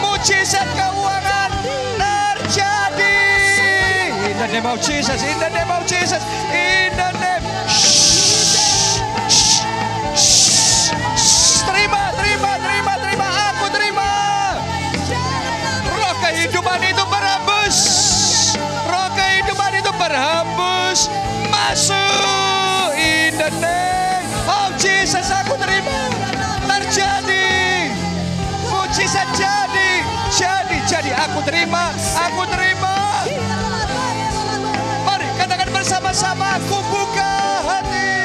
mujizat 0.02 0.68
the 4.50 4.56
name 4.58 4.66
of 4.66 4.82
Jesus, 4.82 5.22
in 5.22 5.38
the 5.38 5.48
name 5.50 5.70
of 5.70 5.86
Jesus, 5.86 6.18
in 6.50 6.90
the 6.98 7.10
name. 7.22 7.44
Shh, 7.70 7.86
shh, 9.30 9.70
shh. 10.10 11.62
Terima, 11.62 12.10
terima, 12.18 12.58
terima, 12.58 12.92
terima. 12.98 13.26
Aku 13.30 13.70
terima. 13.70 14.10
Roh 15.86 16.14
kehidupan 16.18 16.82
itu 16.82 17.04
berhembus. 17.06 17.78
Roh 18.90 19.08
kehidupan 19.14 19.70
itu 19.78 19.92
berhembus. 19.94 21.06
Masuk. 21.46 22.90
In 22.98 23.38
the 23.38 23.54
name 23.62 24.26
of 24.50 24.74
Jesus 24.82 25.30
aku 25.30 25.54
terima. 25.62 26.10
Terjadi. 26.66 27.94
Mujizat 28.66 29.30
jadi. 29.30 30.02
Jadi, 30.34 30.76
jadi 30.90 31.14
aku 31.14 31.38
terima. 31.46 31.94
Aku 32.18 32.42
terima. 32.50 32.89
Bersama-sama. 36.10 36.58
Aku 36.58 36.78
buka 36.90 37.62
hati. 37.70 38.18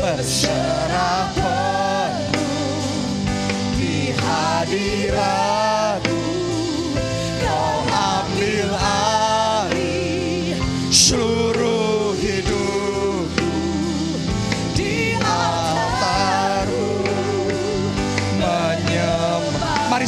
berserah 0.00 1.28
penuh 1.36 2.88
di 3.76 4.16
hadiratmu 4.16 5.55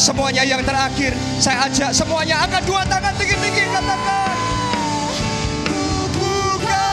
semuanya 0.09 0.41
yang 0.41 0.65
terakhir. 0.65 1.13
Saya 1.37 1.69
ajak 1.69 1.93
semuanya 1.93 2.41
angkat 2.41 2.65
dua 2.65 2.81
tangan 2.89 3.13
tinggi-tinggi 3.21 3.69
katakan. 3.69 4.37
Buka 6.17 6.89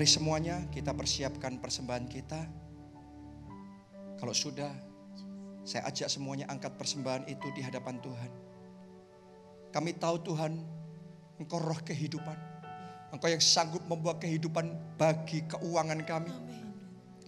Mari 0.00 0.16
semuanya 0.16 0.64
kita 0.72 0.96
persiapkan 0.96 1.60
persembahan 1.60 2.08
kita. 2.08 2.40
Kalau 4.16 4.32
sudah, 4.32 4.72
saya 5.60 5.84
ajak 5.92 6.08
semuanya 6.08 6.48
angkat 6.48 6.72
persembahan 6.80 7.28
itu 7.28 7.44
di 7.52 7.60
hadapan 7.60 8.00
Tuhan. 8.00 8.32
Kami 9.68 9.92
tahu 10.00 10.24
Tuhan, 10.24 10.56
Engkau 11.36 11.60
roh 11.60 11.76
kehidupan. 11.84 12.32
Engkau 13.12 13.28
yang 13.28 13.44
sanggup 13.44 13.84
membawa 13.84 14.16
kehidupan 14.16 14.72
bagi 14.96 15.44
keuangan 15.44 16.00
kami. 16.08 16.32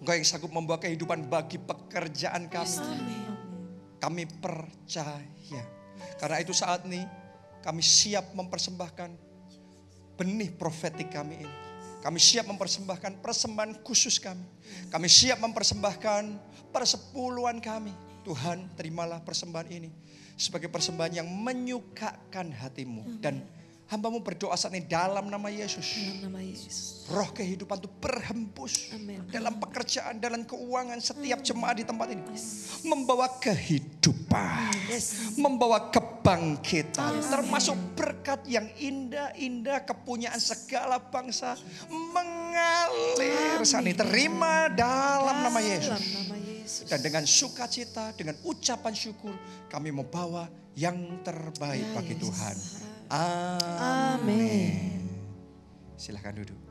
Engkau 0.01 0.17
yang 0.17 0.25
sanggup 0.25 0.57
membawa 0.57 0.81
kehidupan 0.81 1.29
bagi 1.29 1.61
pekerjaan 1.61 2.49
kami. 2.49 3.21
Kami 4.01 4.25
percaya. 4.41 5.63
Karena 6.17 6.41
itu 6.41 6.57
saat 6.57 6.89
ini 6.89 7.05
kami 7.61 7.85
siap 7.85 8.33
mempersembahkan 8.33 9.13
benih 10.17 10.49
profetik 10.57 11.13
kami 11.13 11.37
ini. 11.37 11.72
Kami 12.03 12.19
siap 12.19 12.51
mempersembahkan 12.51 13.23
persembahan 13.23 13.79
khusus 13.87 14.19
kami. 14.19 14.43
Kami 14.91 15.07
siap 15.07 15.39
mempersembahkan 15.39 16.23
persepuluhan 16.75 17.63
kami. 17.63 17.95
Tuhan 18.27 18.75
terimalah 18.75 19.23
persembahan 19.23 19.69
ini 19.71 19.91
sebagai 20.35 20.67
persembahan 20.67 21.23
yang 21.23 21.29
menyukakan 21.31 22.51
hatimu. 22.51 23.23
Dan 23.23 23.47
hambamu 23.93 24.25
berdoa 24.25 24.57
saat 24.57 24.73
ini 24.73 24.89
dalam 24.89 25.29
nama 25.29 25.53
Yesus. 25.53 25.85
Dalam 25.85 26.33
nama 26.33 26.41
Yesus. 26.41 27.05
Roh 27.13 27.29
kehidupan 27.29 27.77
itu 27.77 27.91
berhembus 28.01 28.89
Amin. 28.97 29.21
dalam 29.29 29.61
pekerjaan, 29.61 30.17
dalam 30.17 30.49
keuangan 30.49 30.97
setiap 30.97 31.45
jemaat 31.45 31.77
di 31.77 31.85
tempat 31.85 32.09
ini. 32.09 32.25
Membawa 32.89 33.29
kehidupan, 33.37 34.73
membawa 35.37 35.93
kebangkitan, 35.93 37.21
termasuk 37.21 37.77
berkat 37.93 38.41
yang 38.49 38.65
indah-indah, 38.81 39.85
kepunyaan 39.85 40.41
segala 40.41 40.97
bangsa 40.97 41.61
mengalir 41.93 43.61
saat 43.69 43.85
ini. 43.85 43.93
Terima 43.93 44.73
dalam 44.73 45.45
nama 45.45 45.61
Yesus. 45.61 46.01
Dalam 46.01 46.33
nama 46.33 46.37
Yesus. 46.41 46.89
Dan 46.89 46.99
dengan 47.05 47.29
sukacita, 47.29 48.17
dengan 48.17 48.41
ucapan 48.49 48.95
syukur, 48.97 49.37
kami 49.69 49.93
membawa 49.93 50.49
yang 50.73 51.21
terbaik 51.21 51.85
bagi 51.93 52.17
Tuhan. 52.17 52.57
Amin. 53.13 55.05
Silahkan 56.01 56.33
duduk. 56.33 56.62